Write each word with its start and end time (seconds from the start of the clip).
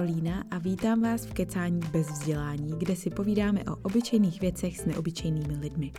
Karolína 0.00 0.44
a 0.50 0.58
vítám 0.58 1.02
vás 1.02 1.26
v 1.26 1.32
Kecání 1.32 1.80
bez 1.92 2.10
vzdělání, 2.10 2.74
kde 2.78 2.96
si 2.96 3.10
povídáme 3.10 3.64
o 3.64 3.76
obyčejných 3.82 4.40
věcech 4.40 4.78
s 4.78 4.86
neobyčejnými 4.86 5.56
lidmi. 5.56 5.92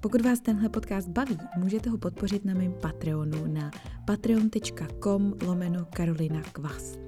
Pokud 0.00 0.20
vás 0.20 0.40
tenhle 0.40 0.68
podcast 0.68 1.08
baví, 1.08 1.38
můžete 1.56 1.90
ho 1.90 1.98
podpořit 1.98 2.44
na 2.44 2.54
mém 2.54 2.72
Patreonu 2.72 3.46
na 3.46 3.70
patreon.com 4.06 5.34
lomeno 5.46 5.86
Karolina 5.94 6.42
Kvas. 6.52 7.03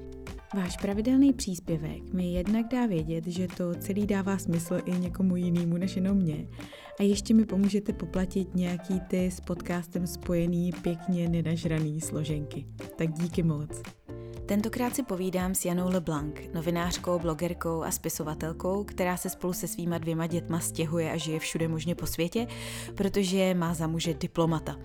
Váš 0.55 0.77
pravidelný 0.77 1.33
příspěvek 1.33 2.13
mi 2.13 2.33
jednak 2.33 2.69
dá 2.69 2.87
vědět, 2.87 3.27
že 3.27 3.49
to 3.49 3.75
celý 3.75 4.07
dává 4.07 4.39
smysl 4.39 4.81
i 4.85 4.91
někomu 4.91 5.37
jinému 5.37 5.77
než 5.77 5.97
jenom 5.97 6.17
mě. 6.17 6.47
A 7.01 7.03
ještě 7.03 7.35
mi 7.35 7.45
pomůžete 7.45 7.93
poplatit 7.93 8.55
nějaký 8.55 9.01
ty 9.01 9.31
s 9.31 9.41
podcastem 9.41 10.07
spojený 10.07 10.73
pěkně 10.83 11.29
nenažraný 11.29 12.01
složenky. 12.01 12.67
Tak 12.97 13.13
díky 13.13 13.43
moc. 13.43 13.83
Tentokrát 14.47 14.97
si 14.97 15.03
povídám 15.03 15.55
s 15.55 15.65
Janou 15.65 15.89
LeBlanc, 15.89 16.35
novinářkou, 16.55 17.19
blogerkou 17.19 17.83
a 17.83 17.91
spisovatelkou, 17.91 18.85
která 18.85 19.17
se 19.17 19.31
spolu 19.31 19.53
se 19.53 19.69
svýma 19.69 19.99
dvěma 19.99 20.27
dětma 20.27 20.61
stěhuje 20.61 21.13
a 21.13 21.17
žije 21.17 21.39
všude 21.39 21.69
možně 21.69 21.95
po 21.95 22.07
světě, 22.07 22.47
protože 22.95 23.55
má 23.55 23.75
za 23.75 23.87
muže 23.87 24.15
diplomata. 24.15 24.77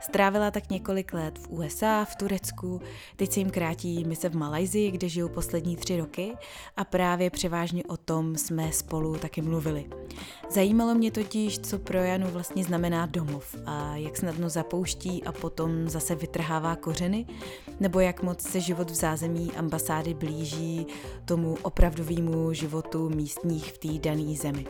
Strávila 0.00 0.50
tak 0.50 0.70
několik 0.70 1.12
let 1.12 1.38
v 1.38 1.48
USA, 1.50 2.04
v 2.04 2.16
Turecku, 2.16 2.80
teď 3.16 3.32
se 3.32 3.40
jim 3.40 3.50
krátí 3.50 4.04
mise 4.04 4.28
v 4.28 4.36
Malajzii, 4.36 4.90
kde 4.90 5.08
žijou 5.08 5.28
poslední 5.28 5.76
tři 5.76 5.96
roky 5.96 6.32
a 6.76 6.84
právě 6.84 7.30
převážně 7.30 7.84
o 7.84 7.96
tom 7.96 8.36
jsme 8.36 8.72
spolu 8.72 9.14
taky 9.14 9.42
mluvili. 9.42 9.84
Zajímalo 10.50 10.94
mě 10.94 11.10
totiž, 11.10 11.58
co 11.58 11.78
pro 11.78 11.98
Janu 11.98 12.30
vlastně 12.30 12.64
znamená 12.64 13.06
domov 13.06 13.56
a 13.66 13.96
jak 13.96 14.16
snadno 14.16 14.48
zapouští 14.48 15.24
a 15.24 15.32
potom 15.32 15.88
zase 15.88 16.14
vytrhává 16.14 16.76
kořeny, 16.76 17.26
nebo 17.80 18.00
jak 18.00 18.22
moc 18.22 18.40
se 18.40 18.60
život 18.60 18.90
v 18.90 18.94
zázemí 18.94 19.52
ambasády 19.56 20.14
blíží 20.14 20.86
tomu 21.24 21.56
opravdovému 21.62 22.52
životu 22.52 23.08
místních 23.08 23.72
v 23.72 23.78
té 23.78 24.08
dané 24.08 24.34
zemi. 24.34 24.66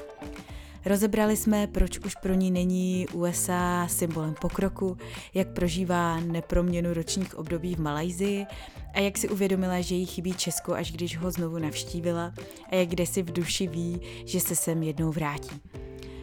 Rozebrali 0.84 1.36
jsme, 1.36 1.66
proč 1.66 1.98
už 1.98 2.14
pro 2.14 2.34
ní 2.34 2.50
není 2.50 3.06
USA 3.12 3.86
symbolem 3.88 4.34
pokroku, 4.40 4.96
jak 5.34 5.48
prožívá 5.48 6.20
neproměnu 6.20 6.94
ročních 6.94 7.38
období 7.38 7.74
v 7.74 7.80
Malajzii 7.80 8.46
a 8.94 9.00
jak 9.00 9.18
si 9.18 9.28
uvědomila, 9.28 9.80
že 9.80 9.94
jí 9.94 10.06
chybí 10.06 10.34
Česko, 10.34 10.74
až 10.74 10.92
když 10.92 11.18
ho 11.18 11.30
znovu 11.30 11.58
navštívila 11.58 12.32
a 12.70 12.74
jak 12.74 12.88
kde 12.88 13.06
si 13.06 13.22
v 13.22 13.32
duši 13.32 13.66
ví, 13.66 14.00
že 14.24 14.40
se 14.40 14.56
sem 14.56 14.82
jednou 14.82 15.12
vrátí. 15.12 15.60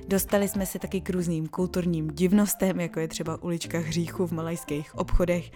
Dostali 0.08 0.48
jsme 0.48 0.66
se 0.66 0.80
taky 0.80 1.02
k 1.02 1.10
různým 1.10 1.48
kulturním 1.48 2.08
divnostem, 2.08 2.80
jako 2.80 3.00
je 3.00 3.08
třeba 3.08 3.44
ulička 3.44 3.80
hříchu 3.80 4.28
v 4.28 4.32
malajských 4.32 4.96
obchodech, 4.96 5.52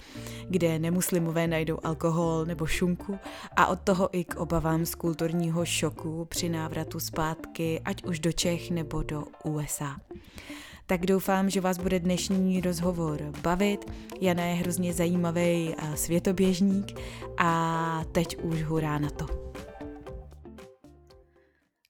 kde 0.50 0.80
nemuslimové 0.80 1.48
najdou 1.48 1.80
alkohol 1.84 2.46
nebo 2.46 2.66
šunku 2.66 3.20
a 3.56 3.68
od 3.68 3.80
toho 3.80 4.18
i 4.18 4.24
k 4.24 4.36
obavám 4.36 4.86
z 4.86 4.96
kulturního 4.96 5.66
šoku 5.66 6.26
při 6.26 6.50
návratu 6.50 7.00
zpátky, 7.00 7.82
ať 7.86 8.04
už 8.04 8.20
do 8.20 8.32
Čech 8.32 8.72
nebo 8.72 9.04
do 9.04 9.24
USA. 9.44 9.96
Tak 10.86 11.06
doufám, 11.06 11.50
že 11.50 11.62
vás 11.62 11.78
bude 11.78 12.00
dnešní 12.00 12.62
rozhovor 12.62 13.22
bavit. 13.42 13.92
Jana 14.22 14.44
je 14.44 14.56
hrozně 14.56 14.94
zajímavý 14.94 15.76
světoběžník 15.96 17.00
a 17.38 18.04
teď 18.12 18.38
už 18.44 18.64
hurá 18.64 19.00
na 19.00 19.10
to. 19.10 19.49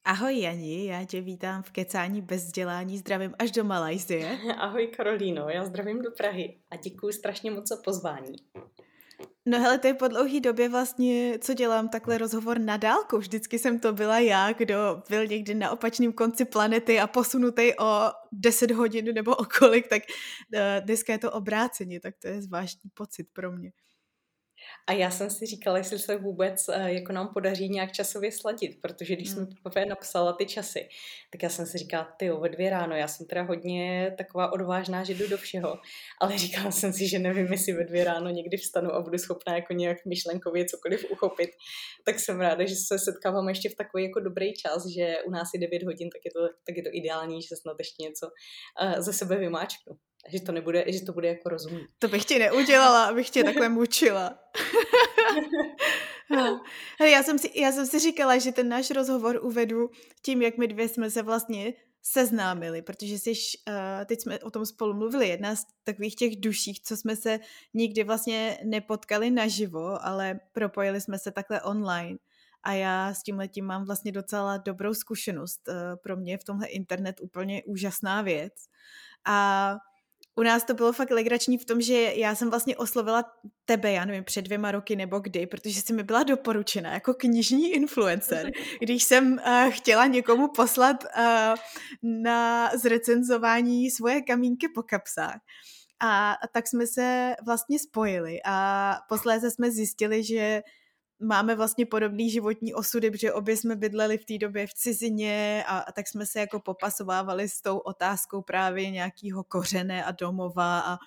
Ahoj 0.10 0.40
Jani, 0.40 0.86
já 0.86 1.06
tě 1.06 1.22
vítám 1.22 1.64
v 1.64 1.72
Kecání 1.72 2.22
bez 2.22 2.46
vzdělání, 2.46 2.98
zdravím 2.98 3.36
až 3.40 3.52
do 3.52 3.64
Malajzie. 3.64 4.40
Ahoj 4.58 4.88
Karolíno, 4.88 5.50
já 5.50 5.66
zdravím 5.66 6.02
do 6.02 6.12
Prahy 6.12 6.58
a 6.72 6.76
děkuji 6.76 7.14
strašně 7.14 7.52
moc 7.52 7.68
za 7.68 7.78
pozvání. 7.78 8.36
No 9.46 9.60
hele, 9.60 9.80
to 9.80 9.88
je 9.88 9.94
po 9.94 10.08
dlouhý 10.08 10.42
době 10.42 10.70
vlastně, 10.70 11.40
co 11.42 11.54
dělám 11.54 11.90
takhle 11.90 12.18
rozhovor 12.18 12.60
na 12.60 12.78
dálku. 12.78 13.18
Vždycky 13.18 13.60
jsem 13.60 13.80
to 13.80 13.94
byla 13.94 14.20
já, 14.20 14.54
kdo 14.54 15.04
byl 15.10 15.28
někdy 15.28 15.54
na 15.54 15.72
opačném 15.72 16.14
konci 16.14 16.46
planety 16.46 17.00
a 17.00 17.08
posunutý 17.08 17.72
o 17.80 18.12
10 18.32 18.72
hodin 18.72 19.06
nebo 19.14 19.36
o 19.36 19.46
kolik, 19.60 19.88
tak 19.88 20.04
uh, 20.54 20.86
dneska 20.86 21.14
je 21.14 21.20
to 21.20 21.32
obráceně, 21.32 22.00
tak 22.00 22.14
to 22.22 22.28
je 22.28 22.42
zvláštní 22.42 22.90
pocit 22.94 23.28
pro 23.34 23.52
mě. 23.52 23.72
A 24.88 24.92
já 24.92 25.12
jsem 25.12 25.30
si 25.30 25.46
říkala, 25.46 25.78
jestli 25.78 26.00
se 26.00 26.18
vůbec 26.18 26.70
eh, 26.70 26.94
jako 26.94 27.14
nám 27.14 27.28
podaří 27.34 27.70
nějak 27.70 27.92
časově 27.92 28.32
sladit, 28.32 28.82
protože 28.82 29.16
když 29.16 29.30
hmm. 29.30 29.36
jsem 29.36 29.56
poprvé 29.64 29.86
napsala 29.86 30.34
ty 30.34 30.46
časy, 30.46 30.90
tak 31.32 31.44
já 31.44 31.50
jsem 31.50 31.66
si 31.66 31.78
říkala, 31.78 32.14
ty 32.18 32.30
ve 32.30 32.50
dvě 32.50 32.70
ráno, 32.70 32.96
já 32.96 33.08
jsem 33.08 33.28
teda 33.28 33.42
hodně 33.42 34.16
taková 34.18 34.52
odvážná, 34.52 35.04
že 35.04 35.14
jdu 35.14 35.28
do 35.28 35.38
všeho, 35.38 35.80
ale 36.22 36.38
říkala 36.38 36.72
jsem 36.72 36.94
si, 36.94 37.08
že 37.08 37.20
nevím, 37.20 37.52
jestli 37.52 37.74
ve 37.74 37.84
dvě 37.84 38.04
ráno 38.04 38.30
někdy 38.30 38.58
vstanu 38.58 38.94
a 38.94 39.02
budu 39.02 39.18
schopná 39.18 39.56
jako 39.56 39.74
nějak 39.74 39.98
myšlenkově 40.06 40.66
cokoliv 40.66 41.12
uchopit. 41.12 41.50
Tak 42.06 42.20
jsem 42.20 42.42
ráda, 42.42 42.66
že 42.66 42.76
se 42.76 43.00
setkávám 43.00 43.50
ještě 43.50 43.70
v 43.70 43.76
takový 43.76 44.04
jako 44.04 44.20
dobrý 44.20 44.54
čas, 44.54 44.88
že 44.88 45.18
u 45.28 45.32
nás 45.32 45.50
je 45.54 45.60
9 45.60 45.84
hodin, 45.84 46.10
tak 46.10 46.22
je 46.26 46.32
to, 46.32 46.56
tak 46.66 46.78
je 46.78 46.84
to 46.84 46.90
ideální, 46.94 47.42
že 47.42 47.56
snad 47.56 47.76
ještě 47.80 48.04
něco 48.04 48.28
uh, 48.28 49.02
ze 49.02 49.14
sebe 49.14 49.36
vymáčknu 49.38 49.96
že 50.28 50.42
to 50.42 50.52
nebude, 50.52 50.86
že 50.88 51.06
to 51.06 51.14
bude 51.14 51.28
jako 51.28 51.50
rozumný. 51.50 51.88
To 52.00 52.08
bych 52.08 52.26
ti 52.26 52.40
neudělala, 52.40 53.06
abych 53.06 53.30
tě 53.30 53.44
takhle 53.44 53.70
mučila. 53.70 54.40
Hele, 57.00 57.12
já, 57.12 57.24
jsem 57.24 57.40
si, 57.40 57.52
já 57.56 57.72
jsem 57.72 57.86
si 57.86 58.00
říkala, 58.00 58.38
že 58.38 58.52
ten 58.52 58.70
náš 58.70 58.92
rozhovor 58.92 59.40
uvedu 59.42 59.90
tím, 60.22 60.42
jak 60.42 60.58
my 60.58 60.68
dvě 60.68 60.90
jsme 60.90 61.12
se 61.12 61.22
vlastně 61.22 61.74
seznámili, 62.02 62.82
protože 62.82 63.20
jsi, 63.20 63.32
uh, 63.32 63.74
teď 64.06 64.22
jsme 64.22 64.40
o 64.40 64.52
tom 64.52 64.66
spolu 64.66 64.94
mluvili, 64.94 65.28
jedna 65.28 65.56
z 65.56 65.66
takových 65.84 66.16
těch 66.16 66.36
duších, 66.40 66.82
co 66.82 66.98
jsme 66.98 67.16
se 67.16 67.40
nikdy 67.74 68.04
vlastně 68.04 68.60
nepotkali 68.64 69.32
naživo, 69.32 70.06
ale 70.06 70.40
propojili 70.52 71.02
jsme 71.02 71.20
se 71.20 71.32
takhle 71.32 71.62
online. 71.62 72.18
A 72.64 72.74
já 72.74 73.14
s 73.14 73.24
tím 73.24 73.38
letím 73.38 73.66
mám 73.66 73.86
vlastně 73.86 74.12
docela 74.12 74.58
dobrou 74.58 74.94
zkušenost. 74.94 75.62
Uh, 75.68 75.76
pro 76.04 76.18
mě 76.18 76.38
v 76.38 76.44
tomhle 76.44 76.68
internet 76.68 77.16
úplně 77.22 77.64
úžasná 77.64 78.22
věc. 78.22 78.54
A 79.26 79.78
u 80.40 80.44
nás 80.44 80.64
to 80.64 80.74
bylo 80.74 80.94
fakt 80.94 81.12
legrační 81.12 81.58
v 81.58 81.66
tom, 81.66 81.82
že 81.82 81.94
já 82.16 82.36
jsem 82.36 82.50
vlastně 82.50 82.78
oslovila 82.78 83.24
tebe, 83.66 83.92
já 83.92 84.06
nevím, 84.06 84.24
před 84.24 84.42
dvěma 84.42 84.72
roky 84.72 84.96
nebo 84.96 85.20
kdy, 85.20 85.48
protože 85.48 85.82
jsi 85.82 85.94
mi 85.94 86.04
byla 86.04 86.24
doporučena 86.24 86.94
jako 86.94 87.14
knižní 87.14 87.72
influencer, 87.72 88.52
když 88.82 89.04
jsem 89.04 89.34
uh, 89.34 89.72
chtěla 89.72 90.06
někomu 90.06 90.48
poslat 90.48 91.04
uh, 91.04 91.56
na 92.24 92.72
zrecenzování 92.78 93.92
svoje 93.92 94.22
kamínky 94.22 94.68
po 94.76 94.84
kapsách. 94.84 95.40
A, 96.00 96.32
a 96.32 96.48
tak 96.48 96.68
jsme 96.68 96.88
se 96.88 97.36
vlastně 97.46 97.80
spojili 97.80 98.40
a 98.46 98.96
posléze 99.10 99.52
jsme 99.52 99.72
zjistili, 99.72 100.24
že 100.24 100.62
máme 101.20 101.56
vlastně 101.56 101.86
podobný 101.86 102.32
životní 102.32 102.74
osudy, 102.74 103.12
protože 103.12 103.34
obě 103.34 103.58
jsme 103.58 103.76
bydleli 103.76 104.18
v 104.18 104.26
té 104.26 104.38
době 104.38 104.68
v 104.68 104.74
cizině 104.74 105.64
a, 105.68 105.78
a 105.80 105.92
tak 105.92 106.08
jsme 106.08 106.26
se 106.26 106.40
jako 106.40 106.60
popasovávali 106.60 107.50
s 107.50 107.62
tou 107.62 107.78
otázkou 107.78 108.42
právě 108.42 108.90
nějakého 108.90 109.44
kořene 109.44 110.06
a 110.06 110.12
domova 110.12 110.80
a, 110.80 110.98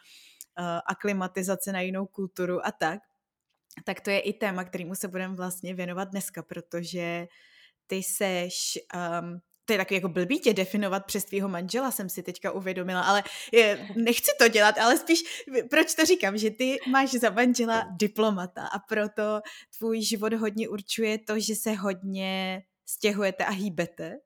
a 0.57 0.79
aklimatizace 0.79 1.73
na 1.73 1.81
jinou 1.81 2.07
kulturu 2.07 2.67
a 2.67 2.73
tak. 2.73 3.01
Tak 3.85 4.01
to 4.01 4.11
je 4.11 4.21
i 4.21 4.33
téma, 4.33 4.65
kterému 4.65 4.95
se 4.95 5.09
budeme 5.09 5.35
vlastně 5.35 5.75
věnovat 5.75 6.09
dneska, 6.09 6.43
protože 6.43 7.29
ty 7.87 8.03
seš 8.03 8.79
um, 8.95 9.41
to 9.65 9.73
je 9.73 9.79
takový 9.79 9.95
jako 9.95 10.09
blbý 10.09 10.39
tě 10.39 10.55
definovat 10.55 11.07
přes 11.07 11.25
tvýho 11.25 11.49
manžela, 11.49 11.91
jsem 11.91 12.09
si 12.09 12.23
teďka 12.23 12.51
uvědomila, 12.51 13.03
ale 13.03 13.23
je, 13.53 13.89
nechci 13.97 14.31
to 14.39 14.49
dělat, 14.49 14.79
ale 14.79 14.99
spíš, 14.99 15.45
proč 15.71 15.95
to 15.95 16.05
říkám, 16.05 16.39
že 16.39 16.51
ty 16.51 16.79
máš 16.89 17.11
za 17.11 17.31
manžela 17.31 17.85
diplomata 17.91 18.67
a 18.67 18.79
proto 18.79 19.41
tvůj 19.79 20.03
život 20.03 20.33
hodně 20.33 20.69
určuje 20.69 21.19
to, 21.19 21.41
že 21.41 21.55
se 21.55 21.73
hodně 21.73 22.63
stěhujete 22.87 23.45
a 23.45 23.51
hýbete. 23.51 24.19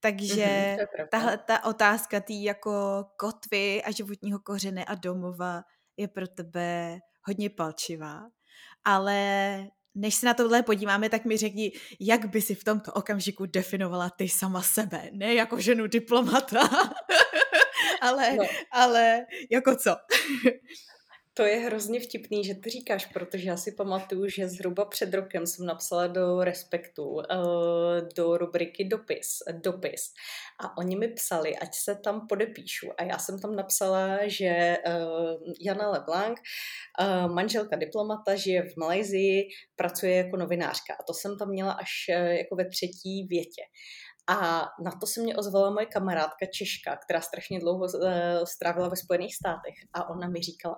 Takže 0.00 0.46
mm-hmm, 0.46 1.08
tahle 1.10 1.38
ta 1.38 1.64
otázka 1.64 2.20
tý 2.20 2.44
jako 2.44 3.04
kotvy 3.16 3.82
a 3.82 3.90
životního 3.90 4.38
kořene 4.38 4.84
a 4.84 4.94
domova 4.94 5.62
je 5.96 6.08
pro 6.08 6.28
tebe 6.28 6.98
hodně 7.22 7.50
palčivá. 7.50 8.22
Ale 8.84 9.66
než 9.94 10.14
se 10.14 10.26
na 10.26 10.34
tohle 10.34 10.62
podíváme, 10.62 11.08
tak 11.08 11.24
mi 11.24 11.36
řekni, 11.36 11.72
jak 12.00 12.26
by 12.26 12.42
si 12.42 12.54
v 12.54 12.64
tomto 12.64 12.92
okamžiku 12.92 13.46
definovala 13.46 14.10
ty 14.10 14.28
sama 14.28 14.62
sebe, 14.62 15.10
ne 15.12 15.34
jako 15.34 15.60
ženu 15.60 15.86
diplomata, 15.86 16.68
ale, 18.00 18.36
no. 18.36 18.44
ale 18.70 19.26
jako 19.50 19.76
co? 19.76 19.96
To 21.34 21.42
je 21.42 21.56
hrozně 21.56 22.00
vtipný, 22.00 22.44
že 22.44 22.54
ty 22.54 22.70
říkáš, 22.70 23.06
protože 23.06 23.48
já 23.48 23.56
si 23.56 23.72
pamatuju, 23.72 24.28
že 24.28 24.48
zhruba 24.48 24.84
před 24.84 25.14
rokem 25.14 25.46
jsem 25.46 25.66
napsala 25.66 26.06
do 26.06 26.44
Respektu, 26.44 27.20
eh, 27.20 27.34
do 28.16 28.36
rubriky 28.36 28.84
dopis, 28.84 29.38
dopis. 29.52 30.12
A 30.60 30.76
oni 30.76 30.96
mi 30.96 31.08
psali, 31.08 31.56
ať 31.56 31.74
se 31.74 31.94
tam 31.94 32.26
podepíšu. 32.26 32.88
A 32.98 33.02
já 33.02 33.18
jsem 33.18 33.40
tam 33.40 33.56
napsala, 33.56 34.18
že 34.26 34.46
eh, 34.46 34.80
Jana 35.60 35.90
LeBlanc, 35.90 36.38
eh, 37.00 37.28
manželka 37.28 37.76
diplomata, 37.76 38.34
žije 38.34 38.62
v 38.62 38.76
Malajzii, 38.76 39.48
pracuje 39.76 40.16
jako 40.16 40.36
novinářka. 40.36 40.94
A 41.00 41.02
to 41.02 41.14
jsem 41.14 41.38
tam 41.38 41.48
měla 41.48 41.72
až 41.72 41.90
jako 42.38 42.56
ve 42.56 42.68
třetí 42.68 43.26
větě. 43.30 43.62
A 44.28 44.36
na 44.84 44.90
to 45.00 45.06
se 45.06 45.20
mě 45.22 45.36
ozvala 45.36 45.70
moje 45.70 45.86
kamarádka 45.86 46.46
Češka, 46.46 46.96
která 46.96 47.20
strašně 47.20 47.60
dlouho 47.60 47.88
strávila 48.44 48.88
ve 48.88 48.96
Spojených 48.96 49.34
státech. 49.34 49.74
A 49.92 50.08
ona 50.08 50.28
mi 50.28 50.40
říkala, 50.40 50.74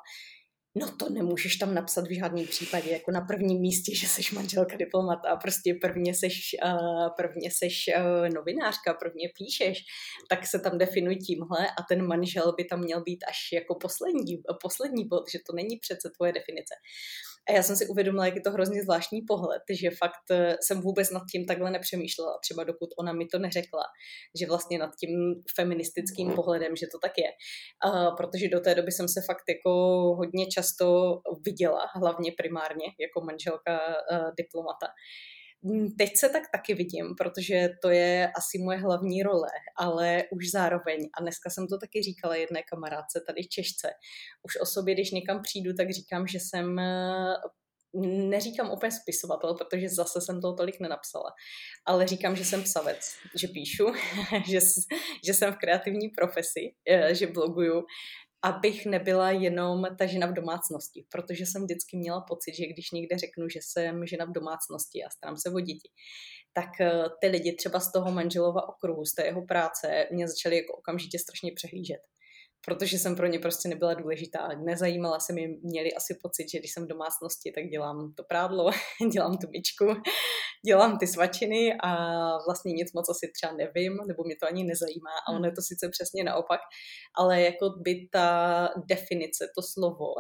no 0.75 0.97
to 0.97 1.11
nemůžeš 1.11 1.57
tam 1.57 1.75
napsat 1.75 2.07
v 2.07 2.19
žádném 2.19 2.47
případě, 2.47 2.91
jako 2.91 3.11
na 3.11 3.21
prvním 3.21 3.61
místě, 3.61 3.97
že 3.97 4.07
seš 4.07 4.33
manželka 4.33 4.77
diplomata 4.77 5.29
a 5.29 5.37
prostě 5.37 5.75
prvně 5.81 6.15
seš, 6.15 6.57
uh, 6.65 7.09
prvně 7.17 7.51
seš 7.51 7.85
uh, 7.97 8.35
novinářka, 8.35 8.95
prvně 8.95 9.29
píšeš, 9.39 9.79
tak 10.29 10.47
se 10.47 10.59
tam 10.59 10.79
definuj 10.79 11.17
tímhle 11.17 11.67
a 11.69 11.83
ten 11.89 12.07
manžel 12.07 12.55
by 12.57 12.65
tam 12.65 12.81
měl 12.81 13.03
být 13.03 13.25
až 13.29 13.39
jako 13.53 13.75
poslední, 13.75 14.43
poslední 14.63 15.09
bod, 15.09 15.31
že 15.33 15.39
to 15.47 15.57
není 15.57 15.77
přece 15.77 16.11
tvoje 16.17 16.33
definice. 16.33 16.75
A 17.49 17.53
já 17.53 17.63
jsem 17.63 17.77
si 17.77 17.87
uvědomila, 17.87 18.27
jak 18.27 18.35
je 18.35 18.41
to 18.41 18.51
hrozně 18.51 18.83
zvláštní 18.83 19.23
pohled, 19.23 19.63
že 19.71 19.91
fakt 19.91 20.31
eh, 20.31 20.57
jsem 20.61 20.81
vůbec 20.81 21.11
nad 21.11 21.23
tím 21.33 21.47
takhle 21.47 21.71
nepřemýšlela, 21.71 22.39
třeba 22.43 22.65
dokud 22.65 22.89
ona 22.99 23.13
mi 23.13 23.27
to 23.27 23.39
neřekla, 23.39 23.85
že 24.41 24.47
vlastně 24.47 24.79
nad 24.79 24.91
tím 25.01 25.11
feministickým 25.57 26.33
pohledem, 26.33 26.77
že 26.77 26.87
to 26.93 26.99
tak 26.99 27.13
je. 27.19 27.31
A 27.91 28.11
protože 28.11 28.49
do 28.49 28.61
té 28.61 28.75
doby 28.75 28.93
jsem 28.93 29.09
se 29.09 29.21
fakt 29.27 29.45
jako 29.49 29.71
hodně 30.17 30.47
často 30.47 31.19
viděla, 31.47 31.87
hlavně 31.95 32.33
primárně 32.37 32.87
jako 33.01 33.21
manželka 33.21 33.79
uh, 33.89 34.31
diplomata. 34.39 34.87
Teď 35.99 36.17
se 36.17 36.29
tak 36.29 36.43
taky 36.53 36.75
vidím, 36.75 37.15
protože 37.19 37.69
to 37.83 37.91
je 37.91 38.33
asi 38.37 38.59
moje 38.59 38.79
hlavní 38.79 39.23
role, 39.23 39.49
ale 39.77 40.25
už 40.33 40.51
zároveň, 40.51 41.09
a 41.19 41.23
dneska 41.23 41.51
jsem 41.51 41.67
to 41.67 41.79
taky 41.79 42.03
říkala 42.03 42.37
jedné 42.37 42.63
kamarádce 42.63 43.25
tady 43.27 43.45
Češce, 43.45 43.91
už 44.43 44.57
o 44.61 44.67
sobě, 44.67 44.95
když 44.95 45.11
někam 45.11 45.43
přijdu, 45.43 45.73
tak 45.75 45.91
říkám, 45.91 46.27
že 46.27 46.39
jsem 46.41 46.79
eh, 46.79 47.35
neříkám 48.07 48.71
úplně 48.71 48.93
spisovatel, 48.93 49.55
protože 49.55 49.89
zase 49.89 50.21
jsem 50.21 50.41
toho 50.41 50.55
tolik 50.55 50.81
nenapsala, 50.81 51.31
ale 51.87 52.07
říkám, 52.07 52.37
že 52.37 52.45
jsem 52.45 52.63
psavec, 52.63 53.15
že 53.35 53.49
píšu, 53.49 53.87
že, 54.47 54.61
že 55.27 55.35
jsem 55.35 55.53
v 55.53 55.59
kreativní 55.59 56.09
profesi, 56.09 56.75
eh, 56.91 57.15
že 57.15 57.27
bloguju, 57.27 57.85
abych 58.45 58.87
nebyla 58.87 59.31
jenom 59.31 59.87
ta 59.99 60.07
žena 60.07 60.27
v 60.27 60.33
domácnosti, 60.33 61.07
protože 61.11 61.47
jsem 61.47 61.65
vždycky 61.65 61.97
měla 61.97 62.21
pocit, 62.21 62.55
že 62.55 62.67
když 62.67 62.91
někde 62.91 63.19
řeknu, 63.19 63.49
že 63.49 63.61
jsem 63.63 64.07
žena 64.07 64.25
v 64.25 64.33
domácnosti 64.33 65.05
a 65.05 65.11
starám 65.11 65.37
se 65.37 65.51
o 65.51 65.61
děti, 65.61 65.89
tak 66.53 66.81
eh, 66.81 67.05
ty 67.21 67.27
lidi 67.27 67.53
třeba 67.53 67.81
z 67.81 67.93
toho 67.93 68.13
manželova 68.13 68.69
okruhu, 68.69 69.05
z 69.05 69.15
té 69.15 69.25
jeho 69.27 69.47
práce, 69.47 70.07
mě 70.11 70.29
začali 70.29 70.57
jako 70.57 70.73
okamžitě 70.77 71.19
strašně 71.19 71.53
přehlížet 71.57 72.01
protože 72.65 72.99
jsem 72.99 73.17
pro 73.17 73.27
ně 73.27 73.39
prostě 73.39 73.69
nebyla 73.69 73.95
důležitá. 73.95 74.49
Nezajímala 74.65 75.21
se 75.21 75.33
mi, 75.33 75.59
měli 75.63 75.95
asi 75.95 76.19
pocit, 76.23 76.51
že 76.51 76.59
když 76.59 76.73
jsem 76.73 76.85
v 76.85 76.89
domácnosti, 76.89 77.53
tak 77.53 77.65
dělám 77.65 78.13
to 78.17 78.25
prádlo, 78.25 78.71
dělám 79.13 79.37
tu 79.37 79.47
myčku, 79.51 80.03
dělám 80.67 80.99
ty 80.99 81.07
svačiny 81.07 81.75
a 81.83 81.93
vlastně 82.47 82.73
nic 82.73 82.93
moc 82.93 83.09
asi 83.09 83.33
třeba 83.35 83.53
nevím, 83.53 83.97
nebo 84.09 84.25
mě 84.25 84.37
to 84.41 84.47
ani 84.47 84.65
nezajímá 84.65 85.11
a 85.29 85.33
ono 85.33 85.47
je 85.47 85.53
to 85.53 85.63
sice 85.63 85.89
přesně 85.89 86.25
naopak, 86.25 86.61
ale 87.17 87.43
jako 87.43 87.71
by 87.71 88.09
ta 88.13 88.69
definice, 88.89 89.49
to 89.57 89.63
slovo, 89.63 90.15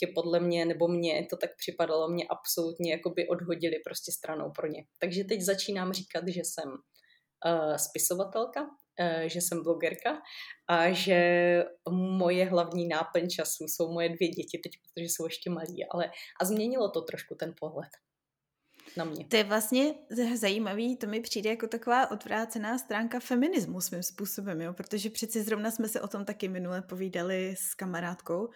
tě 0.00 0.06
podle 0.14 0.40
mě, 0.40 0.64
nebo 0.64 0.88
mě 0.88 1.26
to 1.30 1.36
tak 1.36 1.50
připadalo, 1.56 2.08
mě 2.08 2.24
absolutně 2.30 2.92
jako 2.92 3.10
by 3.10 3.28
odhodili 3.28 3.76
prostě 3.84 4.12
stranou 4.12 4.50
pro 4.56 4.66
ně. 4.66 4.84
Takže 4.98 5.24
teď 5.24 5.40
začínám 5.40 5.92
říkat, 5.92 6.28
že 6.28 6.40
jsem 6.40 6.68
uh, 6.70 7.76
spisovatelka, 7.76 8.66
že 9.26 9.40
jsem 9.40 9.62
blogerka 9.62 10.22
a 10.68 10.92
že 10.92 11.18
moje 11.90 12.44
hlavní 12.44 12.88
náplň 12.88 13.28
času 13.28 13.64
jsou 13.64 13.92
moje 13.92 14.08
dvě 14.08 14.28
děti 14.28 14.58
teď, 14.58 14.72
protože 14.82 15.04
jsou 15.04 15.24
ještě 15.24 15.50
malí, 15.50 15.86
ale 15.94 16.10
a 16.40 16.44
změnilo 16.44 16.90
to 16.90 17.02
trošku 17.02 17.34
ten 17.34 17.54
pohled 17.60 17.90
na 18.96 19.04
mě. 19.04 19.24
To 19.24 19.36
je 19.36 19.44
vlastně 19.44 19.94
zajímavý, 20.34 20.96
to 20.96 21.06
mi 21.06 21.20
přijde 21.20 21.50
jako 21.50 21.66
taková 21.66 22.10
odvrácená 22.10 22.78
stránka 22.78 23.20
feminismu 23.20 23.80
svým 23.80 24.02
způsobem, 24.02 24.60
jo? 24.60 24.72
protože 24.72 25.10
přeci 25.10 25.42
zrovna 25.42 25.70
jsme 25.70 25.88
se 25.88 26.00
o 26.00 26.08
tom 26.08 26.24
taky 26.24 26.48
minule 26.48 26.82
povídali 26.82 27.54
s 27.58 27.74
kamarádkou, 27.74 28.48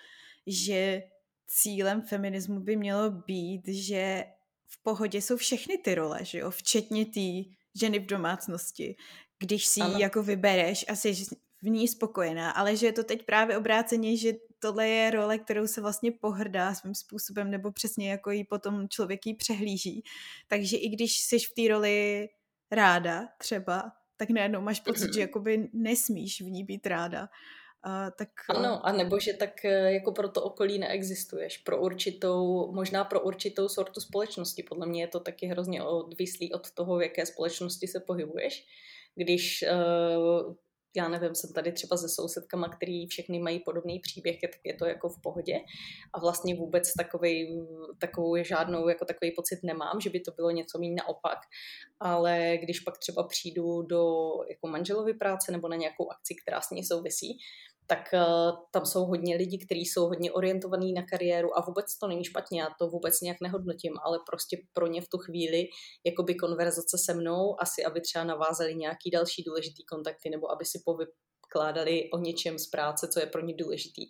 že 0.46 1.02
cílem 1.46 2.02
feminismu 2.02 2.60
by 2.60 2.76
mělo 2.76 3.10
být, 3.10 3.62
že 3.68 4.24
v 4.66 4.82
pohodě 4.82 5.22
jsou 5.22 5.36
všechny 5.36 5.78
ty 5.78 5.94
role, 5.94 6.18
že 6.22 6.38
jo? 6.38 6.50
včetně 6.50 7.06
té 7.06 7.50
ženy 7.80 7.98
v 7.98 8.06
domácnosti, 8.06 8.96
když 9.44 9.66
si 9.66 9.80
ji 9.80 10.02
jako 10.02 10.22
vybereš 10.22 10.84
a 10.88 10.96
jsi 10.96 11.14
v 11.62 11.68
ní 11.68 11.88
spokojená, 11.88 12.50
ale 12.50 12.76
že 12.76 12.86
je 12.86 12.92
to 12.92 13.04
teď 13.04 13.26
právě 13.26 13.58
obráceně, 13.58 14.16
že 14.16 14.32
tohle 14.58 14.88
je 14.88 15.10
role, 15.10 15.38
kterou 15.38 15.66
se 15.66 15.80
vlastně 15.80 16.12
pohrdá 16.12 16.74
svým 16.74 16.94
způsobem, 16.94 17.50
nebo 17.50 17.72
přesně 17.72 18.10
jako 18.10 18.30
jí 18.30 18.44
potom 18.44 18.88
člověk 18.88 19.26
jí 19.26 19.34
přehlíží. 19.34 20.02
Takže 20.48 20.76
i 20.76 20.88
když 20.88 21.18
jsi 21.18 21.38
v 21.38 21.54
té 21.56 21.68
roli 21.68 22.28
ráda 22.70 23.28
třeba, 23.38 23.92
tak 24.16 24.30
najednou 24.30 24.60
máš 24.60 24.80
pocit, 24.80 25.14
že 25.14 25.20
jakoby 25.20 25.68
nesmíš 25.72 26.40
v 26.40 26.44
ní 26.44 26.64
být 26.64 26.86
ráda. 26.86 27.28
A, 27.82 28.10
tak... 28.10 28.28
Ano, 28.48 28.86
a 28.86 28.92
nebo 28.92 29.20
že 29.20 29.32
tak 29.32 29.64
e, 29.64 29.92
jako 29.92 30.12
pro 30.12 30.28
to 30.28 30.42
okolí 30.42 30.78
neexistuješ, 30.78 31.58
pro 31.58 31.80
určitou, 31.80 32.72
možná 32.72 33.04
pro 33.04 33.20
určitou 33.20 33.68
sortu 33.68 34.00
společnosti. 34.00 34.62
Podle 34.62 34.86
mě 34.86 35.02
je 35.02 35.08
to 35.08 35.20
taky 35.20 35.46
hrozně 35.46 35.82
odvislý 35.82 36.52
od 36.52 36.70
toho, 36.70 36.96
v 36.98 37.02
jaké 37.02 37.26
společnosti 37.26 37.86
se 37.86 38.00
pohybuješ 38.00 38.66
když 39.16 39.64
uh, 39.72 40.54
já 40.96 41.08
nevím, 41.08 41.34
jsem 41.34 41.52
tady 41.52 41.72
třeba 41.72 41.96
se 41.96 42.08
sousedkama, 42.08 42.68
který 42.68 43.06
všechny 43.06 43.38
mají 43.38 43.60
podobný 43.60 44.00
příběh, 44.00 44.40
tak 44.40 44.50
je 44.64 44.74
to 44.74 44.86
jako 44.86 45.08
v 45.08 45.20
pohodě. 45.22 45.60
A 46.12 46.20
vlastně 46.20 46.54
vůbec 46.54 46.92
takový, 46.92 47.66
takovou 47.98 48.42
žádnou 48.42 48.88
jako 48.88 49.04
takový 49.04 49.30
pocit 49.30 49.58
nemám, 49.62 50.00
že 50.00 50.10
by 50.10 50.20
to 50.20 50.32
bylo 50.32 50.50
něco 50.50 50.78
méně 50.78 50.94
naopak, 50.94 51.38
ale 52.00 52.58
když 52.62 52.80
pak 52.80 52.98
třeba 52.98 53.22
přijdu 53.22 53.82
do 53.82 54.30
jako 54.48 54.66
manželovy 54.66 55.14
práce 55.14 55.52
nebo 55.52 55.68
na 55.68 55.76
nějakou 55.76 56.10
akci, 56.10 56.34
která 56.42 56.60
s 56.60 56.70
ní 56.70 56.84
souvisí, 56.84 57.38
tak 57.86 58.08
uh, 58.12 58.56
tam 58.70 58.86
jsou 58.86 59.04
hodně 59.04 59.36
lidí, 59.36 59.58
kteří 59.66 59.80
jsou 59.80 60.06
hodně 60.06 60.32
orientovaní 60.32 60.92
na 60.92 61.02
kariéru 61.02 61.58
a 61.58 61.60
vůbec 61.60 61.98
to 61.98 62.08
není 62.08 62.24
špatně, 62.24 62.60
já 62.60 62.68
to 62.78 62.88
vůbec 62.88 63.20
nějak 63.20 63.36
nehodnotím, 63.42 63.92
ale 64.04 64.18
prostě 64.30 64.56
pro 64.72 64.86
ně 64.86 65.00
v 65.00 65.08
tu 65.08 65.18
chvíli 65.18 65.68
jakoby 66.06 66.34
konverzace 66.34 66.98
se 66.98 67.14
mnou, 67.14 67.56
asi 67.60 67.84
aby 67.84 68.00
třeba 68.00 68.24
navázali 68.24 68.74
nějaký 68.74 69.10
další 69.10 69.42
důležitý 69.42 69.84
kontakty 69.84 70.30
nebo 70.30 70.52
aby 70.52 70.64
si 70.64 70.78
povykládali 70.84 72.10
o 72.12 72.18
něčem 72.18 72.58
z 72.58 72.66
práce, 72.66 73.08
co 73.08 73.20
je 73.20 73.26
pro 73.26 73.42
ně 73.42 73.54
důležitý, 73.58 74.02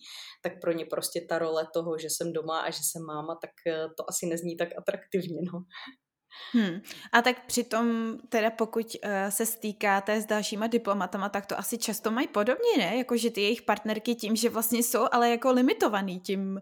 tak 0.43 0.61
pro 0.61 0.73
ně 0.73 0.87
prostě 0.87 1.27
ta 1.29 1.39
role 1.39 1.69
toho, 1.75 1.99
že 1.99 2.11
jsem 2.11 2.33
doma 2.33 2.61
a 2.61 2.71
že 2.71 2.81
jsem 2.83 3.03
máma, 3.03 3.39
tak 3.43 3.51
uh, 3.67 3.93
to 3.97 4.11
asi 4.11 4.27
nezní 4.27 4.57
tak 4.57 4.69
atraktivně, 4.79 5.41
no. 5.53 5.65
Hmm. 6.53 6.81
A 7.13 7.23
tak 7.23 7.47
přitom, 7.47 8.19
teda 8.29 8.51
pokud 8.51 8.87
uh, 9.05 9.11
se 9.29 9.47
stýkáte 9.47 10.21
s 10.21 10.27
dalšíma 10.27 10.67
diplomatama, 10.67 11.29
tak 11.29 11.47
to 11.47 11.59
asi 11.59 11.79
často 11.79 12.11
mají 12.11 12.29
podobně, 12.29 12.79
ne? 12.79 12.97
Jako, 12.97 13.17
že 13.17 13.31
ty 13.31 13.41
jejich 13.41 13.63
partnerky 13.63 14.15
tím, 14.15 14.37
že 14.37 14.51
vlastně 14.51 14.79
jsou, 14.79 15.07
ale 15.13 15.31
jako 15.31 15.53
limitovaný 15.53 16.21
tím 16.21 16.61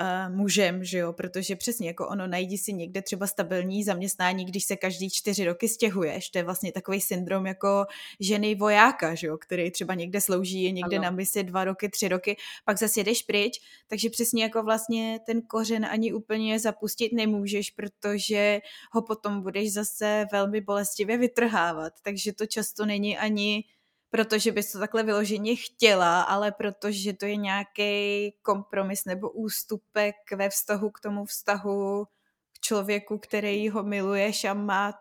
uh, 0.00 0.34
mužem, 0.36 0.84
že 0.84 0.98
jo, 0.98 1.12
protože 1.12 1.56
přesně 1.56 1.86
jako 1.86 2.08
ono 2.08 2.26
najdi 2.26 2.58
si 2.58 2.72
někde 2.72 3.02
třeba 3.02 3.26
stabilní 3.26 3.84
zaměstnání, 3.84 4.44
když 4.44 4.64
se 4.64 4.76
každý 4.76 5.10
čtyři 5.10 5.44
roky 5.44 5.68
stěhuješ, 5.68 6.30
to 6.30 6.38
je 6.38 6.44
vlastně 6.44 6.72
takový 6.72 7.00
syndrom 7.00 7.46
jako 7.46 7.86
ženy 8.20 8.54
vojáka, 8.54 9.14
že 9.14 9.26
jo, 9.26 9.38
který 9.38 9.70
třeba 9.70 9.94
někde 9.94 10.20
slouží, 10.20 10.62
je 10.62 10.70
někde 10.70 10.96
ano. 10.96 11.04
na 11.04 11.10
misi 11.10 11.44
dva 11.44 11.64
roky, 11.64 11.88
tři 11.88 12.08
roky, 12.08 12.36
pak 12.64 12.78
zase 12.78 13.00
jedeš 13.00 13.22
pryč, 13.22 13.60
takže 13.86 14.10
přesně 14.10 14.42
jako 14.42 14.62
vlastně 14.62 15.20
ten 15.26 15.42
kořen 15.42 15.84
ani 15.84 16.12
úplně 16.12 16.58
zapustit 16.58 17.12
nemůžeš, 17.12 17.70
protože 17.70 18.60
ho 18.92 19.02
potom 19.02 19.42
budeš 19.42 19.72
zase 19.72 20.26
velmi 20.32 20.60
bolestivě 20.60 21.18
vytrhávat, 21.18 21.92
takže 22.02 22.32
to 22.32 22.46
často 22.46 22.86
není 22.86 23.18
ani 23.18 23.64
protože 24.10 24.52
bys 24.52 24.72
to 24.72 24.78
takhle 24.78 25.02
vyloženě 25.02 25.56
chtěla, 25.56 26.22
ale 26.22 26.52
protože 26.52 27.12
to 27.12 27.26
je 27.26 27.36
nějaký 27.36 28.32
kompromis 28.42 29.04
nebo 29.04 29.30
ústupek 29.30 30.14
ve 30.36 30.48
vztahu 30.48 30.90
k 30.90 31.00
tomu 31.00 31.24
vztahu 31.24 32.04
k 32.52 32.60
člověku, 32.60 33.18
který 33.18 33.68
ho 33.68 33.82
miluješ 33.82 34.44
a 34.44 34.54
má 34.54 34.94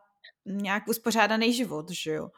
nějak 0.46 0.88
uspořádaný 0.88 1.54
život, 1.54 1.90
že 1.90 2.12
jo? 2.12 2.32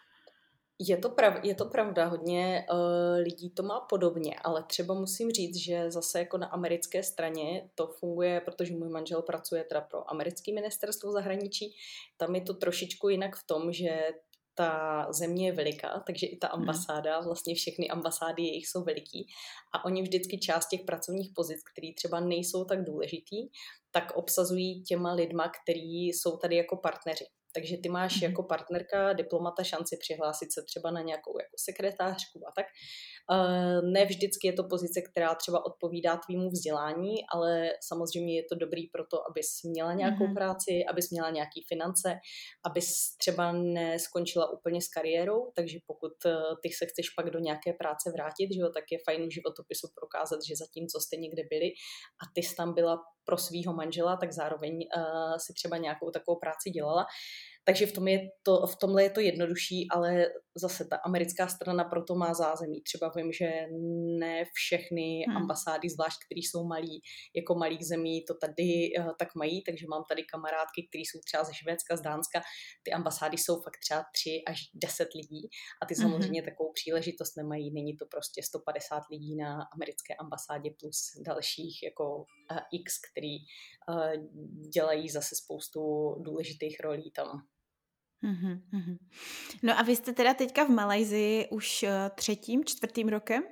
Je 0.82 0.98
to, 0.98 1.10
prav, 1.10 1.44
je 1.44 1.56
to 1.56 1.66
pravda, 1.66 2.06
hodně 2.06 2.66
uh, 2.72 2.78
lidí 3.24 3.50
to 3.50 3.64
má 3.64 3.80
podobně, 3.80 4.36
ale 4.44 4.64
třeba 4.64 4.94
musím 4.94 5.32
říct, 5.32 5.56
že 5.56 5.92
zase 5.92 6.20
jako 6.20 6.38
na 6.38 6.48
americké 6.48 7.04
straně 7.04 7.70
to 7.76 7.88
funguje, 7.88 8.42
protože 8.42 8.74
můj 8.74 8.90
manžel 8.90 9.22
pracuje 9.22 9.64
teda 9.64 9.82
pro 9.82 10.12
americké 10.12 10.54
ministerstvo 10.54 11.12
zahraničí, 11.12 11.76
tam 12.18 12.36
je 12.36 12.42
to 12.42 12.54
trošičku 12.54 13.10
jinak 13.10 13.36
v 13.36 13.44
tom, 13.44 13.74
že 13.74 14.10
ta 14.60 15.08
země 15.10 15.46
je 15.46 15.54
veliká, 15.54 16.04
takže 16.08 16.28
i 16.28 16.38
ta 16.38 16.48
hmm. 16.48 16.62
ambasáda, 16.62 17.20
vlastně 17.20 17.56
všechny 17.56 17.90
ambasády 17.90 18.44
jejich 18.44 18.68
jsou 18.68 18.84
veliký 18.84 19.28
a 19.74 19.86
oni 19.86 20.02
vždycky 20.02 20.38
část 20.38 20.68
těch 20.68 20.82
pracovních 20.86 21.32
pozic, 21.36 21.60
které 21.72 21.88
třeba 21.98 22.20
nejsou 22.20 22.66
tak 22.66 22.84
důležitý, 22.84 23.38
tak 23.92 24.12
obsazují 24.16 24.84
těma 24.84 25.14
lidma, 25.14 25.52
kteří 25.64 26.08
jsou 26.08 26.38
tady 26.38 26.56
jako 26.56 26.78
partneři. 26.78 27.26
Takže 27.54 27.78
ty 27.84 27.90
máš 27.90 28.22
mm. 28.22 28.30
jako 28.30 28.44
partnerka, 28.44 29.14
diplomata 29.14 29.64
šanci 29.64 29.98
přihlásit 30.00 30.54
se 30.54 30.62
třeba 30.64 30.92
na 30.92 31.02
nějakou 31.02 31.40
jako 31.40 31.56
sekretářku 31.58 32.48
a 32.48 32.52
tak. 32.56 32.66
Uh, 33.32 33.92
ne 33.92 34.06
vždycky 34.06 34.48
je 34.48 34.54
to 34.54 34.64
pozice, 34.64 35.02
která 35.02 35.36
třeba 35.36 35.66
odpovídá 35.66 36.18
tvýmu 36.18 36.50
vzdělání, 36.50 37.16
ale 37.34 37.72
samozřejmě 37.88 38.36
je 38.36 38.44
to 38.50 38.56
dobrý 38.56 38.88
pro 38.88 39.04
to, 39.12 39.18
abys 39.30 39.64
měla 39.64 39.94
nějakou 39.94 40.24
mm-hmm. 40.24 40.34
práci, 40.34 40.86
abys 40.90 41.10
měla 41.10 41.30
nějaký 41.30 41.66
finance, 41.68 42.20
abys 42.66 43.18
třeba 43.18 43.52
neskončila 43.52 44.52
úplně 44.52 44.82
s 44.82 44.88
kariérou, 44.88 45.52
takže 45.56 45.78
pokud 45.88 46.14
uh, 46.26 46.32
ty 46.64 46.70
se 46.70 46.86
chceš 46.86 47.10
pak 47.10 47.30
do 47.30 47.40
nějaké 47.40 47.74
práce 47.74 48.12
vrátit, 48.12 48.54
že 48.54 48.60
jo, 48.60 48.70
tak 48.74 48.84
je 48.92 48.98
fajn 49.06 49.28
v 49.28 49.34
životopisu 49.34 49.88
prokázat, 50.00 50.40
že 50.48 50.56
zatím, 50.56 50.88
co 50.88 51.00
jste 51.00 51.18
někde 51.18 51.44
byli 51.50 51.70
a 52.22 52.24
ty 52.36 52.44
jsi 52.44 52.56
tam 52.56 52.74
byla 52.74 52.98
pro 53.26 53.38
svého 53.38 53.74
manžela, 53.74 54.18
tak 54.18 54.34
zároveň 54.34 54.74
uh, 54.74 55.38
si 55.38 55.54
třeba 55.54 55.78
nějakou 55.78 56.12
takovou 56.12 56.40
práci 56.40 56.70
dělala. 56.70 57.06
Takže 57.70 57.86
v, 57.86 57.92
tom 57.92 58.08
je 58.08 58.20
to, 58.44 58.68
v 58.68 58.76
tomhle 58.76 59.04
je 59.04 59.10
to 59.10 59.20
jednodušší, 59.20 59.88
ale 59.92 60.26
zase 60.58 60.86
ta 60.86 60.96
americká 60.96 61.48
strana 61.48 61.84
proto 61.84 62.16
má 62.16 62.34
zázemí. 62.34 62.82
Třeba 62.82 63.12
vím, 63.16 63.32
že 63.32 63.50
ne 64.20 64.44
všechny 64.54 65.24
hmm. 65.28 65.38
ambasády, 65.38 65.90
zvlášť 65.90 66.18
které 66.26 66.40
jsou 66.40 66.64
malí, 66.64 67.02
jako 67.36 67.56
malých 67.56 67.86
zemí, 67.86 68.26
to 68.28 68.34
tady 68.34 68.90
uh, 69.00 69.12
tak 69.20 69.36
mají, 69.36 69.64
takže 69.64 69.86
mám 69.90 70.04
tady 70.10 70.24
kamarádky, 70.24 70.88
které 70.90 71.02
jsou 71.02 71.20
třeba 71.26 71.44
ze 71.44 71.54
Švédska, 71.54 71.98
z 71.98 72.02
Dánska. 72.02 72.42
Ty 72.84 72.92
ambasády 72.92 73.38
jsou 73.38 73.62
fakt 73.62 73.80
třeba 73.86 74.04
3 74.14 74.42
až 74.48 74.60
10 74.74 75.08
lidí 75.16 75.44
a 75.82 75.86
ty 75.86 75.94
mhm. 75.98 76.02
samozřejmě 76.02 76.42
hmm. 76.42 76.50
takovou 76.50 76.72
příležitost 76.72 77.38
nemají. 77.38 77.74
Není 77.74 77.98
to 77.98 78.06
prostě 78.06 78.44
150 78.44 79.04
lidí 79.12 79.36
na 79.36 79.52
americké 79.76 80.16
ambasádě 80.16 80.70
plus 80.80 80.98
dalších 81.26 81.84
jako 81.84 82.18
uh, 82.18 82.58
X, 82.82 82.94
který 83.12 83.36
uh, 83.38 84.14
dělají 84.74 85.10
zase 85.10 85.36
spoustu 85.36 85.82
důležitých 86.26 86.80
rolí 86.80 87.12
tam. 87.12 87.46
Mm-hmm. 88.24 88.98
No 89.64 89.80
a 89.80 89.82
vy 89.82 89.96
jste 89.96 90.14
teda 90.14 90.34
teďka 90.34 90.64
v 90.64 90.70
Malajzii 90.70 91.48
už 91.48 91.84
uh, 91.84 91.90
třetím, 92.16 92.66
čtvrtým 92.66 93.08
rokem? 93.08 93.44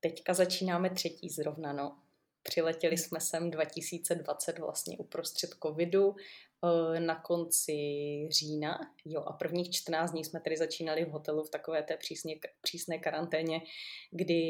Teďka 0.00 0.34
začínáme 0.34 0.90
třetí 0.90 1.28
zrovna, 1.28 1.72
no. 1.72 1.98
Přiletěli 2.42 2.94
hm. 2.94 2.98
jsme 2.98 3.20
sem 3.20 3.50
2020 3.50 4.58
vlastně 4.58 4.98
uprostřed 4.98 5.50
covidu. 5.62 6.14
Eh, 6.64 7.00
na 7.00 7.14
konci 7.14 7.72
října. 8.30 8.78
Jo, 9.04 9.22
a 9.26 9.32
prvních 9.32 9.70
14 9.70 10.10
dní 10.10 10.24
jsme 10.24 10.40
tedy 10.40 10.56
začínali 10.56 11.04
v 11.04 11.10
hotelu 11.10 11.44
v 11.44 11.50
takové 11.50 11.82
té 11.82 11.96
přísně, 11.96 12.36
přísné 12.60 12.98
karanténě, 12.98 13.60
kdy 14.10 14.42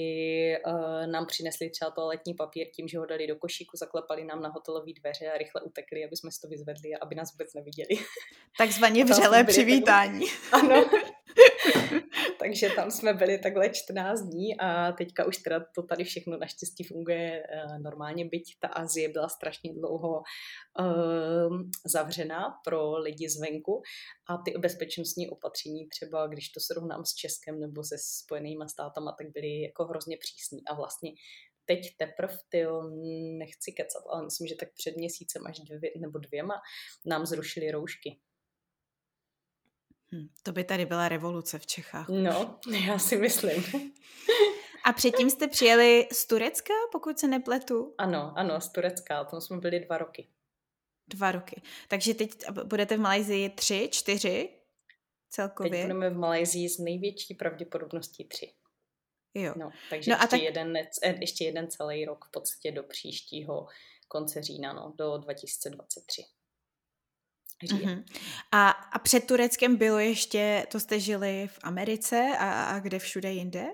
uh, 0.67 1.07
nám 1.07 1.26
přinesli 1.26 1.71
třeba 1.71 1.90
toaletní 1.90 2.35
papír 2.35 2.67
tím, 2.75 2.88
že 2.88 2.99
ho 2.99 3.07
dali 3.07 3.26
do 3.26 3.37
košíku, 3.37 3.76
zaklepali 3.76 4.25
nám 4.25 4.43
na 4.43 4.49
hotelové 4.49 4.93
dveře 5.00 5.31
a 5.31 5.38
rychle 5.38 5.62
utekli, 5.62 6.05
aby 6.05 6.17
jsme 6.17 6.31
si 6.33 6.40
to 6.40 6.49
vyzvedli 6.49 6.95
a 6.95 6.99
aby 7.02 7.14
nás 7.14 7.33
vůbec 7.33 7.55
neviděli. 7.55 8.05
Takzvaně 8.59 9.05
vřelé 9.05 9.45
přivítání. 9.45 10.26
Ano, 10.52 10.90
Takže 12.38 12.69
tam 12.76 12.90
jsme 12.90 13.14
byli 13.14 13.38
takhle 13.38 13.71
14 13.71 14.21
dní 14.21 14.61
a 14.61 14.93
teďka 14.93 15.25
už 15.25 15.37
teda 15.37 15.64
to 15.75 15.83
tady 15.83 16.05
všechno 16.05 16.38
naštěstí 16.38 16.85
funguje 16.85 17.43
uh, 17.43 17.79
normálně, 17.79 18.25
byť 18.25 18.59
ta 18.61 18.69
Azie 18.69 19.09
byla 19.09 19.29
strašně 19.29 19.75
dlouho 19.75 20.23
uh, 20.81 21.61
zavřená 21.87 22.45
pro 22.64 22.99
lidi 22.99 23.29
zvenku 23.29 23.83
a 24.29 24.37
ty 24.37 24.59
bezpečnostní 24.59 25.29
opatření 25.29 25.88
třeba, 25.88 26.26
když 26.26 26.49
to 26.49 26.61
srovnám 26.61 27.05
s 27.05 27.14
Českem 27.14 27.61
nebo 27.61 27.85
se 27.85 27.97
Spojenýma 27.99 28.69
státama, 28.69 29.14
tak 29.19 29.26
byly 29.33 29.62
jako 29.62 29.85
hrozně 29.85 30.17
přísný 30.17 30.61
a 30.67 30.75
vlastně 30.75 31.11
teď 31.64 31.97
teprve, 31.97 32.37
ty 32.49 32.67
nechci 33.38 33.73
kecat, 33.73 34.02
ale 34.11 34.25
myslím, 34.25 34.47
že 34.47 34.55
tak 34.55 34.69
před 34.75 34.97
měsícem 34.97 35.47
až 35.47 35.61
dvě, 35.61 35.90
nebo 36.00 36.19
dvěma 36.19 36.55
nám 37.07 37.26
zrušili 37.26 37.71
roušky. 37.71 38.19
Hm, 40.14 40.29
to 40.43 40.52
by 40.52 40.64
tady 40.64 40.87
byla 40.87 41.09
revoluce 41.09 41.59
v 41.59 41.67
Čechách. 41.67 42.09
No, 42.09 42.59
já 42.87 42.99
si 42.99 43.17
myslím. 43.17 43.64
A 44.85 44.93
předtím 44.93 45.31
jste 45.31 45.49
přijeli 45.49 46.09
z 46.12 46.26
Turecka, 46.26 46.75
pokud 46.93 47.19
se 47.19 47.29
nepletu? 47.29 47.95
Ano, 47.99 48.33
ano, 48.37 48.61
z 48.61 48.69
Turecka, 48.69 49.25
tam 49.25 49.40
jsme 49.40 49.57
byli 49.59 49.81
dva 49.81 49.99
roky. 49.99 50.29
Dva 51.09 51.33
roky. 51.33 51.62
Takže 51.88 52.14
teď 52.14 52.31
budete 52.64 52.97
v 52.97 53.00
Malajzii 53.00 53.50
tři, 53.50 53.88
čtyři 53.93 54.49
celkově? 55.31 55.71
Teď 55.71 55.83
budeme 55.83 56.11
v 56.11 56.19
Malajzii 56.19 56.69
s 56.69 56.79
největší 56.79 57.35
pravděpodobností 57.35 58.25
tři. 58.25 58.52
Jo. 59.35 59.55
No, 59.57 59.71
takže 59.90 60.11
no 60.11 60.17
ještě, 60.17 60.29
tak... 60.29 60.43
jeden, 60.43 60.76
eh, 60.76 61.19
ještě 61.21 61.45
jeden 61.45 61.71
celý 61.71 62.05
rok 62.05 62.25
v 62.25 62.31
podstatě 62.31 62.73
do 62.73 62.83
příštího 62.83 63.67
konce 64.09 64.43
října, 64.43 64.73
no, 64.73 64.93
do 64.97 65.19
2023. 65.19 66.25
Mm-hmm. 67.64 68.05
A, 68.52 68.71
a 68.71 68.99
před 68.99 69.26
Tureckem 69.26 69.76
bylo 69.76 69.99
ještě, 69.99 70.67
to 70.73 70.81
jste 70.81 71.00
žili 71.00 71.49
v 71.49 71.59
Americe 71.62 72.37
a, 72.38 72.64
a 72.64 72.79
kde 72.79 72.99
všude 72.99 73.33
jinde? 73.33 73.67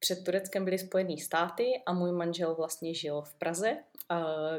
Před 0.00 0.24
Tureckem 0.24 0.64
byly 0.64 0.78
Spojené 0.78 1.16
státy 1.16 1.64
a 1.86 1.92
můj 1.92 2.12
manžel 2.12 2.54
vlastně 2.54 2.94
žil 2.94 3.22
v 3.22 3.38
Praze, 3.38 3.76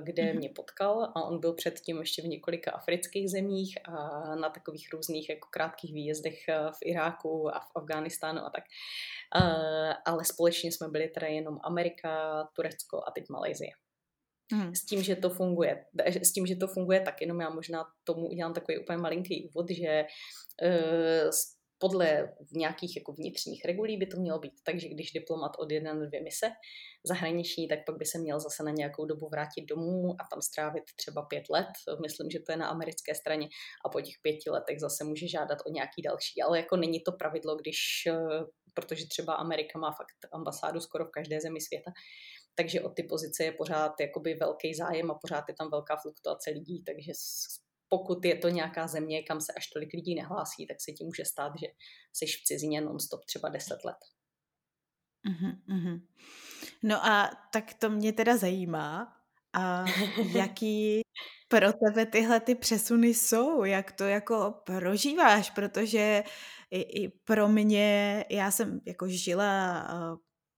kde 0.04 0.24
mm-hmm. 0.24 0.38
mě 0.38 0.50
potkal 0.50 1.04
a 1.04 1.24
on 1.24 1.40
byl 1.40 1.54
předtím 1.54 1.98
ještě 1.98 2.22
v 2.22 2.28
několika 2.28 2.72
afrických 2.72 3.32
zemích 3.32 3.78
a 3.86 4.36
na 4.36 4.50
takových 4.50 4.94
různých 4.94 5.30
jako 5.30 5.48
krátkých 5.52 5.94
výjezdech 5.94 6.40
v 6.48 6.78
Iráku 6.86 7.56
a 7.56 7.60
v 7.60 7.72
Afghánistánu 7.76 8.42
a 8.42 8.50
tak. 8.50 8.64
Ale 10.06 10.26
společně 10.26 10.72
jsme 10.72 10.88
byli 10.88 11.08
teda 11.08 11.28
jenom 11.28 11.60
Amerika, 11.64 12.44
Turecko 12.56 13.04
a 13.08 13.12
teď 13.12 13.24
Malajzie. 13.30 13.72
Hmm. 14.52 14.76
S 14.76 14.86
tím, 14.86 15.04
že 15.04 15.16
to 15.16 15.30
funguje. 15.30 15.86
S 16.06 16.32
tím, 16.32 16.46
že 16.46 16.56
to 16.56 16.68
funguje 16.68 17.00
tak, 17.00 17.22
jenom 17.22 17.42
já 17.42 17.50
možná 17.50 17.86
tomu 18.04 18.28
udělám 18.30 18.54
takový 18.54 18.78
úplně 18.78 18.98
malinký 18.98 19.50
úvod, 19.50 19.70
že 19.70 20.06
uh, 20.64 21.30
podle 21.80 22.34
nějakých 22.52 22.98
jako 22.98 23.14
vnitřních 23.14 23.66
regulí 23.66 23.98
by 23.98 24.06
to 24.06 24.18
mělo 24.18 24.40
být 24.40 24.54
tak, 24.64 24.80
že 24.80 24.90
když 24.90 25.12
diplomat 25.12 25.52
odjede 25.60 25.94
na 25.94 26.06
dvě 26.06 26.24
mise 26.24 26.52
zahraniční, 27.04 27.68
tak 27.68 27.80
pak 27.86 27.98
by 27.98 28.06
se 28.06 28.18
měl 28.20 28.40
zase 28.40 28.64
na 28.64 28.72
nějakou 28.72 29.06
dobu 29.06 29.30
vrátit 29.30 29.66
domů 29.66 30.16
a 30.20 30.24
tam 30.32 30.42
strávit 30.42 30.84
třeba 30.96 31.22
pět 31.22 31.44
let. 31.50 31.68
Myslím, 32.02 32.30
že 32.30 32.40
to 32.40 32.52
je 32.52 32.58
na 32.58 32.68
americké 32.68 33.16
straně 33.16 33.48
a 33.86 33.90
po 33.90 34.02
těch 34.02 34.16
pěti 34.22 34.50
letech 34.50 34.80
zase 34.80 35.04
může 35.04 35.28
žádat 35.28 35.58
o 35.66 35.72
nějaký 35.72 36.02
další. 36.02 36.42
Ale 36.42 36.60
jako 36.60 36.78
není 36.78 37.00
to 37.00 37.12
pravidlo, 37.12 37.56
když, 37.56 37.78
eh, 38.08 38.46
protože 38.74 39.08
třeba 39.08 39.34
Amerika 39.34 39.80
má 39.80 39.92
fakt 39.92 40.34
ambasádu 40.34 40.80
skoro 40.80 41.06
v 41.06 41.12
každé 41.12 41.42
zemi 41.42 41.62
světa, 41.62 41.92
takže 42.60 42.82
o 42.82 42.90
ty 42.90 43.04
pozice 43.04 43.44
je 43.44 43.52
pořád 43.52 44.00
jakoby 44.00 44.34
velký 44.34 44.74
zájem 44.74 45.12
a 45.12 45.20
pořád 45.22 45.44
je 45.48 45.56
tam 45.56 45.70
velká 45.72 45.96
fluktuace 45.96 46.50
lidí, 46.50 46.84
takže 46.84 47.12
pokud 47.88 48.26
je 48.26 48.36
to 48.36 48.50
nějaká 48.50 48.88
země, 48.88 49.24
kam 49.24 49.42
se 49.42 49.54
až 49.54 49.68
tolik 49.68 49.94
lidí 49.94 50.16
nehlásí, 50.16 50.68
tak 50.68 50.78
se 50.82 50.92
ti 50.92 51.04
může 51.04 51.26
stát, 51.26 51.54
že 51.60 51.68
jsi 52.14 52.26
v 52.26 52.44
cizině 52.44 52.82
non-stop 52.82 53.26
třeba 53.26 53.50
10 53.50 53.86
let. 53.86 53.98
Uh-huh, 55.28 56.02
No 56.84 57.06
a 57.06 57.32
tak 57.54 57.74
to 57.74 57.90
mě 57.90 58.14
teda 58.14 58.38
zajímá, 58.38 59.16
a 59.54 59.86
jaký 60.34 61.02
pro 61.48 61.74
tebe 61.74 62.06
tyhle 62.06 62.40
ty 62.40 62.56
přesuny 62.56 63.08
jsou, 63.08 63.64
jak 63.64 63.92
to 63.92 64.04
jako 64.04 64.54
prožíváš, 64.64 65.50
protože 65.50 66.24
i, 66.72 67.04
i 67.04 67.10
pro 67.10 67.48
mě, 67.48 68.26
já 68.30 68.52
jsem 68.52 68.82
jako 68.86 69.08
žila 69.08 69.82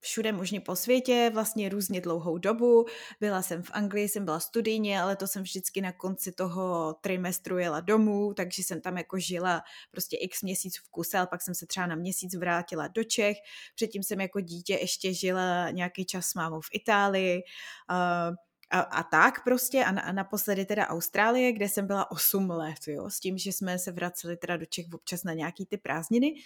všude 0.02 0.32
možně 0.32 0.60
po 0.60 0.76
světě, 0.76 1.30
vlastně 1.34 1.68
různě 1.68 2.00
dlouhou 2.00 2.38
dobu. 2.38 2.86
Byla 3.20 3.42
jsem 3.42 3.62
v 3.62 3.70
Anglii, 3.72 4.08
jsem 4.08 4.24
byla 4.24 4.40
studijně, 4.40 5.00
ale 5.00 5.16
to 5.16 5.26
jsem 5.26 5.42
vždycky 5.42 5.80
na 5.80 5.92
konci 5.92 6.32
toho 6.32 6.94
trimestru 7.00 7.58
jela 7.58 7.80
domů, 7.80 8.34
takže 8.34 8.62
jsem 8.62 8.80
tam 8.80 8.96
jako 8.96 9.18
žila 9.18 9.62
prostě 9.90 10.16
x 10.16 10.42
měsíc 10.42 10.78
v 10.78 10.90
kuse, 10.90 11.18
ale 11.18 11.26
pak 11.26 11.42
jsem 11.42 11.54
se 11.54 11.66
třeba 11.66 11.86
na 11.86 11.94
měsíc 11.94 12.34
vrátila 12.34 12.88
do 12.88 13.04
Čech. 13.04 13.36
Předtím 13.74 14.02
jsem 14.02 14.20
jako 14.20 14.40
dítě 14.40 14.74
ještě 14.74 15.14
žila 15.14 15.70
nějaký 15.70 16.04
čas 16.04 16.26
s 16.26 16.34
mámou 16.34 16.60
v 16.60 16.68
Itálii. 16.72 17.42
Uh, 17.90 18.36
a, 18.70 18.80
a 18.80 19.02
tak 19.02 19.44
prostě 19.44 19.84
a, 19.84 19.92
na, 19.92 20.02
a 20.02 20.12
naposledy 20.12 20.64
teda 20.64 20.86
Austrálie, 20.86 21.52
kde 21.52 21.68
jsem 21.68 21.86
byla 21.86 22.10
8 22.10 22.50
let, 22.50 22.78
jo, 22.86 23.10
s 23.10 23.20
tím, 23.20 23.38
že 23.38 23.52
jsme 23.52 23.78
se 23.78 23.92
vraceli 23.92 24.36
teda 24.36 24.56
do 24.56 24.66
Čech 24.66 24.86
občas 24.92 25.24
na 25.24 25.32
nějaký 25.32 25.66
ty 25.66 25.76
prázdniny. 25.76 26.32
Uh, 26.32 26.38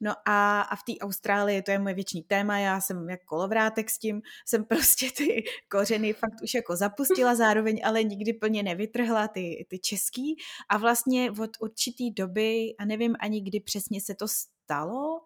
No 0.00 0.14
a, 0.24 0.60
a 0.60 0.76
v 0.76 0.82
té 0.82 0.92
Austrálii, 1.00 1.62
to 1.62 1.70
je 1.70 1.78
moje 1.78 1.94
věčný 1.94 2.22
téma, 2.22 2.58
já 2.58 2.80
jsem 2.80 3.10
jak 3.10 3.24
kolovrátek 3.24 3.90
s 3.90 3.98
tím, 3.98 4.22
jsem 4.46 4.64
prostě 4.64 5.10
ty 5.16 5.44
kořeny 5.70 6.12
fakt 6.12 6.42
už 6.42 6.54
jako 6.54 6.76
zapustila 6.76 7.34
zároveň, 7.34 7.80
ale 7.84 8.04
nikdy 8.04 8.32
plně 8.32 8.62
nevytrhla 8.62 9.28
ty, 9.28 9.66
ty 9.68 9.78
český. 9.78 10.36
A 10.68 10.78
vlastně 10.78 11.30
od 11.30 11.50
určitý 11.60 12.10
doby, 12.10 12.74
a 12.78 12.84
nevím 12.84 13.16
ani 13.20 13.40
kdy 13.40 13.60
přesně 13.60 14.00
se 14.00 14.14
to 14.14 14.28
stalo, 14.28 15.20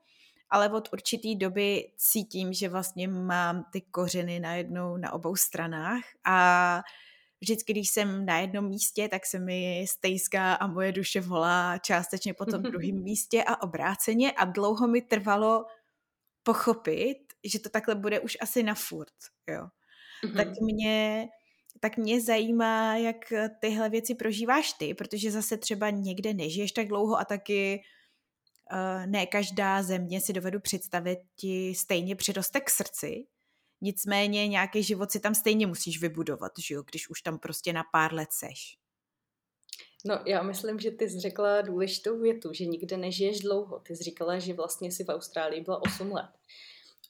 ale 0.50 0.69
od 0.69 0.88
určitý 0.93 1.37
doby 1.37 1.93
cítím, 1.97 2.52
že 2.52 2.69
vlastně 2.69 3.09
mám 3.09 3.64
ty 3.73 3.81
kořeny 3.81 4.41
najednou 4.41 4.97
na 4.97 5.12
obou 5.12 5.37
stranách. 5.37 6.05
A 6.25 6.83
vždycky, 7.43 7.73
když 7.73 7.91
jsem 7.91 8.27
na 8.27 8.39
jednom 8.39 8.69
místě, 8.69 9.09
tak 9.09 9.27
se 9.27 9.39
mi 9.39 9.85
stejská 9.89 10.55
a 10.55 10.67
moje 10.67 10.93
duše 10.93 11.21
volá 11.21 11.79
částečně 11.79 12.35
po 12.35 12.47
tom 12.47 12.63
druhém 12.63 13.03
místě 13.03 13.45
a 13.47 13.63
obráceně 13.63 14.33
a 14.33 14.45
dlouho 14.45 14.89
mi 14.89 15.03
trvalo 15.03 15.65
pochopit, 16.43 17.19
že 17.45 17.59
to 17.59 17.69
takhle 17.69 17.95
bude 17.95 18.21
už 18.21 18.37
asi 18.41 18.63
na 18.63 18.75
furt, 18.75 19.15
jo. 19.49 19.67
Mm-hmm. 20.25 20.37
Tak 20.37 20.49
mě 20.61 21.29
tak 21.81 21.97
mě 21.97 22.21
zajímá, 22.21 22.97
jak 22.97 23.17
tyhle 23.61 23.89
věci 23.89 24.15
prožíváš 24.15 24.73
ty, 24.73 24.95
protože 24.95 25.31
zase 25.31 25.57
třeba 25.57 25.91
někde 25.91 26.35
nežiješ 26.35 26.73
tak 26.73 26.89
dlouho 26.89 27.19
a 27.19 27.25
taky 27.25 27.83
uh, 28.73 29.07
ne 29.07 29.27
každá 29.27 29.83
země 29.83 30.21
si 30.21 30.33
dovedu 30.33 30.61
představit 30.61 31.19
ti 31.37 31.75
stejně 31.75 32.17
přiroste 32.17 32.61
k 32.61 32.71
srdci, 32.71 33.27
nicméně 33.83 34.49
nějaký 34.49 34.83
život 34.83 35.11
si 35.11 35.21
tam 35.21 35.35
stejně 35.35 35.67
musíš 35.67 36.01
vybudovat, 36.01 36.53
že 36.59 36.75
jo, 36.75 36.83
když 36.83 37.11
už 37.11 37.23
tam 37.23 37.39
prostě 37.39 37.73
na 37.73 37.85
pár 37.93 38.15
let 38.15 38.29
seš. 38.33 38.79
No, 40.05 40.19
já 40.27 40.43
myslím, 40.43 40.81
že 40.81 40.91
ty 40.91 41.11
jsi 41.11 41.21
řekla 41.21 41.61
důležitou 41.61 42.19
větu, 42.19 42.53
že 42.53 42.65
nikde 42.65 42.97
nežiješ 42.97 43.41
dlouho. 43.41 43.79
Ty 43.79 43.97
jsi 43.97 44.05
říkala, 44.05 44.39
že 44.39 44.55
vlastně 44.55 44.93
si 44.93 45.05
v 45.05 45.09
Austrálii 45.09 45.61
byla 45.61 45.83
8 45.83 46.12
let. 46.12 46.31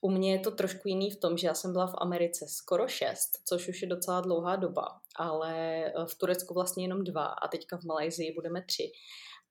U 0.01 0.11
mě 0.11 0.33
je 0.33 0.39
to 0.39 0.51
trošku 0.51 0.89
jiný 0.89 1.11
v 1.11 1.21
tom, 1.21 1.39
že 1.39 1.47
já 1.47 1.55
jsem 1.55 1.73
byla 1.73 1.87
v 1.87 1.95
Americe 1.99 2.47
skoro 2.49 2.89
6, 2.89 3.31
což 3.45 3.69
už 3.69 3.83
je 3.83 3.89
docela 3.89 4.21
dlouhá 4.21 4.57
doba, 4.57 5.01
ale 5.17 5.85
eh, 5.87 5.93
v 6.07 6.15
Turecku 6.15 6.55
vlastně 6.55 6.85
jenom 6.85 7.05
dva 7.05 7.27
a 7.27 7.49
teďka 7.49 7.77
v 7.79 7.85
Malajzii 7.85 8.35
budeme 8.35 8.63
tři. 8.63 8.93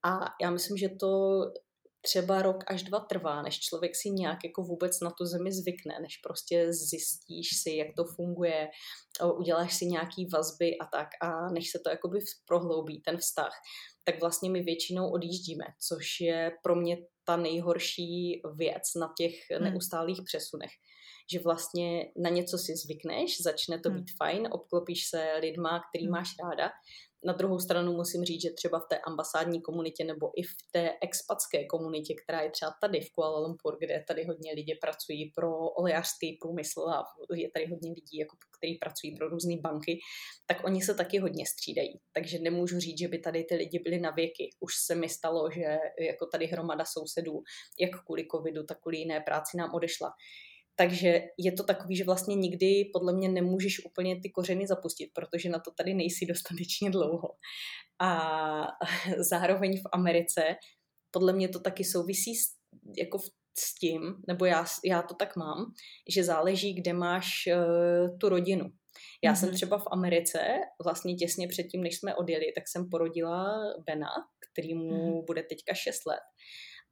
A 0.03 0.19
já 0.41 0.51
myslím, 0.51 0.77
že 0.77 0.89
to 0.89 1.41
třeba 2.01 2.41
rok 2.41 2.63
až 2.67 2.83
dva 2.83 2.99
trvá, 2.99 3.41
než 3.41 3.59
člověk 3.59 3.95
si 3.95 4.09
nějak 4.09 4.39
jako 4.43 4.63
vůbec 4.63 4.99
na 4.99 5.11
tu 5.11 5.25
zemi 5.25 5.51
zvykne, 5.51 5.99
než 6.01 6.17
prostě 6.17 6.73
zjistíš 6.73 7.49
si, 7.63 7.75
jak 7.75 7.87
to 7.95 8.05
funguje, 8.05 8.69
uděláš 9.37 9.77
si 9.77 9.85
nějaký 9.85 10.25
vazby 10.33 10.77
a 10.77 10.85
tak 10.85 11.07
a 11.21 11.51
než 11.51 11.71
se 11.71 11.79
to 11.83 11.89
jakoby 11.89 12.19
prohloubí, 12.47 13.01
ten 13.01 13.17
vztah, 13.17 13.51
tak 14.03 14.21
vlastně 14.21 14.49
my 14.49 14.61
většinou 14.63 15.11
odjíždíme, 15.11 15.65
což 15.87 16.05
je 16.21 16.51
pro 16.63 16.75
mě 16.75 16.97
ta 17.23 17.37
nejhorší 17.37 18.41
věc 18.55 18.83
na 18.99 19.13
těch 19.17 19.33
hmm. 19.51 19.63
neustálých 19.63 20.19
přesunech. 20.25 20.71
Že 21.31 21.39
vlastně 21.39 22.11
na 22.17 22.29
něco 22.29 22.57
si 22.57 22.75
zvykneš, 22.75 23.41
začne 23.41 23.79
to 23.79 23.89
hmm. 23.89 23.97
být 23.97 24.11
fajn, 24.17 24.47
obklopíš 24.51 25.07
se 25.07 25.33
lidma, 25.41 25.81
který 25.89 26.05
hmm. 26.05 26.11
máš 26.11 26.29
ráda 26.43 26.69
na 27.25 27.33
druhou 27.33 27.59
stranu 27.59 27.93
musím 27.93 28.23
říct, 28.23 28.41
že 28.41 28.49
třeba 28.51 28.79
v 28.79 28.87
té 28.89 28.97
ambasádní 28.99 29.61
komunitě 29.61 30.03
nebo 30.03 30.31
i 30.35 30.43
v 30.43 30.53
té 30.71 30.93
expatské 31.01 31.65
komunitě, 31.65 32.13
která 32.23 32.41
je 32.41 32.51
třeba 32.51 32.71
tady 32.81 33.01
v 33.01 33.11
Kuala 33.11 33.39
Lumpur, 33.39 33.77
kde 33.79 34.03
tady 34.07 34.25
hodně 34.25 34.53
lidí 34.53 34.73
pracují 34.81 35.31
pro 35.35 35.51
olejářský 35.57 36.37
průmysl 36.41 36.81
a 36.81 37.03
je 37.35 37.49
tady 37.51 37.65
hodně 37.65 37.91
lidí, 37.91 38.17
jako, 38.17 38.37
kteří 38.57 38.77
pracují 38.77 39.15
pro 39.15 39.29
různé 39.29 39.55
banky, 39.61 39.99
tak 40.45 40.63
oni 40.63 40.81
se 40.81 40.93
taky 40.93 41.19
hodně 41.19 41.45
střídají. 41.45 41.99
Takže 42.13 42.39
nemůžu 42.39 42.79
říct, 42.79 42.99
že 42.99 43.07
by 43.07 43.19
tady 43.19 43.43
ty 43.43 43.55
lidi 43.55 43.79
byli 43.79 43.99
na 43.99 44.11
věky. 44.11 44.49
Už 44.59 44.73
se 44.85 44.95
mi 44.95 45.09
stalo, 45.09 45.51
že 45.51 45.77
jako 45.99 46.25
tady 46.25 46.45
hromada 46.45 46.85
sousedů, 46.85 47.43
jak 47.79 48.03
kvůli 48.05 48.27
covidu, 48.31 48.63
tak 48.63 48.81
kvůli 48.81 48.97
jiné 48.97 49.19
práci 49.19 49.57
nám 49.57 49.73
odešla. 49.73 50.11
Takže 50.81 51.21
je 51.37 51.51
to 51.51 51.63
takový, 51.63 51.95
že 51.95 52.03
vlastně 52.03 52.35
nikdy 52.35 52.89
podle 52.93 53.13
mě 53.13 53.29
nemůžeš 53.29 53.85
úplně 53.85 54.21
ty 54.21 54.29
kořeny 54.29 54.67
zapustit, 54.67 55.09
protože 55.13 55.49
na 55.49 55.59
to 55.59 55.71
tady 55.71 55.93
nejsi 55.93 56.25
dostatečně 56.29 56.89
dlouho. 56.89 57.29
A 58.01 58.67
zároveň 59.29 59.77
v 59.77 59.89
Americe 59.93 60.41
podle 61.11 61.33
mě 61.33 61.49
to 61.49 61.59
taky 61.59 61.83
souvisí 61.83 62.35
s, 62.35 62.43
jako 62.97 63.17
v, 63.17 63.25
s 63.59 63.75
tím, 63.75 64.15
nebo 64.27 64.45
já, 64.45 64.65
já 64.85 65.01
to 65.01 65.13
tak 65.15 65.35
mám, 65.35 65.73
že 66.09 66.23
záleží, 66.23 66.73
kde 66.73 66.93
máš 66.93 67.27
uh, 67.47 68.17
tu 68.17 68.29
rodinu. 68.29 68.65
Já 69.23 69.33
mm-hmm. 69.33 69.39
jsem 69.39 69.49
mhm. 69.49 69.55
třeba 69.55 69.77
v 69.77 69.87
Americe, 69.91 70.39
vlastně 70.83 71.15
těsně 71.15 71.47
předtím, 71.47 71.83
než 71.83 71.97
jsme 71.97 72.15
odjeli, 72.15 72.45
tak 72.55 72.67
jsem 72.67 72.89
porodila 72.89 73.59
Bena, 73.85 74.09
který 74.51 74.73
mu 74.73 74.91
mm-hmm. 74.91 75.25
bude 75.25 75.43
teďka 75.43 75.73
6 75.73 76.05
let. 76.05 76.19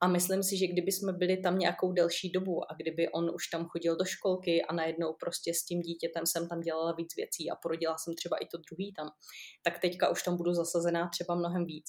A 0.01 0.08
myslím 0.08 0.44
si, 0.44 0.58
že 0.58 0.68
kdyby 0.68 0.91
jsme 0.91 1.13
byli 1.13 1.38
tam 1.38 1.60
nějakou 1.60 1.91
delší 1.91 2.32
dobu 2.32 2.72
a 2.72 2.75
kdyby 2.77 3.10
on 3.10 3.32
už 3.36 3.48
tam 3.48 3.65
chodil 3.65 3.96
do 3.96 4.06
školky 4.06 4.62
a 4.62 4.74
najednou 4.74 5.13
prostě 5.20 5.53
s 5.53 5.63
tím 5.63 5.82
dítětem 5.82 6.25
jsem 6.25 6.48
tam 6.48 6.62
dělala 6.62 6.91
víc 6.91 7.15
věcí 7.15 7.51
a 7.51 7.56
porodila 7.56 7.98
jsem 7.98 8.15
třeba 8.15 8.38
i 8.38 8.46
to 8.46 8.58
druhý 8.58 8.94
tam, 8.94 9.10
tak 9.63 9.79
teďka 9.79 10.10
už 10.10 10.24
tam 10.24 10.38
budu 10.38 10.53
zasazená 10.53 11.10
třeba 11.10 11.36
mnohem 11.36 11.65
víc. 11.65 11.86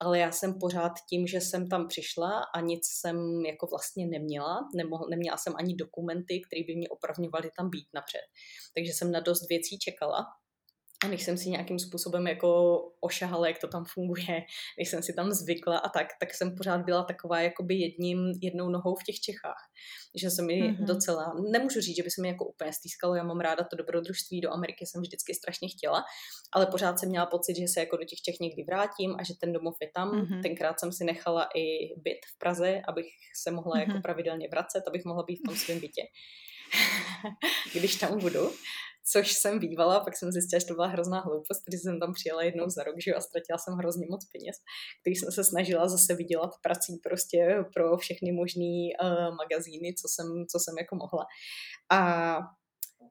Ale 0.00 0.18
já 0.18 0.32
jsem 0.32 0.58
pořád 0.58 0.92
tím, 1.10 1.26
že 1.26 1.40
jsem 1.40 1.68
tam 1.68 1.88
přišla 1.88 2.42
a 2.54 2.60
nic 2.60 2.80
jsem 2.84 3.16
jako 3.46 3.66
vlastně 3.66 4.06
neměla, 4.06 4.68
nemohl, 4.76 5.06
neměla 5.10 5.36
jsem 5.36 5.52
ani 5.56 5.74
dokumenty, 5.74 6.40
které 6.46 6.62
by 6.66 6.76
mě 6.76 6.88
opravňovaly 6.88 7.50
tam 7.56 7.70
být 7.70 7.88
napřed. 7.94 8.26
Takže 8.74 8.92
jsem 8.92 9.12
na 9.12 9.20
dost 9.20 9.48
věcí 9.48 9.78
čekala 9.78 10.26
a 11.04 11.08
než 11.08 11.22
jsem 11.22 11.38
si 11.38 11.50
nějakým 11.50 11.78
způsobem 11.78 12.26
jako 12.26 12.78
ošahala, 13.00 13.48
jak 13.48 13.58
to 13.58 13.68
tam 13.68 13.84
funguje, 13.84 14.42
než 14.78 14.88
jsem 14.88 15.02
si 15.02 15.12
tam 15.12 15.32
zvykla 15.32 15.78
a 15.78 15.88
tak, 15.88 16.06
tak 16.20 16.34
jsem 16.34 16.54
pořád 16.56 16.84
byla 16.84 17.04
taková 17.04 17.40
jakoby 17.40 17.74
jedním, 17.74 18.32
jednou 18.42 18.68
nohou 18.68 18.94
v 18.94 19.04
těch 19.06 19.20
Čechách. 19.20 19.62
Že 20.14 20.30
se 20.30 20.42
mi 20.42 20.62
mm-hmm. 20.62 20.84
docela, 20.84 21.34
nemůžu 21.50 21.80
říct, 21.80 21.96
že 21.96 22.02
by 22.02 22.10
se 22.10 22.22
mi 22.22 22.28
jako 22.28 22.44
úplně 22.44 22.72
stýskalo, 22.72 23.14
já 23.14 23.24
mám 23.24 23.40
ráda 23.40 23.64
to 23.64 23.76
dobrodružství, 23.76 24.40
do 24.40 24.50
Ameriky 24.52 24.86
jsem 24.86 25.02
vždycky 25.02 25.34
strašně 25.34 25.68
chtěla, 25.68 26.04
ale 26.52 26.66
pořád 26.66 26.98
jsem 26.98 27.08
měla 27.08 27.26
pocit, 27.26 27.56
že 27.56 27.68
se 27.68 27.80
jako 27.80 27.96
do 27.96 28.04
těch 28.04 28.20
Čech 28.20 28.40
někdy 28.40 28.64
vrátím 28.64 29.16
a 29.18 29.22
že 29.22 29.34
ten 29.40 29.52
domov 29.52 29.76
je 29.80 29.90
tam. 29.94 30.10
Mm-hmm. 30.10 30.42
Tenkrát 30.42 30.80
jsem 30.80 30.92
si 30.92 31.04
nechala 31.04 31.48
i 31.54 31.64
byt 31.96 32.20
v 32.34 32.38
Praze, 32.38 32.82
abych 32.88 33.06
se 33.42 33.50
mohla 33.50 33.74
mm-hmm. 33.74 33.80
jako 33.80 33.92
mhm. 33.92 34.02
pravidelně 34.02 34.48
vracet, 34.48 34.82
abych 34.86 35.04
mohla 35.04 35.22
být 35.22 35.36
v 35.36 35.46
tom 35.46 35.56
svém 35.56 35.80
bytě. 35.80 36.02
když 37.74 37.96
tam 37.96 38.18
budu 38.18 38.50
což 39.04 39.32
jsem 39.32 39.58
bývala, 39.58 40.00
pak 40.00 40.16
jsem 40.16 40.32
zjistila, 40.32 40.60
že 40.60 40.66
to 40.66 40.74
byla 40.74 40.86
hrozná 40.86 41.20
hloupost, 41.20 41.62
když 41.66 41.82
jsem 41.82 42.00
tam 42.00 42.12
přijela 42.12 42.42
jednou 42.42 42.68
za 42.68 42.82
rok, 42.82 42.94
že 42.98 43.14
a 43.14 43.20
ztratila 43.20 43.58
jsem 43.58 43.74
hrozně 43.74 44.06
moc 44.10 44.24
peněz, 44.24 44.56
který 45.00 45.16
jsem 45.16 45.32
se 45.32 45.44
snažila 45.44 45.88
zase 45.88 46.14
vydělat 46.14 46.50
prací 46.62 46.96
prostě 47.02 47.64
pro 47.74 47.96
všechny 47.96 48.32
možné 48.32 48.88
uh, 49.02 49.36
magazíny, 49.36 49.94
co 49.94 50.08
jsem, 50.08 50.46
co 50.50 50.58
jsem 50.58 50.78
jako 50.78 50.96
mohla. 50.96 51.26
A 51.90 52.38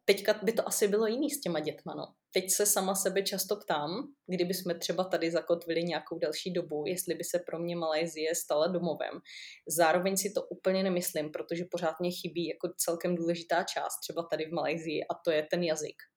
teďka 0.06 0.34
by 0.44 0.54
to 0.54 0.68
asi 0.68 0.88
bylo 0.88 1.08
jiný 1.08 1.30
s 1.30 1.42
těma 1.42 1.60
dětma, 1.60 1.94
no. 1.96 2.06
Teď 2.34 2.52
se 2.52 2.66
sama 2.66 2.96
sebe 2.96 3.22
často 3.22 3.56
ptám, 3.56 4.08
kdyby 4.28 4.54
jsme 4.54 4.76
třeba 4.76 5.04
tady 5.04 5.32
zakotvili 5.32 5.84
nějakou 5.84 6.20
další 6.20 6.54
dobu, 6.54 6.84
jestli 6.88 7.16
by 7.16 7.24
se 7.24 7.40
pro 7.40 7.60
mě 7.60 7.76
Malajzie 7.76 8.36
stala 8.36 8.68
domovem. 8.68 9.20
Zároveň 9.68 10.18
si 10.18 10.32
to 10.32 10.42
úplně 10.44 10.84
nemyslím, 10.84 11.32
protože 11.32 11.66
pořád 11.72 12.00
mě 12.00 12.12
chybí 12.12 12.48
jako 12.48 12.70
celkem 12.78 13.16
důležitá 13.16 13.64
část 13.64 14.00
třeba 14.00 14.24
tady 14.32 14.46
v 14.46 14.54
Malajzii 14.54 15.04
a 15.04 15.14
to 15.26 15.32
je 15.32 15.48
ten 15.52 15.64
jazyk. 15.64 16.11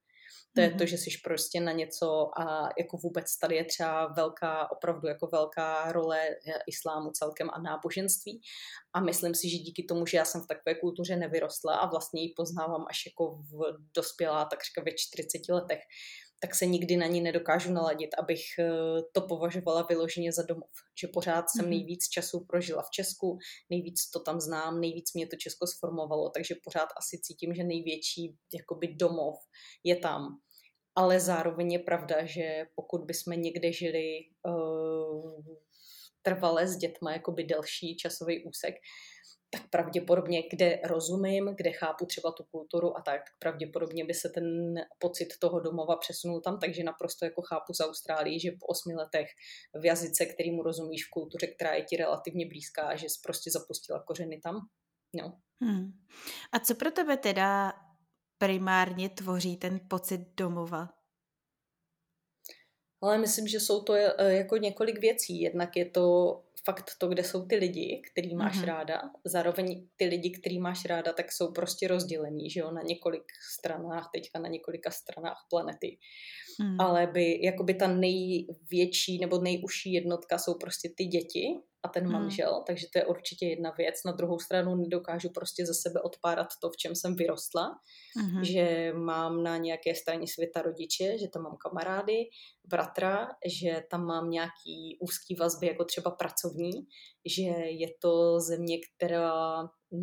To 0.54 0.60
je 0.60 0.70
to, 0.70 0.76
mhm. 0.76 0.86
že 0.86 0.98
jsi 0.98 1.10
prostě 1.24 1.60
na 1.60 1.72
něco 1.72 2.30
a 2.40 2.68
jako 2.78 2.96
vůbec 2.96 3.38
tady 3.38 3.56
je 3.56 3.64
třeba 3.64 4.06
velká, 4.06 4.70
opravdu 4.70 5.08
jako 5.08 5.26
velká 5.26 5.92
role 5.92 6.20
islámu 6.66 7.10
celkem 7.10 7.50
a 7.50 7.60
náboženství. 7.60 8.40
A 8.92 9.00
myslím 9.00 9.34
si, 9.34 9.50
že 9.50 9.56
díky 9.56 9.82
tomu, 9.82 10.06
že 10.06 10.16
já 10.16 10.24
jsem 10.24 10.40
v 10.40 10.46
takové 10.46 10.74
kultuře 10.74 11.16
nevyrostla 11.16 11.76
a 11.76 11.90
vlastně 11.90 12.22
ji 12.22 12.34
poznávám 12.36 12.84
až 12.90 13.06
jako 13.06 13.36
v 13.36 13.78
dospělá, 13.96 14.44
takřka 14.44 14.82
ve 14.82 14.90
40 14.96 15.38
letech, 15.48 15.80
tak 16.40 16.54
se 16.54 16.66
nikdy 16.66 16.96
na 16.96 17.06
ní 17.06 17.20
nedokážu 17.20 17.72
naladit, 17.72 18.10
abych 18.18 18.42
eh, 18.58 18.64
to 19.12 19.20
považovala 19.20 19.82
vyloženě 19.82 20.32
za 20.32 20.42
domov. 20.42 20.70
Že 21.00 21.08
pořád 21.08 21.44
jsem 21.50 21.64
mhm. 21.64 21.70
nejvíc 21.70 22.08
času 22.08 22.44
prožila 22.44 22.82
v 22.82 22.90
Česku, 22.90 23.38
nejvíc 23.70 24.10
to 24.10 24.20
tam 24.20 24.40
znám, 24.40 24.80
nejvíc 24.80 25.14
mě 25.14 25.26
to 25.26 25.36
Česko 25.36 25.66
sformovalo, 25.66 26.30
takže 26.30 26.54
pořád 26.64 26.88
asi 26.98 27.20
cítím, 27.22 27.54
že 27.54 27.64
největší 27.64 28.36
jakoby 28.54 28.88
domov 28.88 29.34
je 29.84 29.96
tam. 29.96 30.38
Ale 30.96 31.20
zároveň 31.20 31.72
je 31.72 31.78
pravda, 31.78 32.24
že 32.24 32.66
pokud 32.74 33.04
bychom 33.04 33.42
někde 33.42 33.72
žili 33.72 34.18
uh, 34.46 35.44
trvale 36.22 36.66
s 36.66 36.76
dětma, 36.76 37.12
jakoby 37.12 37.44
delší 37.44 37.96
časový 37.96 38.44
úsek, 38.44 38.74
tak 39.54 39.70
pravděpodobně, 39.70 40.42
kde 40.50 40.80
rozumím, 40.84 41.54
kde 41.56 41.72
chápu 41.72 42.06
třeba 42.06 42.32
tu 42.32 42.44
kulturu 42.44 42.96
a 42.96 43.00
tak, 43.00 43.20
pravděpodobně 43.38 44.04
by 44.04 44.14
se 44.14 44.28
ten 44.28 44.44
pocit 44.98 45.28
toho 45.38 45.60
domova 45.60 45.96
přesunul 45.96 46.40
tam, 46.40 46.58
takže 46.58 46.84
naprosto 46.84 47.24
jako 47.24 47.42
chápu 47.42 47.74
z 47.74 47.80
Austrálii, 47.80 48.40
že 48.40 48.50
po 48.60 48.66
osmi 48.66 48.94
letech 48.94 49.26
v 49.80 49.84
jazyce, 49.84 50.26
kterýmu 50.26 50.62
rozumíš 50.62 51.06
v 51.06 51.10
kultuře, 51.10 51.46
která 51.46 51.74
je 51.74 51.82
ti 51.82 51.96
relativně 51.96 52.46
blízká, 52.46 52.96
že 52.96 53.06
jsi 53.06 53.20
prostě 53.22 53.50
zapustila 53.50 54.02
kořeny 54.02 54.40
tam. 54.40 54.56
No. 55.16 55.40
Hmm. 55.60 55.92
A 56.52 56.58
co 56.58 56.74
pro 56.74 56.90
tebe 56.90 57.16
teda 57.16 57.72
primárně 58.38 59.08
tvoří 59.08 59.56
ten 59.56 59.80
pocit 59.88 60.20
domova? 60.36 60.88
Ale 63.02 63.18
myslím, 63.18 63.48
že 63.48 63.60
jsou 63.60 63.82
to 63.82 63.94
eh, 63.94 64.34
jako 64.34 64.56
několik 64.56 64.98
věcí. 65.00 65.40
Jednak 65.40 65.76
je 65.76 65.84
to 65.84 66.40
fakt 66.64 66.90
to, 66.98 67.08
kde 67.08 67.24
jsou 67.24 67.46
ty 67.46 67.56
lidi, 67.56 68.02
který 68.12 68.34
máš 68.34 68.56
mm-hmm. 68.56 68.64
ráda. 68.64 69.02
Zároveň 69.24 69.88
ty 69.96 70.04
lidi, 70.04 70.30
který 70.30 70.58
máš 70.58 70.84
ráda, 70.84 71.12
tak 71.12 71.32
jsou 71.32 71.52
prostě 71.52 71.88
rozdělení, 71.88 72.50
že 72.50 72.60
jo, 72.60 72.70
na 72.70 72.82
několik 72.82 73.24
stranách, 73.54 74.10
teďka 74.14 74.38
na 74.38 74.48
několika 74.48 74.90
stranách 74.90 75.46
planety. 75.50 75.98
Mm. 76.62 76.80
Ale 76.80 77.06
by, 77.06 77.44
jakoby 77.44 77.74
ta 77.74 77.88
největší 77.88 79.18
nebo 79.20 79.40
nejužší 79.40 79.92
jednotka 79.92 80.38
jsou 80.38 80.54
prostě 80.54 80.88
ty 80.96 81.04
děti 81.04 81.46
a 81.84 81.88
ten 81.88 82.04
hmm. 82.04 82.12
manžel, 82.12 82.56
mm. 82.58 82.64
takže 82.66 82.86
to 82.92 82.98
je 82.98 83.06
určitě 83.06 83.46
jedna 83.46 83.70
věc. 83.78 83.94
Na 84.06 84.12
druhou 84.12 84.38
stranu 84.38 84.76
nedokážu 84.76 85.28
prostě 85.34 85.66
za 85.66 85.74
sebe 85.74 86.00
odpárat 86.00 86.46
to, 86.60 86.70
v 86.70 86.76
čem 86.76 86.94
jsem 86.94 87.16
vyrostla, 87.16 87.70
mm. 88.16 88.44
že 88.44 88.92
mám 88.92 89.42
na 89.42 89.56
nějaké 89.56 89.94
straně 89.94 90.26
světa 90.26 90.62
rodiče, 90.62 91.18
že 91.18 91.28
tam 91.28 91.42
mám 91.42 91.56
kamarády, 91.56 92.24
bratra, 92.64 93.28
že 93.46 93.82
tam 93.90 94.04
mám 94.04 94.30
nějaký 94.30 94.98
úzký 95.00 95.34
vazby, 95.34 95.66
jako 95.66 95.84
třeba 95.84 96.10
pracovní, 96.10 96.72
že 97.36 97.42
je 97.68 97.88
to 98.02 98.40
země, 98.40 98.78
která 98.96 99.32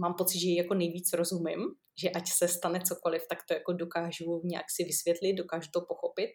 mám 0.02 0.14
pocit, 0.18 0.40
že 0.40 0.48
ji 0.48 0.58
jako 0.58 0.74
nejvíc 0.74 1.14
rozumím, 1.14 1.60
že 1.98 2.10
ať 2.10 2.28
se 2.28 2.48
stane 2.48 2.80
cokoliv, 2.82 3.22
tak 3.30 3.40
to 3.48 3.54
jako 3.54 3.74
dokážu 3.74 4.42
nějak 4.44 4.66
si 4.70 4.84
vysvětlit, 4.84 5.34
dokážu 5.34 5.70
to 5.74 5.82
pochopit, 5.82 6.30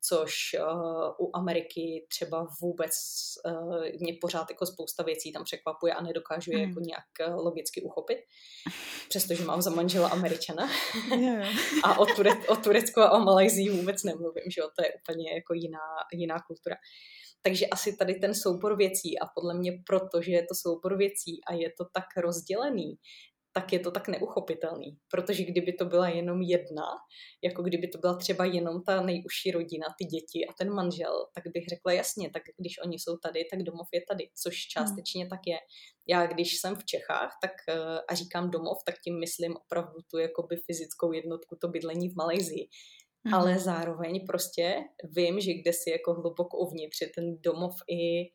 což 0.00 0.32
uh, 0.60 1.26
u 1.26 1.36
Ameriky 1.36 2.06
třeba 2.08 2.46
vůbec 2.62 2.92
uh, 3.46 3.84
mě 4.00 4.12
pořád 4.20 4.50
jako 4.50 4.66
spousta 4.66 5.02
věcí 5.02 5.32
tam 5.32 5.44
překvapuje 5.44 5.94
a 5.94 6.02
nedokážu 6.02 6.50
je 6.50 6.58
mm. 6.58 6.68
jako 6.68 6.80
nějak 6.80 7.04
uh, 7.28 7.44
logicky 7.44 7.82
uchopit, 7.82 8.18
přestože 9.08 9.44
mám 9.44 9.62
za 9.62 9.70
manžela 9.70 10.08
Američana. 10.08 10.68
a 11.84 11.98
o, 11.98 12.06
Ture, 12.06 12.30
o 12.48 12.56
Turecku 12.56 13.00
a 13.00 13.10
o 13.12 13.20
Malajzii 13.20 13.70
vůbec 13.70 14.02
nemluvím, 14.02 14.50
že 14.54 14.60
jo, 14.60 14.68
to 14.78 14.84
je 14.84 14.92
úplně 14.94 15.34
jako 15.34 15.54
jiná, 15.54 15.86
jiná 16.12 16.36
kultura. 16.46 16.76
Takže 17.42 17.66
asi 17.66 17.96
tady 17.96 18.14
ten 18.14 18.34
soubor 18.34 18.76
věcí 18.76 19.18
a 19.18 19.26
podle 19.34 19.54
mě 19.54 19.72
protože 19.86 20.32
je 20.32 20.42
to 20.42 20.54
soubor 20.54 20.96
věcí 20.96 21.40
a 21.46 21.54
je 21.54 21.72
to 21.78 21.84
tak 21.92 22.04
rozdělený, 22.16 22.94
tak 23.52 23.72
je 23.72 23.78
to 23.78 23.90
tak 23.90 24.08
neuchopitelný. 24.08 24.98
Protože 25.10 25.44
kdyby 25.44 25.72
to 25.72 25.84
byla 25.84 26.08
jenom 26.08 26.42
jedna, 26.42 26.86
jako 27.44 27.62
kdyby 27.62 27.88
to 27.88 27.98
byla 27.98 28.16
třeba 28.16 28.44
jenom 28.44 28.82
ta 28.82 29.00
nejužší 29.00 29.50
rodina, 29.50 29.86
ty 29.98 30.04
děti 30.04 30.46
a 30.50 30.52
ten 30.58 30.70
manžel, 30.70 31.26
tak 31.34 31.44
bych 31.54 31.64
řekla 31.68 31.92
jasně, 31.92 32.30
tak 32.30 32.42
když 32.58 32.78
oni 32.84 32.98
jsou 32.98 33.16
tady, 33.16 33.44
tak 33.50 33.62
domov 33.62 33.88
je 33.92 34.02
tady, 34.08 34.28
což 34.42 34.54
hmm. 34.54 34.70
částečně 34.72 35.26
tak 35.26 35.40
je. 35.46 35.58
Já 36.08 36.26
když 36.26 36.60
jsem 36.60 36.76
v 36.76 36.84
Čechách 36.84 37.32
tak 37.42 37.52
eh, 37.68 38.00
a 38.08 38.14
říkám 38.14 38.50
domov, 38.50 38.78
tak 38.86 38.94
tím 39.04 39.20
myslím 39.20 39.56
opravdu 39.56 39.98
tu 40.10 40.18
jakoby 40.18 40.56
fyzickou 40.66 41.12
jednotku, 41.12 41.56
to 41.60 41.68
bydlení 41.68 42.08
v 42.08 42.16
Malajzii. 42.16 42.68
Hmm. 43.24 43.34
Ale 43.34 43.58
zároveň 43.58 44.26
prostě 44.26 44.74
vím, 45.16 45.40
že 45.40 45.54
kde 45.54 45.72
si 45.72 45.90
jako 45.90 46.14
hluboko 46.14 46.58
uvnitř 46.58 47.00
je 47.00 47.08
ten 47.08 47.36
domov 47.40 47.74
i 47.90 48.30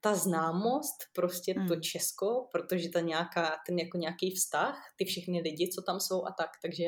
ta 0.00 0.14
známost, 0.14 0.96
prostě 1.14 1.54
hmm. 1.56 1.68
to 1.68 1.76
Česko, 1.76 2.48
protože 2.52 2.88
ta 2.88 3.00
nějaká, 3.00 3.56
ten 3.66 3.78
jako 3.78 3.98
nějaký 3.98 4.30
vztah, 4.30 4.94
ty 4.96 5.04
všechny 5.04 5.40
lidi, 5.40 5.70
co 5.74 5.82
tam 5.82 6.00
jsou 6.00 6.26
a 6.26 6.32
tak, 6.38 6.50
takže 6.62 6.84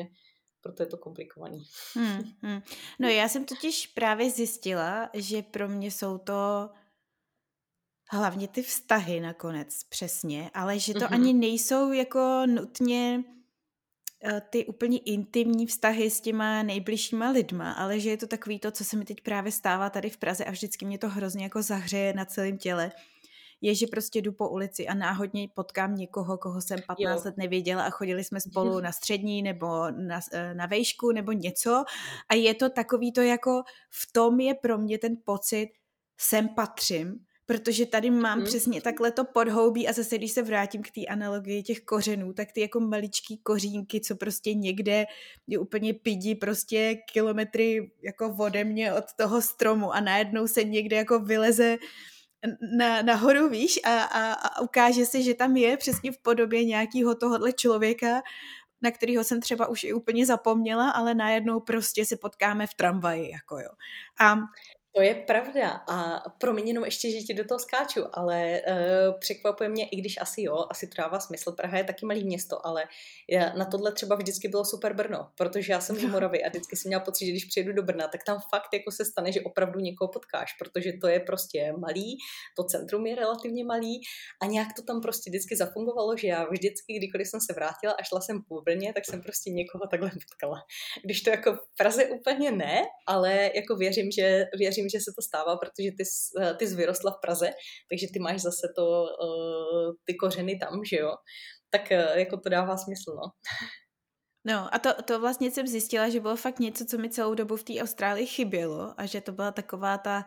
proto 0.61 0.83
je 0.83 0.87
to 0.87 0.97
komplikovaný. 0.97 1.63
Hmm, 1.93 2.23
hmm. 2.41 2.61
No 2.99 3.07
já 3.07 3.29
jsem 3.29 3.45
totiž 3.45 3.87
právě 3.87 4.29
zjistila, 4.29 5.09
že 5.13 5.41
pro 5.41 5.69
mě 5.69 5.91
jsou 5.91 6.17
to 6.17 6.69
hlavně 8.11 8.47
ty 8.47 8.63
vztahy 8.63 9.19
nakonec, 9.19 9.83
přesně, 9.83 10.51
ale 10.53 10.79
že 10.79 10.93
to 10.93 10.99
mm-hmm. 10.99 11.13
ani 11.13 11.33
nejsou 11.33 11.91
jako 11.91 12.43
nutně 12.45 13.23
ty 14.49 14.65
úplně 14.65 14.97
intimní 14.97 15.67
vztahy 15.67 16.09
s 16.09 16.21
těma 16.21 16.63
nejbližšíma 16.63 17.29
lidma, 17.29 17.71
ale 17.71 17.99
že 17.99 18.09
je 18.09 18.17
to 18.17 18.27
takový 18.27 18.59
to, 18.59 18.71
co 18.71 18.83
se 18.85 18.97
mi 18.97 19.05
teď 19.05 19.21
právě 19.21 19.51
stává 19.51 19.89
tady 19.89 20.09
v 20.09 20.17
Praze 20.17 20.45
a 20.45 20.51
vždycky 20.51 20.85
mě 20.85 20.97
to 20.97 21.09
hrozně 21.09 21.43
jako 21.43 21.61
zahřeje 21.61 22.13
na 22.13 22.25
celém 22.25 22.57
těle, 22.57 22.91
je, 23.61 23.75
že 23.75 23.87
prostě 23.87 24.21
jdu 24.21 24.31
po 24.31 24.49
ulici 24.49 24.87
a 24.87 24.93
náhodně 24.93 25.47
potkám 25.53 25.95
někoho, 25.95 26.37
koho 26.37 26.61
jsem 26.61 26.79
15 26.87 26.99
jo. 26.99 27.21
let 27.25 27.37
nevěděla 27.37 27.83
a 27.83 27.89
chodili 27.89 28.23
jsme 28.23 28.41
spolu 28.41 28.79
na 28.81 28.91
střední 28.91 29.41
nebo 29.41 29.91
na, 29.91 30.19
eh, 30.33 30.53
na 30.53 30.65
vejšku 30.65 31.11
nebo 31.11 31.31
něco 31.31 31.83
a 32.29 32.35
je 32.35 32.53
to 32.53 32.69
takový 32.69 33.11
to 33.11 33.21
jako 33.21 33.63
v 33.89 34.11
tom 34.11 34.39
je 34.39 34.53
pro 34.53 34.77
mě 34.77 34.97
ten 34.97 35.17
pocit, 35.25 35.69
sem 36.17 36.49
patřím, 36.49 37.25
protože 37.51 37.85
tady 37.85 38.09
mám 38.09 38.37
hmm. 38.37 38.47
přesně 38.47 38.81
takhle 38.81 39.11
to 39.11 39.25
podhoubí 39.25 39.87
a 39.87 39.93
zase, 39.93 40.17
když 40.17 40.31
se 40.31 40.41
vrátím 40.41 40.81
k 40.81 40.91
té 40.91 41.05
analogii 41.05 41.63
těch 41.63 41.81
kořenů, 41.81 42.33
tak 42.33 42.51
ty 42.51 42.61
jako 42.61 42.79
maličký 42.79 43.37
kořínky, 43.37 44.01
co 44.01 44.15
prostě 44.15 44.53
někde 44.53 45.05
je 45.47 45.59
úplně 45.59 45.93
pidi 45.93 46.35
prostě 46.35 46.95
kilometry 47.13 47.91
jako 48.03 48.35
ode 48.39 48.63
mě 48.63 48.93
od 48.93 49.03
toho 49.17 49.41
stromu 49.41 49.93
a 49.93 49.99
najednou 49.99 50.47
se 50.47 50.63
někde 50.63 50.95
jako 50.95 51.19
vyleze 51.19 51.77
na, 52.77 53.01
nahoru, 53.01 53.49
víš, 53.49 53.79
a, 53.83 54.03
a, 54.03 54.33
a 54.33 54.61
ukáže 54.61 55.05
se, 55.05 55.21
že 55.21 55.33
tam 55.33 55.57
je 55.57 55.77
přesně 55.77 56.11
v 56.11 56.17
podobě 56.17 56.65
nějakého 56.65 57.15
tohohle 57.15 57.53
člověka, 57.53 58.21
na 58.81 58.91
kterého 58.91 59.23
jsem 59.23 59.41
třeba 59.41 59.67
už 59.67 59.83
i 59.83 59.93
úplně 59.93 60.25
zapomněla, 60.25 60.89
ale 60.91 61.15
najednou 61.15 61.59
prostě 61.59 62.05
se 62.05 62.17
potkáme 62.17 62.67
v 62.67 62.73
tramvaji, 62.73 63.31
jako 63.31 63.59
jo. 63.59 63.69
A 64.19 64.37
to 64.95 65.01
je 65.01 65.15
pravda. 65.15 65.69
A 65.87 66.29
promiň 66.37 66.67
jenom 66.67 66.85
ještě, 66.85 67.11
že 67.11 67.17
ti 67.17 67.33
do 67.33 67.45
toho 67.45 67.59
skáču, 67.59 68.03
ale 68.13 68.61
uh, 68.61 69.19
překvapuje 69.19 69.69
mě, 69.69 69.87
i 69.89 69.95
když 69.95 70.21
asi 70.21 70.41
jo, 70.41 70.65
asi 70.69 70.87
to 70.87 71.01
dává 71.01 71.19
smysl, 71.19 71.51
Praha 71.51 71.77
je 71.77 71.83
taky 71.83 72.05
malý 72.05 72.23
město, 72.23 72.65
ale 72.65 72.83
já, 73.29 73.53
na 73.53 73.65
tohle 73.65 73.91
třeba 73.91 74.15
vždycky 74.15 74.47
bylo 74.47 74.65
super 74.65 74.93
Brno, 74.93 75.27
protože 75.37 75.73
já 75.73 75.81
jsem 75.81 75.95
z 75.95 76.03
Moravy 76.03 76.43
a 76.43 76.49
vždycky 76.49 76.75
jsem 76.75 76.89
měla 76.89 77.03
pocit, 77.03 77.25
že 77.25 77.31
když 77.31 77.45
přijedu 77.45 77.73
do 77.73 77.83
Brna, 77.83 78.07
tak 78.07 78.23
tam 78.23 78.39
fakt 78.49 78.73
jako 78.73 78.91
se 78.91 79.05
stane, 79.05 79.31
že 79.31 79.41
opravdu 79.41 79.79
někoho 79.79 80.07
potkáš, 80.07 80.53
protože 80.53 80.93
to 81.01 81.07
je 81.07 81.19
prostě 81.19 81.73
malý, 81.77 82.17
to 82.57 82.63
centrum 82.63 83.05
je 83.05 83.15
relativně 83.15 83.65
malý 83.65 84.01
a 84.41 84.45
nějak 84.45 84.67
to 84.75 84.81
tam 84.81 85.01
prostě 85.01 85.29
vždycky 85.29 85.55
zafungovalo, 85.55 86.17
že 86.17 86.27
já 86.27 86.45
vždycky, 86.49 86.93
kdykoliv 86.97 87.27
jsem 87.27 87.39
se 87.41 87.53
vrátila 87.53 87.93
a 87.93 88.03
šla 88.03 88.21
jsem 88.21 88.43
po 88.47 88.61
Brně, 88.61 88.93
tak 88.93 89.05
jsem 89.05 89.21
prostě 89.21 89.49
někoho 89.49 89.87
takhle 89.87 90.09
potkala. 90.09 90.63
Když 91.03 91.21
to 91.21 91.29
jako 91.29 91.53
v 91.53 91.77
Praze 91.77 92.05
úplně 92.05 92.51
ne, 92.51 92.81
ale 93.07 93.51
jako 93.55 93.75
věřím, 93.75 94.11
že 94.11 94.45
věřím, 94.57 94.80
věřím, 94.81 94.89
že 94.89 94.99
se 94.99 95.11
to 95.15 95.21
stává, 95.21 95.57
protože 95.57 95.89
ty, 95.97 96.03
eh, 96.41 96.53
ty 96.53 96.67
jsi 96.67 96.75
vyrostla 96.75 97.11
v 97.11 97.21
Praze, 97.21 97.49
takže 97.89 98.07
ty 98.13 98.19
máš 98.19 98.41
zase 98.41 98.67
to, 98.75 98.85
uh, 99.01 99.93
ty 100.05 100.15
kořeny 100.15 100.57
tam, 100.57 100.81
že 100.89 100.97
jo? 100.97 101.11
Tak 101.69 101.81
uh, 101.91 102.17
jako 102.19 102.37
to 102.37 102.49
dává 102.49 102.77
smysl, 102.77 103.11
no. 103.15 103.31
No 104.45 104.75
a 104.75 104.79
to, 104.79 105.03
to 105.03 105.19
vlastně 105.19 105.51
jsem 105.51 105.67
zjistila, 105.67 106.09
že 106.09 106.19
bylo 106.19 106.35
fakt 106.35 106.59
něco, 106.59 106.85
co 106.85 106.97
mi 106.97 107.09
celou 107.09 107.33
dobu 107.33 107.55
v 107.55 107.63
té 107.63 107.73
Austrálii 107.81 108.25
chybělo 108.25 108.93
a 108.97 109.05
že 109.05 109.21
to 109.21 109.31
byla 109.31 109.51
taková 109.51 109.97
ta 109.97 110.25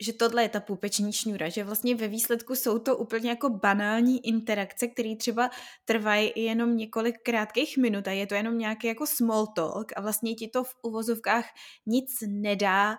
že 0.00 0.12
tohle 0.12 0.42
je 0.42 0.48
ta 0.48 0.60
půpeční 0.60 1.12
šňůra, 1.12 1.48
že 1.48 1.64
vlastně 1.64 1.94
ve 1.94 2.08
výsledku 2.08 2.54
jsou 2.54 2.78
to 2.78 2.96
úplně 2.96 3.30
jako 3.30 3.50
banální 3.50 4.26
interakce, 4.26 4.86
které 4.86 5.16
třeba 5.16 5.50
trvají 5.84 6.32
jenom 6.36 6.76
několik 6.76 7.16
krátkých 7.22 7.78
minut 7.78 8.08
a 8.08 8.10
je 8.10 8.26
to 8.26 8.34
jenom 8.34 8.58
nějaký 8.58 8.86
jako 8.86 9.06
small 9.06 9.46
talk 9.46 9.92
a 9.96 10.00
vlastně 10.00 10.34
ti 10.34 10.48
to 10.48 10.64
v 10.64 10.74
uvozovkách 10.82 11.44
nic 11.86 12.10
nedá 12.28 12.96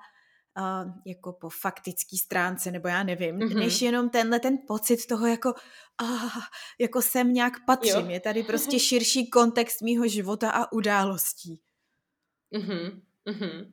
uh, 0.57 0.91
jako 1.05 1.33
po 1.33 1.49
faktický 1.49 2.17
stránce, 2.17 2.71
nebo 2.71 2.87
já 2.87 3.03
nevím, 3.03 3.39
mm-hmm. 3.39 3.59
než 3.59 3.81
jenom 3.81 4.09
tenhle 4.09 4.39
ten 4.39 4.57
pocit 4.67 5.05
toho 5.05 5.27
jako 5.27 5.53
ah, 6.01 6.41
jako 6.79 7.01
sem 7.01 7.33
nějak 7.33 7.53
patřím. 7.65 8.05
Jo. 8.05 8.09
Je 8.09 8.19
tady 8.19 8.43
prostě 8.43 8.79
širší 8.89 9.29
kontext 9.29 9.81
mýho 9.81 10.07
života 10.07 10.51
a 10.51 10.71
událostí. 10.71 11.61
Mm-hmm. 12.53 13.01
Mm-hmm. 13.27 13.71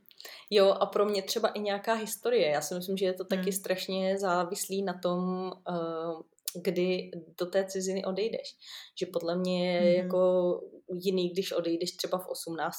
Jo, 0.51 0.71
a 0.71 0.87
pro 0.87 1.07
mě 1.07 1.23
třeba 1.23 1.49
i 1.49 1.61
nějaká 1.61 1.95
historie. 1.95 2.49
Já 2.49 2.61
si 2.61 2.75
myslím, 2.75 2.97
že 2.97 3.05
je 3.05 3.15
to 3.15 3.25
taky 3.25 3.47
mm. 3.47 3.53
strašně 3.53 4.19
závislý 4.19 4.83
na 4.83 4.99
tom, 5.03 5.53
uh, 5.69 6.21
kdy 6.63 7.11
do 7.41 7.47
té 7.47 7.67
ciziny 7.67 8.05
odejdeš. 8.05 8.57
Že 9.01 9.07
podle 9.07 9.37
mě 9.37 9.77
je 9.77 9.81
mm. 9.81 10.05
jako 10.05 10.21
jiný, 10.93 11.31
když 11.31 11.53
odejdeš 11.53 11.97
třeba 11.97 12.19
v 12.19 12.29
18 12.29 12.77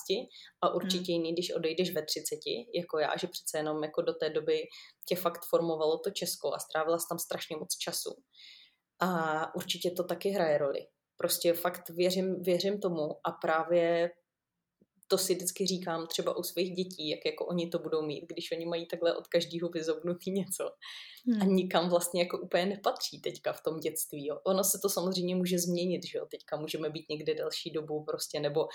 a 0.62 0.74
určitě 0.74 1.12
mm. 1.12 1.16
jiný, 1.16 1.34
když 1.34 1.56
odejdeš 1.56 1.94
ve 1.94 2.06
30, 2.06 2.40
jako 2.76 3.00
já, 3.00 3.18
že 3.18 3.28
přece 3.28 3.58
jenom 3.58 3.84
jako 3.84 4.02
do 4.02 4.14
té 4.14 4.30
doby 4.30 4.62
tě 5.08 5.16
fakt 5.16 5.46
formovalo 5.50 6.00
to 6.00 6.12
Česko 6.12 6.54
a 6.54 6.60
strávila 6.60 7.00
jsi 7.00 7.06
tam 7.10 7.20
strašně 7.20 7.58
moc 7.58 7.78
času. 7.78 8.16
A 9.00 9.56
určitě 9.56 9.92
to 9.92 10.04
taky 10.04 10.30
hraje 10.30 10.58
roli. 10.58 10.80
Prostě 11.18 11.54
fakt 11.54 11.90
věřím, 11.90 12.42
věřím 12.42 12.80
tomu 12.80 13.10
a 13.26 13.32
právě 13.32 14.10
to 15.08 15.18
si 15.18 15.36
vždycky 15.36 15.68
říkám 15.68 16.08
třeba 16.08 16.38
u 16.38 16.44
svých 16.44 16.76
dětí, 16.76 17.10
jak 17.10 17.26
jako 17.26 17.46
oni 17.46 17.68
to 17.68 17.80
budou 17.80 18.02
mít, 18.02 18.26
když 18.28 18.52
oni 18.52 18.66
mají 18.66 18.86
takhle 18.88 19.18
od 19.18 19.28
každého 19.28 19.70
vyzobnutý 19.70 20.32
něco 20.32 20.72
hmm. 21.28 21.42
a 21.42 21.46
nikam 21.46 21.90
vlastně 21.90 22.22
jako 22.22 22.38
úplně 22.38 22.66
nepatří 22.66 23.22
teďka 23.22 23.54
v 23.54 23.62
tom 23.62 23.80
dětství. 23.80 24.28
Jo. 24.28 24.40
Ono 24.44 24.64
se 24.64 24.80
to 24.82 24.90
samozřejmě 24.90 25.36
může 25.36 25.60
změnit, 25.60 26.06
že 26.06 26.18
jo. 26.18 26.26
Teďka 26.26 26.58
můžeme 26.58 26.90
být 26.90 27.10
někde 27.10 27.36
delší 27.36 27.72
dobu 27.72 28.04
prostě, 28.04 28.40
nebo 28.40 28.68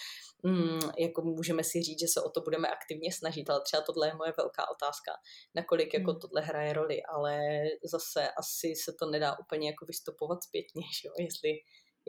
mm, 0.42 0.80
jako 0.98 1.22
můžeme 1.22 1.64
si 1.64 1.82
říct, 1.82 2.00
že 2.00 2.08
se 2.08 2.22
o 2.22 2.30
to 2.30 2.40
budeme 2.40 2.68
aktivně 2.68 3.12
snažit, 3.12 3.50
ale 3.50 3.60
třeba 3.64 3.82
tohle 3.82 4.08
je 4.08 4.14
moje 4.14 4.32
velká 4.36 4.70
otázka, 4.70 5.12
nakolik 5.54 5.94
jako 5.94 6.10
hmm. 6.10 6.20
tohle 6.20 6.40
hraje 6.40 6.72
roli, 6.72 7.02
ale 7.02 7.40
zase 7.84 8.28
asi 8.30 8.74
se 8.84 8.92
to 8.98 9.10
nedá 9.10 9.38
úplně 9.38 9.68
jako 9.68 9.86
vystupovat 9.86 10.42
zpětně, 10.42 10.82
že 11.02 11.08
jo, 11.08 11.14
jestli 11.18 11.50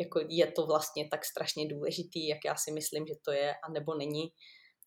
jako 0.01 0.19
je 0.29 0.51
to 0.51 0.65
vlastně 0.65 1.07
tak 1.11 1.25
strašně 1.25 1.67
důležitý, 1.67 2.27
jak 2.27 2.39
já 2.45 2.55
si 2.55 2.71
myslím, 2.71 3.07
že 3.07 3.13
to 3.25 3.31
je, 3.31 3.53
a 3.53 3.71
nebo 3.71 3.95
není. 3.95 4.33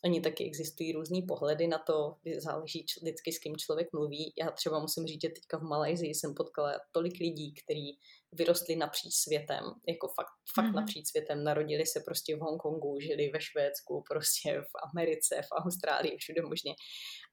Oni 0.04 0.20
taky 0.20 0.44
existují 0.44 0.92
různý 0.92 1.22
pohledy 1.22 1.66
na 1.66 1.78
to, 1.78 2.16
záleží 2.38 2.86
vždycky 3.02 3.32
s 3.32 3.38
kým 3.38 3.56
člověk 3.56 3.88
mluví. 3.92 4.32
Já 4.38 4.50
třeba 4.50 4.78
musím 4.78 5.06
říct, 5.06 5.22
že 5.22 5.28
teďka 5.28 5.58
v 5.58 5.62
Malajzii 5.62 6.14
jsem 6.14 6.34
potkala 6.34 6.72
tolik 6.92 7.20
lidí, 7.20 7.54
kteří 7.64 7.98
vyrostli 8.34 8.76
napříč 8.76 9.14
světem, 9.14 9.64
jako 9.88 10.08
fakt, 10.08 10.34
fakt 10.54 10.64
mm-hmm. 10.64 10.74
napříč 10.74 11.08
světem, 11.08 11.44
narodili 11.44 11.86
se 11.86 12.00
prostě 12.00 12.36
v 12.36 12.40
Hongkongu, 12.40 13.00
žili 13.00 13.30
ve 13.34 13.40
Švédsku, 13.40 14.04
prostě 14.10 14.60
v 14.60 14.72
Americe, 14.90 15.42
v 15.42 15.52
Austrálii, 15.52 16.16
všude 16.16 16.42
možně 16.42 16.74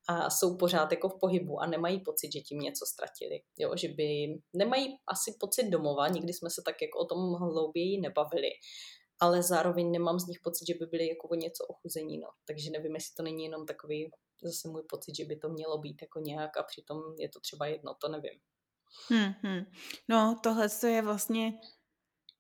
a 0.10 0.30
jsou 0.30 0.58
pořád 0.58 0.92
jako 0.92 1.10
v 1.10 1.20
pohybu 1.20 1.60
a 1.60 1.66
nemají 1.66 2.00
pocit, 2.00 2.32
že 2.34 2.40
tím 2.40 2.60
něco 2.60 2.86
ztratili. 2.86 3.42
Jo, 3.58 3.72
že 3.78 3.88
by 3.88 4.28
nemají 4.56 4.88
asi 5.08 5.36
pocit 5.40 5.70
domova, 5.70 6.08
nikdy 6.08 6.34
jsme 6.34 6.50
se 6.50 6.62
tak 6.66 6.76
jako 6.82 7.00
o 7.00 7.06
tom 7.06 7.34
hlouběji 7.34 8.02
nebavili, 8.02 8.50
ale 9.20 9.44
zároveň 9.44 9.92
nemám 9.92 10.20
z 10.20 10.28
nich 10.28 10.40
pocit, 10.44 10.66
že 10.68 10.74
by 10.80 10.86
byli 10.86 11.08
jako 11.08 11.28
o 11.28 11.36
něco 11.36 11.66
ochuzení, 11.66 12.18
no. 12.20 12.28
Takže 12.48 12.72
nevím, 12.72 12.96
jestli 12.96 13.14
to 13.18 13.24
není 13.24 13.44
jenom 13.44 13.66
takový 13.66 14.12
zase 14.44 14.70
můj 14.70 14.84
pocit, 14.90 15.16
že 15.16 15.26
by 15.26 15.36
to 15.36 15.50
mělo 15.50 15.78
být 15.78 16.02
jako 16.02 16.20
nějak 16.20 16.58
a 16.58 16.64
přitom 16.64 16.98
je 17.20 17.30
to 17.30 17.40
třeba 17.40 17.66
jedno, 17.66 17.96
to 18.02 18.08
nevím. 18.10 18.40
Hmm, 19.10 19.34
hmm. 19.42 19.66
No, 20.10 20.40
tohle 20.44 20.68
je 20.88 21.02
vlastně 21.02 21.54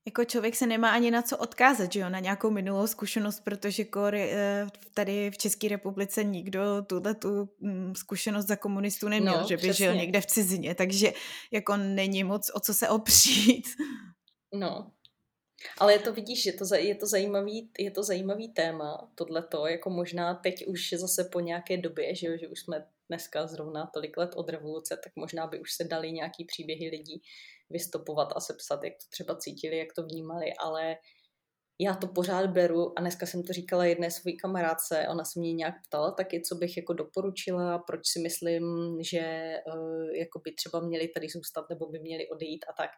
jako 0.05 0.25
člověk 0.25 0.55
se 0.55 0.67
nemá 0.67 0.91
ani 0.91 1.11
na 1.11 1.21
co 1.21 1.37
odkázat, 1.37 1.93
že 1.93 1.99
jo, 1.99 2.09
na 2.09 2.19
nějakou 2.19 2.49
minulou 2.49 2.87
zkušenost, 2.87 3.39
protože 3.39 3.83
kor, 3.83 4.15
eh, 4.15 4.67
tady 4.93 5.31
v 5.31 5.37
České 5.37 5.67
republice 5.67 6.23
nikdo 6.23 6.61
tuhle 6.87 7.15
tu 7.15 7.49
mm, 7.59 7.95
zkušenost 7.95 8.47
za 8.47 8.55
komunistů 8.55 9.09
neměl, 9.09 9.41
no, 9.41 9.47
že 9.47 9.57
by 9.57 9.61
přesně. 9.61 9.85
žil 9.85 9.95
někde 9.95 10.21
v 10.21 10.25
cizině, 10.25 10.75
takže 10.75 11.13
jako 11.51 11.77
není 11.77 12.23
moc 12.23 12.51
o 12.53 12.59
co 12.59 12.73
se 12.73 12.89
opřít. 12.89 13.67
No, 14.53 14.91
ale 15.77 15.93
je 15.93 15.99
to, 15.99 16.13
vidíš, 16.13 16.43
že 16.43 16.51
to, 16.51 16.75
je 16.75 16.95
to 16.95 17.05
zajímavý, 17.05 17.71
je 17.79 17.91
to 17.91 18.03
zajímavý 18.03 18.53
téma, 18.53 19.11
tohleto, 19.15 19.67
jako 19.67 19.89
možná 19.89 20.33
teď 20.33 20.67
už 20.67 20.93
zase 20.97 21.23
po 21.23 21.39
nějaké 21.39 21.77
době, 21.77 22.15
že, 22.15 22.27
jo, 22.27 22.37
že 22.37 22.47
už 22.47 22.59
jsme 22.59 22.87
dneska 23.12 23.47
zrovna 23.47 23.89
tolik 23.93 24.17
let 24.17 24.32
od 24.36 24.50
revoluce, 24.50 24.97
tak 25.04 25.13
možná 25.15 25.47
by 25.47 25.60
už 25.60 25.69
se 25.74 25.84
dali 25.84 26.12
nějaký 26.12 26.45
příběhy 26.45 26.89
lidí 26.89 27.21
vystopovat 27.69 28.30
a 28.36 28.39
sepsat, 28.39 28.84
jak 28.84 28.93
to 28.93 29.06
třeba 29.12 29.36
cítili, 29.36 29.78
jak 29.78 29.93
to 29.95 30.04
vnímali, 30.04 30.54
ale 30.63 30.95
já 31.80 31.95
to 31.95 32.08
pořád 32.08 32.50
beru 32.50 33.00
a 33.00 33.02
dneska 33.02 33.26
jsem 33.26 33.43
to 33.43 33.54
říkala 33.54 33.86
jedné 33.86 34.12
své 34.12 34.32
kamarádce, 34.41 35.08
ona 35.10 35.24
se 35.26 35.39
mě 35.39 35.54
nějak 35.54 35.76
ptala 35.88 36.12
taky, 36.12 36.41
co 36.41 36.56
bych 36.56 36.78
jako 36.78 36.93
doporučila, 36.93 37.80
proč 37.80 38.02
si 38.08 38.19
myslím, 38.19 38.63
že 39.12 39.56
uh, 39.67 40.10
jako 40.19 40.39
by 40.39 40.52
třeba 40.54 40.80
měli 40.80 41.08
tady 41.08 41.28
zůstat 41.30 41.65
nebo 41.69 41.89
by 41.89 42.00
měli 42.00 42.30
odejít 42.30 42.65
a 42.69 42.74
tak. 42.78 42.89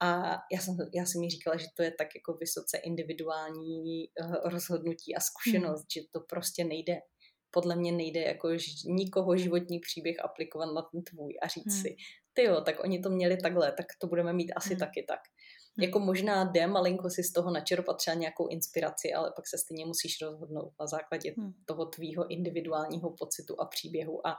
A 0.00 0.32
já 0.52 0.60
jsem, 0.60 0.76
já 0.94 1.04
jsem 1.06 1.22
jí 1.22 1.30
říkala, 1.30 1.56
že 1.56 1.66
to 1.76 1.82
je 1.82 1.92
tak 1.98 2.08
jako 2.14 2.32
vysoce 2.40 2.78
individuální 2.78 4.08
uh, 4.08 4.34
rozhodnutí 4.44 5.16
a 5.16 5.20
zkušenost, 5.20 5.80
hmm. 5.80 5.92
že 5.94 6.00
to 6.12 6.20
prostě 6.20 6.64
nejde. 6.64 6.94
Podle 7.50 7.76
mě 7.76 7.92
nejde 7.92 8.20
jako 8.20 8.48
nikoho 8.84 9.36
životní 9.36 9.80
příběh 9.80 10.24
aplikovat 10.24 10.72
na 10.72 10.82
ten 10.82 11.02
tvůj 11.02 11.38
a 11.42 11.48
říct 11.48 11.74
hmm. 11.74 11.82
si, 11.82 11.96
ty 12.32 12.42
jo, 12.42 12.60
tak 12.60 12.84
oni 12.84 13.00
to 13.00 13.10
měli 13.10 13.36
takhle, 13.36 13.72
tak 13.72 13.86
to 14.00 14.06
budeme 14.06 14.32
mít 14.32 14.52
asi 14.56 14.68
hmm. 14.68 14.78
taky 14.78 15.04
tak. 15.08 15.20
Hmm. 15.76 15.84
Jako 15.84 15.98
možná 15.98 16.44
jde 16.44 16.66
malinko 16.66 17.10
si 17.10 17.24
z 17.24 17.32
toho 17.32 17.50
načerpat 17.50 17.96
třeba 17.96 18.14
nějakou 18.14 18.48
inspiraci, 18.48 19.12
ale 19.12 19.32
pak 19.36 19.46
se 19.46 19.58
stejně 19.58 19.86
musíš 19.86 20.20
rozhodnout 20.22 20.72
na 20.80 20.86
základě 20.86 21.34
hmm. 21.38 21.52
toho 21.64 21.86
tvýho 21.86 22.30
individuálního 22.30 23.10
pocitu 23.10 23.60
a 23.60 23.66
příběhu 23.66 24.26
a 24.26 24.36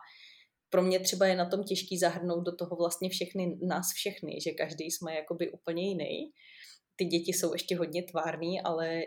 pro 0.69 0.81
mě 0.81 0.99
třeba 0.99 1.25
je 1.25 1.35
na 1.35 1.49
tom 1.49 1.63
těžký 1.63 1.97
zahrnout 1.97 2.43
do 2.43 2.55
toho 2.55 2.75
vlastně 2.75 3.09
všechny, 3.09 3.57
nás 3.61 3.93
všechny, 3.93 4.41
že 4.41 4.51
každý 4.51 4.91
jsme 4.91 5.15
jakoby 5.15 5.51
úplně 5.51 5.87
jiný 5.87 6.31
ty 6.99 7.05
děti 7.05 7.33
jsou 7.33 7.53
ještě 7.53 7.75
hodně 7.75 8.03
tvárný, 8.03 8.61
ale 8.61 9.01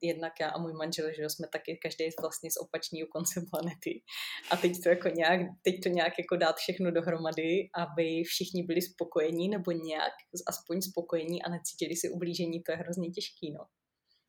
jednak 0.00 0.32
já 0.40 0.48
a 0.48 0.58
můj 0.58 0.72
manžel, 0.72 1.06
že 1.16 1.30
jsme 1.30 1.46
taky 1.52 1.78
každý 1.82 2.04
vlastně 2.20 2.50
z 2.50 2.56
opačného 2.56 3.06
konce 3.12 3.40
planety. 3.50 4.02
A 4.50 4.56
teď 4.56 4.72
to 4.82 4.88
jako 4.88 5.08
nějak, 5.08 5.40
teď 5.62 5.74
to 5.82 5.88
nějak 5.88 6.12
jako 6.18 6.36
dát 6.36 6.56
všechno 6.56 6.90
dohromady, 6.90 7.68
aby 7.74 8.22
všichni 8.22 8.62
byli 8.62 8.82
spokojení 8.82 9.48
nebo 9.48 9.70
nějak 9.72 10.12
aspoň 10.48 10.82
spokojení 10.82 11.42
a 11.42 11.50
necítili 11.50 11.96
si 11.96 12.10
ublížení, 12.10 12.62
to 12.62 12.72
je 12.72 12.78
hrozně 12.78 13.10
těžký, 13.10 13.52
no. 13.52 13.64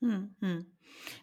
Hmm, 0.02 0.28
hmm. 0.42 0.62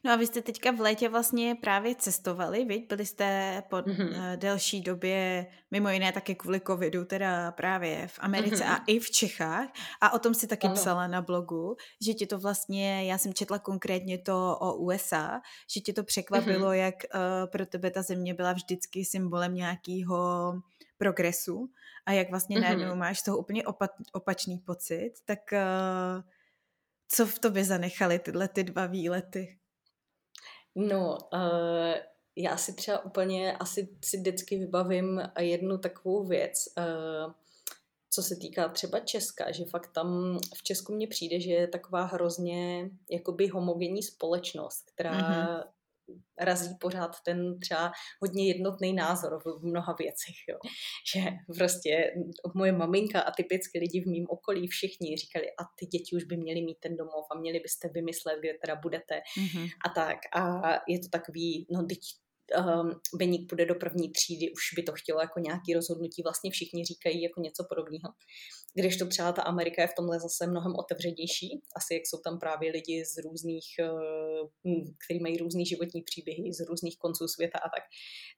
No 0.04 0.12
a 0.12 0.16
vy 0.16 0.26
jste 0.26 0.42
teďka 0.42 0.70
v 0.70 0.80
létě 0.80 1.08
vlastně 1.08 1.54
právě 1.60 1.94
cestovali, 1.94 2.64
viď? 2.64 2.88
Byli 2.88 3.06
jste 3.06 3.62
po 3.68 3.76
mm-hmm. 3.76 4.36
delší 4.36 4.80
době, 4.80 5.46
mimo 5.70 5.88
jiné 5.88 6.12
taky 6.12 6.34
kvůli 6.34 6.60
covidu, 6.60 7.04
teda 7.04 7.52
právě 7.52 8.08
v 8.08 8.18
Americe 8.20 8.64
mm-hmm. 8.64 8.72
a 8.72 8.84
i 8.86 8.98
v 8.98 9.10
Čechách. 9.10 9.68
A 10.00 10.12
o 10.12 10.18
tom 10.18 10.34
si 10.34 10.46
taky 10.46 10.66
ano. 10.66 10.76
psala 10.76 11.06
na 11.06 11.22
blogu, 11.22 11.76
že 12.00 12.14
tě 12.14 12.26
to 12.26 12.38
vlastně, 12.38 13.04
já 13.04 13.18
jsem 13.18 13.34
četla 13.34 13.58
konkrétně 13.58 14.18
to 14.18 14.58
o 14.60 14.74
USA, 14.74 15.40
že 15.74 15.80
tě 15.80 15.92
to 15.92 16.04
překvapilo, 16.04 16.68
mm-hmm. 16.68 16.84
jak 16.84 16.94
uh, 16.94 17.20
pro 17.50 17.66
tebe 17.66 17.90
ta 17.90 18.02
země 18.02 18.34
byla 18.34 18.52
vždycky 18.52 19.04
symbolem 19.04 19.54
nějakého 19.54 20.52
progresu 20.98 21.70
a 22.06 22.12
jak 22.12 22.30
vlastně 22.30 22.58
mm-hmm. 22.58 22.62
najednou 22.62 22.96
máš 22.96 23.18
z 23.18 23.22
toho 23.22 23.38
úplně 23.38 23.62
opa- 23.62 23.88
opačný 24.12 24.58
pocit, 24.58 25.12
tak 25.24 25.38
uh, 25.52 26.22
co 27.14 27.26
v 27.26 27.38
tobě 27.38 27.64
zanechaly 27.64 28.18
tyhle 28.18 28.48
ty 28.48 28.64
dva 28.64 28.86
výlety? 28.86 29.58
No, 30.74 31.18
uh, 31.32 31.94
já 32.36 32.56
si 32.56 32.72
třeba 32.72 33.04
úplně 33.04 33.56
asi 33.56 33.88
si 34.04 34.16
vždycky 34.16 34.58
vybavím 34.58 35.22
jednu 35.40 35.78
takovou 35.78 36.24
věc, 36.26 36.64
uh, 36.78 37.32
co 38.10 38.22
se 38.22 38.36
týká 38.36 38.68
třeba 38.68 39.00
Česka, 39.00 39.52
že 39.52 39.64
fakt 39.64 39.92
tam 39.92 40.38
v 40.54 40.62
Česku 40.62 40.94
mně 40.94 41.06
přijde, 41.06 41.40
že 41.40 41.50
je 41.50 41.68
taková 41.68 42.04
hrozně 42.04 42.90
jakoby 43.10 43.48
homogenní 43.48 44.02
společnost, 44.02 44.90
která 44.94 45.12
mm-hmm 45.12 45.73
razí 46.40 46.76
pořád 46.80 47.10
ten 47.24 47.60
třeba 47.60 47.92
hodně 48.22 48.48
jednotný 48.48 48.92
názor 48.92 49.42
v 49.44 49.62
mnoha 49.62 49.94
věcech. 49.98 50.34
Jo. 50.48 50.58
Že 51.14 51.30
prostě 51.56 52.12
moje 52.54 52.72
maminka 52.72 53.20
a 53.20 53.30
typicky 53.30 53.78
lidi 53.78 54.00
v 54.00 54.06
mém 54.06 54.24
okolí 54.28 54.68
všichni 54.68 55.16
říkali, 55.16 55.46
a 55.50 55.64
ty 55.78 55.86
děti 55.86 56.16
už 56.16 56.24
by 56.24 56.36
měly 56.36 56.62
mít 56.62 56.78
ten 56.80 56.96
domov 56.96 57.26
a 57.30 57.38
měli 57.38 57.60
byste 57.60 57.88
vymyslet, 57.88 58.38
kde 58.40 58.54
teda 58.64 58.76
budete 58.76 59.14
mm-hmm. 59.14 59.68
a 59.86 59.88
tak. 59.88 60.18
A 60.36 60.72
je 60.88 60.98
to 60.98 61.08
takový, 61.08 61.66
no 61.70 61.86
teď 61.86 61.98
um, 62.58 63.00
Beník 63.18 63.48
půjde 63.48 63.66
do 63.66 63.74
první 63.74 64.12
třídy, 64.12 64.52
už 64.52 64.62
by 64.76 64.82
to 64.82 64.92
chtělo 64.92 65.20
jako 65.20 65.40
nějaký 65.40 65.74
rozhodnutí, 65.74 66.22
vlastně 66.22 66.50
všichni 66.50 66.84
říkají 66.84 67.22
jako 67.22 67.40
něco 67.40 67.64
podobného. 67.68 68.08
Když 68.74 68.96
to 68.96 69.06
třeba 69.06 69.32
ta 69.32 69.42
Amerika 69.42 69.82
je 69.82 69.88
v 69.88 69.94
tomhle 69.96 70.20
zase 70.20 70.46
mnohem 70.46 70.74
otevřenější, 70.76 71.62
asi 71.76 71.94
jak 71.94 72.02
jsou 72.06 72.18
tam 72.24 72.38
právě 72.38 72.72
lidi 72.72 73.04
z 73.04 73.24
různých, 73.24 73.68
uh, 73.80 74.82
kteří 75.04 75.20
mají 75.20 75.36
různý 75.36 75.66
životní 75.66 76.02
příběhy, 76.02 76.52
z 76.52 76.60
různých 76.68 76.98
konců 76.98 77.28
světa 77.28 77.58
a 77.58 77.68
tak, 77.68 77.84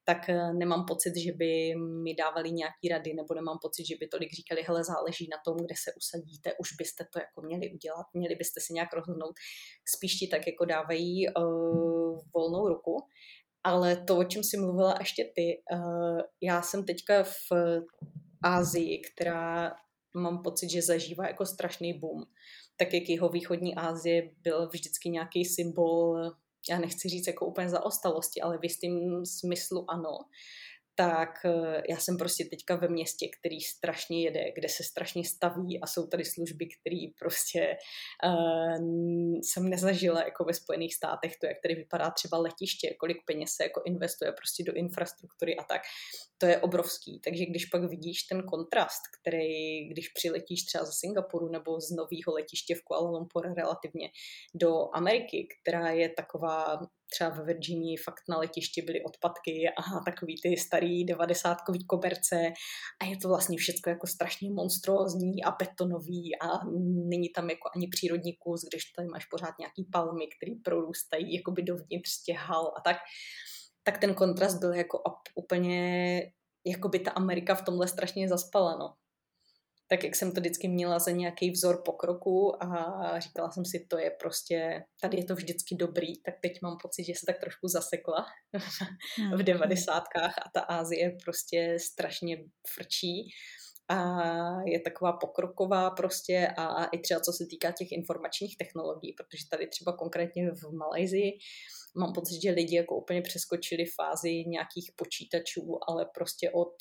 tak 0.05 0.29
uh, 0.29 0.59
nemám 0.59 0.85
pocit, 0.89 1.17
že 1.17 1.33
by 1.33 1.75
mi 2.05 2.15
dávali 2.15 2.53
nějaký 2.53 2.89
rady, 2.91 3.15
nebo 3.15 3.35
nemám 3.35 3.59
pocit, 3.63 3.87
že 3.87 3.97
by 4.01 4.09
tolik 4.09 4.33
říkali, 4.33 4.63
hele, 4.63 4.85
záleží 4.85 5.29
na 5.31 5.39
tom, 5.45 5.57
kde 5.67 5.75
se 5.85 5.91
usadíte, 5.97 6.49
už 6.61 6.69
byste 6.79 7.05
to 7.13 7.19
jako 7.19 7.43
měli 7.43 7.73
udělat, 7.75 8.07
měli 8.15 8.35
byste 8.35 8.61
si 8.61 8.73
nějak 8.73 8.93
rozhodnout. 8.95 9.35
Spíš 9.97 10.13
ti 10.19 10.27
tak 10.29 10.47
jako 10.47 10.65
dávají 10.65 11.27
uh, 11.29 12.21
volnou 12.35 12.69
ruku 12.69 12.97
ale 13.67 13.97
to, 13.97 14.19
o 14.19 14.25
čem 14.25 14.45
jsi 14.45 14.57
mluvila 14.57 14.95
ještě 14.99 15.25
ty, 15.35 15.63
uh, 15.73 16.21
já 16.43 16.63
jsem 16.63 16.85
teďka 16.85 17.23
v 17.23 17.83
Ázii, 18.43 19.01
která 19.01 19.73
mám 20.17 20.43
pocit, 20.43 20.71
že 20.71 20.83
zažívá 20.83 21.27
jako 21.27 21.47
strašný 21.47 21.99
boom. 21.99 22.23
Tak 22.77 22.95
jak 22.95 23.09
jeho 23.09 23.29
východní 23.29 23.75
Asie 23.75 24.31
byl 24.43 24.69
vždycky 24.69 25.09
nějaký 25.09 25.45
symbol, 25.45 26.31
já 26.71 26.79
nechci 26.79 27.09
říct 27.09 27.27
jako 27.27 27.47
úplně 27.47 27.69
zaostalosti, 27.69 28.41
ale 28.41 28.59
v 28.59 28.65
jistém 28.65 29.25
smyslu 29.25 29.91
ano 29.91 30.19
tak 30.97 31.45
eh, 31.45 31.83
já 31.91 31.97
jsem 31.97 32.17
prostě 32.17 32.45
teďka 32.45 32.77
ve 32.77 32.89
městě, 32.89 33.27
který 33.41 33.61
strašně 33.61 34.23
jede, 34.23 34.53
kde 34.55 34.69
se 34.69 34.83
strašně 34.83 35.25
staví 35.25 35.81
a 35.83 35.87
jsou 35.87 36.07
tady 36.07 36.25
služby, 36.25 36.67
které 36.67 37.07
prostě 37.19 37.77
uh, 38.25 39.41
jsem 39.43 39.69
nezažila 39.69 40.25
jako 40.25 40.45
ve 40.45 40.55
Spojených 40.55 40.95
státech, 40.95 41.37
to 41.37 41.47
jak 41.47 41.57
tady 41.63 41.75
vypadá 41.75 42.11
třeba 42.11 42.39
letiště, 42.39 42.95
kolik 43.01 43.17
peněz 43.27 43.51
se 43.51 43.63
jako 43.63 43.83
investuje 43.87 44.33
prostě 44.33 44.65
do 44.65 44.73
infrastruktury 44.73 45.57
a 45.57 45.65
tak, 45.65 45.83
to 46.39 46.47
je 46.47 46.61
obrovský. 46.61 47.21
Takže 47.25 47.47
když 47.47 47.67
pak 47.67 47.85
vidíš 47.85 48.23
ten 48.23 48.43
kontrast, 48.43 49.03
který, 49.21 49.89
když 49.89 50.09
přiletíš 50.09 50.65
třeba 50.65 50.85
ze 50.85 50.93
Singapuru 50.93 51.49
nebo 51.49 51.81
z 51.81 51.91
nového 51.91 52.35
letiště 52.35 52.75
v 52.75 52.83
Kuala 52.83 53.11
Lumpur 53.11 53.55
relativně 53.57 54.09
do 54.55 54.89
Ameriky, 54.95 55.49
která 55.63 55.91
je 55.91 56.09
taková 56.09 56.79
třeba 57.11 57.31
ve 57.31 57.45
Virginii 57.45 57.97
fakt 57.97 58.23
na 58.29 58.39
letišti 58.39 58.83
byly 58.83 59.05
odpadky 59.05 59.69
a 59.79 60.01
takový 60.11 60.35
ty 60.43 60.57
starý 60.57 61.05
devadesátkový 61.05 61.87
koberce 61.87 62.37
a 63.03 63.05
je 63.05 63.17
to 63.23 63.29
vlastně 63.29 63.59
všechno 63.59 63.91
jako 63.91 64.07
strašně 64.07 64.51
monstrózní 64.51 65.45
a 65.45 65.51
betonový 65.51 66.33
a 66.43 66.47
není 67.09 67.29
tam 67.29 67.51
jako 67.51 67.69
ani 67.77 67.89
přírodní 67.89 68.33
kus, 68.37 68.61
když 68.71 68.85
tady 68.85 69.09
máš 69.09 69.27
pořád 69.27 69.55
nějaký 69.59 69.85
palmy, 69.93 70.27
které 70.37 70.53
prorůstají 70.65 71.35
jakoby 71.35 71.63
dovnitř 71.63 72.23
těch 72.27 72.39
hal 72.39 72.73
a 72.79 72.81
tak, 72.81 72.97
tak 73.87 73.99
ten 73.99 74.15
kontrast 74.15 74.59
byl 74.59 74.75
jako 74.75 75.03
úplně, 75.35 76.21
jako 76.67 76.89
by 76.89 76.99
ta 76.99 77.11
Amerika 77.11 77.55
v 77.55 77.63
tomhle 77.63 77.89
strašně 77.89 78.29
zaspala, 78.29 78.77
no. 78.79 78.95
Tak 79.89 80.05
jak 80.05 80.17
jsem 80.17 80.33
to 80.33 80.41
vždycky 80.41 80.69
měla 80.69 80.99
za 80.99 81.11
nějaký 81.11 81.51
vzor 81.51 81.83
pokroku 81.85 82.63
a 82.63 83.21
říkala 83.21 83.51
jsem 83.51 83.65
si, 83.65 83.87
to 83.89 83.99
je 83.99 84.11
prostě, 84.11 84.85
tady 85.01 85.17
je 85.17 85.25
to 85.25 85.35
vždycky 85.35 85.75
dobrý, 85.75 86.23
tak 86.23 86.35
teď 86.43 86.53
mám 86.63 86.77
pocit, 86.83 87.05
že 87.05 87.13
se 87.15 87.27
tak 87.27 87.41
trošku 87.41 87.69
zasekla 87.69 88.27
v 89.37 89.43
devadesátkách 89.43 90.39
a 90.39 90.51
ta 90.55 90.61
Ázie 90.61 91.17
prostě 91.25 91.77
strašně 91.81 92.37
frčí 92.75 93.29
a 93.89 94.63
je 94.63 94.81
taková 94.81 95.13
pokroková 95.13 95.91
prostě 95.91 96.49
a 96.57 96.85
i 96.85 96.99
třeba 96.99 97.21
co 97.21 97.33
se 97.33 97.47
týká 97.47 97.73
těch 97.73 97.93
informačních 97.93 98.57
technologií, 98.57 99.13
protože 99.13 99.49
tady 99.51 99.67
třeba 99.67 99.93
konkrétně 99.93 100.51
v 100.51 100.73
Malajzii 100.73 101.39
mám 101.97 102.13
pocit, 102.13 102.43
že 102.43 102.51
lidi 102.51 102.77
jako 102.77 102.97
úplně 102.97 103.23
přeskočili 103.23 103.85
fázi 103.87 104.45
nějakých 104.47 104.93
počítačů, 104.97 105.79
ale 105.89 106.07
prostě 106.15 106.51
od 106.51 106.75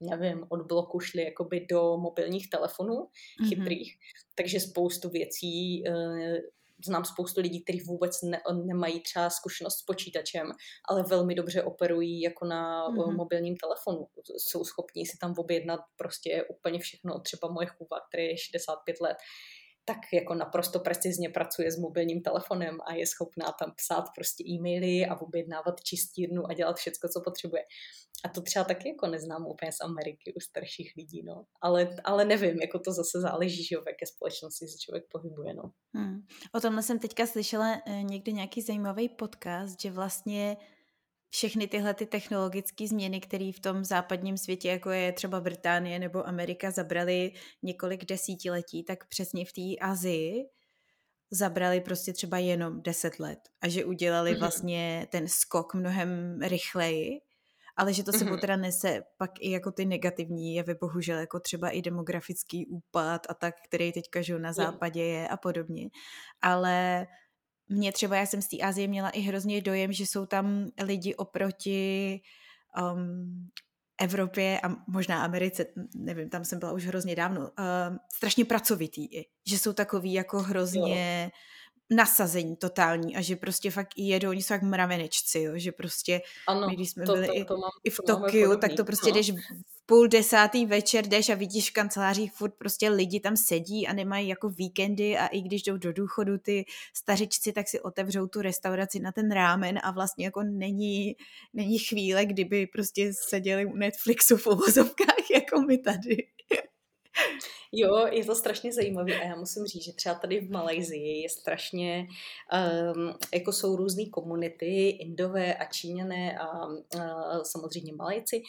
nevím, 0.00 0.46
od 0.48 0.66
bloku 0.66 1.00
šli 1.00 1.24
jakoby 1.24 1.66
do 1.70 1.96
mobilních 1.96 2.50
telefonů 2.50 2.94
mm-hmm. 2.94 3.48
chytrých, 3.48 3.94
takže 4.34 4.60
spoustu 4.60 5.10
věcí, 5.10 5.84
uh, 5.88 6.36
znám 6.84 7.04
spoustu 7.04 7.40
lidí, 7.40 7.62
kteří 7.62 7.80
vůbec 7.80 8.22
ne, 8.22 8.40
nemají 8.64 9.00
třeba 9.00 9.30
zkušenost 9.30 9.78
s 9.78 9.82
počítačem, 9.82 10.52
ale 10.88 11.02
velmi 11.02 11.34
dobře 11.34 11.62
operují 11.62 12.20
jako 12.20 12.44
na 12.44 12.88
mm-hmm. 12.88 13.16
mobilním 13.16 13.56
telefonu. 13.56 14.08
Jsou 14.36 14.64
schopní 14.64 15.06
si 15.06 15.18
tam 15.18 15.34
objednat 15.38 15.80
prostě 15.96 16.44
úplně 16.44 16.78
všechno, 16.78 17.20
třeba 17.20 17.48
moje 17.48 17.66
chůva, 17.66 18.00
který 18.08 18.24
je 18.24 18.38
65 18.38 19.00
let, 19.00 19.16
tak 19.88 19.98
jako 20.12 20.34
naprosto 20.34 20.80
precizně 20.80 21.30
pracuje 21.30 21.72
s 21.72 21.78
mobilním 21.78 22.22
telefonem 22.22 22.78
a 22.86 22.94
je 22.94 23.06
schopná 23.06 23.52
tam 23.60 23.72
psát 23.76 24.04
prostě 24.14 24.44
e-maily 24.44 25.06
a 25.06 25.20
objednávat 25.20 25.80
čistírnu 25.80 26.50
a 26.50 26.54
dělat 26.54 26.76
všecko, 26.76 27.08
co 27.08 27.20
potřebuje. 27.20 27.62
A 28.24 28.28
to 28.28 28.42
třeba 28.42 28.64
taky 28.64 28.88
jako 28.88 29.06
neznám 29.06 29.46
úplně 29.46 29.72
z 29.72 29.80
Ameriky 29.80 30.32
u 30.36 30.40
starších 30.40 30.92
lidí, 30.96 31.22
no. 31.22 31.44
Ale, 31.62 31.96
ale 32.04 32.24
nevím, 32.24 32.60
jako 32.60 32.78
to 32.78 32.92
zase 32.92 33.20
záleží, 33.20 33.64
že 33.64 33.76
v 33.76 33.86
jaké 33.86 34.06
společnosti 34.06 34.66
se 34.66 34.78
člověk 34.78 35.04
pohybuje, 35.10 35.54
no. 35.54 35.62
Hmm. 35.94 36.20
O 36.54 36.60
tomhle 36.60 36.82
jsem 36.82 36.98
teďka 36.98 37.26
slyšela 37.26 37.82
eh, 37.86 38.02
někde 38.02 38.32
nějaký 38.32 38.62
zajímavý 38.62 39.08
podcast, 39.08 39.80
že 39.80 39.90
vlastně 39.90 40.56
všechny 41.36 41.66
tyhle 41.68 41.94
ty 41.94 42.06
technologické 42.06 42.88
změny, 42.88 43.20
které 43.20 43.50
v 43.56 43.60
tom 43.60 43.84
západním 43.84 44.36
světě, 44.36 44.68
jako 44.68 44.90
je 44.90 45.12
třeba 45.12 45.40
Británie 45.40 45.98
nebo 45.98 46.28
Amerika, 46.28 46.70
zabrali 46.70 47.32
několik 47.62 48.04
desítiletí, 48.04 48.84
tak 48.84 49.08
přesně 49.08 49.44
v 49.44 49.52
té 49.52 49.86
Azii 49.86 50.44
zabrali 51.30 51.80
prostě 51.80 52.12
třeba 52.12 52.38
jenom 52.38 52.82
deset 52.82 53.18
let 53.18 53.38
a 53.60 53.68
že 53.68 53.84
udělali 53.84 54.32
mm-hmm. 54.32 54.40
vlastně 54.40 55.06
ten 55.10 55.28
skok 55.28 55.74
mnohem 55.74 56.38
rychleji, 56.42 57.20
ale 57.76 57.92
že 57.92 58.04
to 58.04 58.12
sebou 58.12 58.30
mm-hmm. 58.30 58.40
teda 58.40 58.56
nese 58.56 59.02
pak 59.16 59.30
i 59.40 59.50
jako 59.50 59.72
ty 59.72 59.84
negativní 59.84 60.54
jevy, 60.54 60.74
bohužel 60.74 61.18
jako 61.18 61.40
třeba 61.40 61.70
i 61.70 61.82
demografický 61.82 62.66
úpad 62.66 63.26
a 63.28 63.34
tak, 63.34 63.54
který 63.68 63.92
teďka 63.92 64.22
žiju 64.22 64.38
na 64.38 64.52
západě 64.52 65.04
je 65.04 65.28
a 65.28 65.36
podobně. 65.36 65.88
Ale 66.42 67.06
mě 67.68 67.92
třeba, 67.92 68.16
já 68.16 68.26
jsem 68.26 68.42
z 68.42 68.48
té 68.48 68.56
Azie 68.62 68.88
měla 68.88 69.10
i 69.10 69.20
hrozně 69.20 69.60
dojem, 69.60 69.92
že 69.92 70.06
jsou 70.06 70.26
tam 70.26 70.70
lidi 70.82 71.14
oproti 71.14 72.20
um, 72.82 73.48
Evropě 74.00 74.60
a 74.62 74.68
možná 74.86 75.24
Americe, 75.24 75.66
nevím, 75.94 76.28
tam 76.30 76.44
jsem 76.44 76.58
byla 76.58 76.72
už 76.72 76.86
hrozně 76.86 77.16
dávno, 77.16 77.40
uh, 77.40 77.96
strašně 78.16 78.44
pracovitý. 78.44 79.08
Že 79.46 79.58
jsou 79.58 79.72
takový 79.72 80.12
jako 80.12 80.42
hrozně 80.42 81.30
jo. 81.32 81.96
nasazení 81.96 82.56
totální 82.56 83.16
a 83.16 83.20
že 83.20 83.36
prostě 83.36 83.70
fakt 83.70 83.92
jedou, 83.96 84.30
oni 84.30 84.42
jsou 84.42 84.54
jak 84.54 84.62
mravenečci, 84.62 85.40
jo, 85.40 85.52
že 85.54 85.72
prostě 85.72 86.20
ano, 86.48 86.68
my, 86.68 86.76
když 86.76 86.90
jsme 86.90 87.04
to, 87.06 87.12
byli 87.12 87.26
to, 87.26 87.34
to, 87.34 87.44
to 87.44 87.60
mám, 87.60 87.70
i 87.84 87.90
v 87.90 88.00
Tokiu, 88.06 88.56
tak 88.56 88.72
to 88.76 88.84
prostě 88.84 89.10
no. 89.10 89.16
jdeš 89.16 89.32
půl 89.86 90.08
desátý 90.08 90.66
večer 90.66 91.06
jdeš 91.06 91.28
a 91.28 91.34
vidíš 91.34 91.70
v 91.70 91.72
kancelářích 91.72 92.32
furt 92.32 92.54
prostě 92.58 92.88
lidi 92.88 93.20
tam 93.20 93.36
sedí 93.36 93.86
a 93.86 93.92
nemají 93.92 94.28
jako 94.28 94.48
víkendy 94.48 95.18
a 95.18 95.26
i 95.26 95.40
když 95.40 95.62
jdou 95.62 95.76
do 95.76 95.92
důchodu 95.92 96.38
ty 96.38 96.64
stařičci, 96.94 97.52
tak 97.52 97.68
si 97.68 97.80
otevřou 97.80 98.26
tu 98.26 98.42
restauraci 98.42 99.00
na 99.00 99.12
ten 99.12 99.32
rámen 99.32 99.78
a 99.82 99.90
vlastně 99.90 100.24
jako 100.24 100.42
není, 100.42 101.16
není 101.54 101.78
chvíle, 101.78 102.26
kdyby 102.26 102.66
prostě 102.66 103.12
seděli 103.28 103.66
u 103.66 103.76
Netflixu 103.76 104.36
v 104.36 104.46
uvozovkách 104.46 105.30
jako 105.34 105.60
my 105.60 105.78
tady. 105.78 106.16
Jo, 107.72 108.06
je 108.10 108.24
to 108.24 108.34
strašně 108.34 108.72
zajímavé 108.72 109.20
a 109.20 109.24
já 109.24 109.36
musím 109.36 109.66
říct, 109.66 109.84
že 109.84 109.92
třeba 109.92 110.14
tady 110.14 110.40
v 110.40 110.50
Malajzii 110.50 111.22
je 111.22 111.28
strašně, 111.28 112.06
um, 112.96 113.14
jako 113.34 113.52
jsou 113.52 113.76
různé 113.76 114.06
komunity, 114.06 114.88
Indové 114.88 115.54
a 115.54 115.64
Číňané 115.64 116.38
a 116.38 116.66
uh, 116.66 117.42
samozřejmě 117.42 117.92
Malajci 117.92 118.42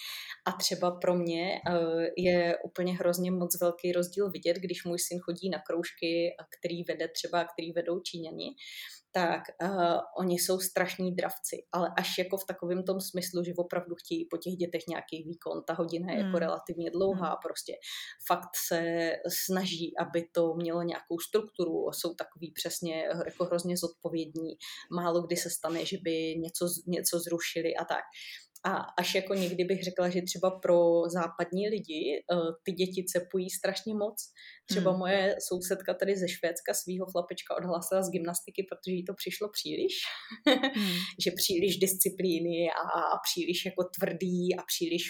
a 0.45 0.51
třeba 0.51 0.91
pro 0.91 1.15
mě 1.15 1.61
uh, 1.69 2.03
je 2.17 2.57
úplně 2.63 2.93
hrozně 2.93 3.31
moc 3.31 3.61
velký 3.61 3.91
rozdíl 3.91 4.29
vidět, 4.29 4.57
když 4.57 4.85
můj 4.85 4.99
syn 4.99 5.19
chodí 5.19 5.49
na 5.49 5.59
kroužky, 5.59 6.35
který 6.59 6.83
vede 6.83 7.07
třeba, 7.07 7.45
který 7.45 7.71
vedou 7.71 7.99
Číňani, 7.99 8.49
tak 9.17 9.41
uh, 9.63 9.99
oni 10.17 10.39
jsou 10.39 10.59
strašní 10.59 11.15
dravci, 11.15 11.55
ale 11.71 11.91
až 11.97 12.17
jako 12.17 12.37
v 12.37 12.45
takovém 12.45 12.83
tom 12.83 13.01
smyslu, 13.01 13.43
že 13.43 13.53
opravdu 13.57 13.95
chtějí 13.95 14.25
po 14.25 14.37
těch 14.37 14.53
dětech 14.53 14.81
nějaký 14.89 15.23
výkon, 15.23 15.63
ta 15.67 15.73
hodina 15.73 16.11
je 16.11 16.17
jako 16.17 16.23
hmm. 16.23 16.27
jako 16.27 16.39
relativně 16.39 16.91
dlouhá, 16.91 17.27
hmm. 17.27 17.37
prostě 17.43 17.73
fakt 18.27 18.49
se 18.67 19.11
snaží, 19.27 19.97
aby 19.97 20.27
to 20.31 20.53
mělo 20.53 20.81
nějakou 20.81 21.19
strukturu, 21.19 21.91
jsou 21.91 22.13
takový 22.13 22.51
přesně 22.51 23.03
jako 23.25 23.45
hrozně 23.45 23.77
zodpovědní, 23.77 24.57
málo 24.91 25.21
kdy 25.21 25.35
se 25.37 25.49
stane, 25.49 25.85
že 25.85 25.97
by 26.01 26.35
něco, 26.37 26.65
něco 26.87 27.19
zrušili 27.19 27.75
a 27.75 27.85
tak. 27.85 28.03
A 28.65 28.73
až 28.99 29.15
jako 29.15 29.33
někdy 29.33 29.63
bych 29.63 29.83
řekla, 29.83 30.09
že 30.09 30.21
třeba 30.21 30.59
pro 30.59 31.09
západní 31.09 31.69
lidi 31.69 32.23
uh, 32.33 32.51
ty 32.63 32.71
děti 32.71 33.05
cepují 33.05 33.49
strašně 33.49 33.93
moc. 33.93 34.15
Třeba 34.69 34.91
hmm. 34.91 34.99
moje 34.99 35.35
sousedka 35.47 35.93
tady 35.93 36.15
ze 36.15 36.27
Švédska 36.27 36.73
svého 36.73 37.05
chlapečka 37.11 37.57
odhlásila 37.57 38.01
z 38.01 38.09
gymnastiky, 38.09 38.67
protože 38.69 38.95
jí 38.95 39.05
to 39.05 39.13
přišlo 39.13 39.49
příliš. 39.49 39.93
hmm. 40.75 40.97
že 41.23 41.31
příliš 41.31 41.77
disciplíny 41.77 42.69
a, 42.81 42.83
a 42.99 43.17
příliš 43.27 43.65
jako 43.65 43.83
tvrdý 43.99 44.55
a 44.59 44.61
příliš 44.71 45.03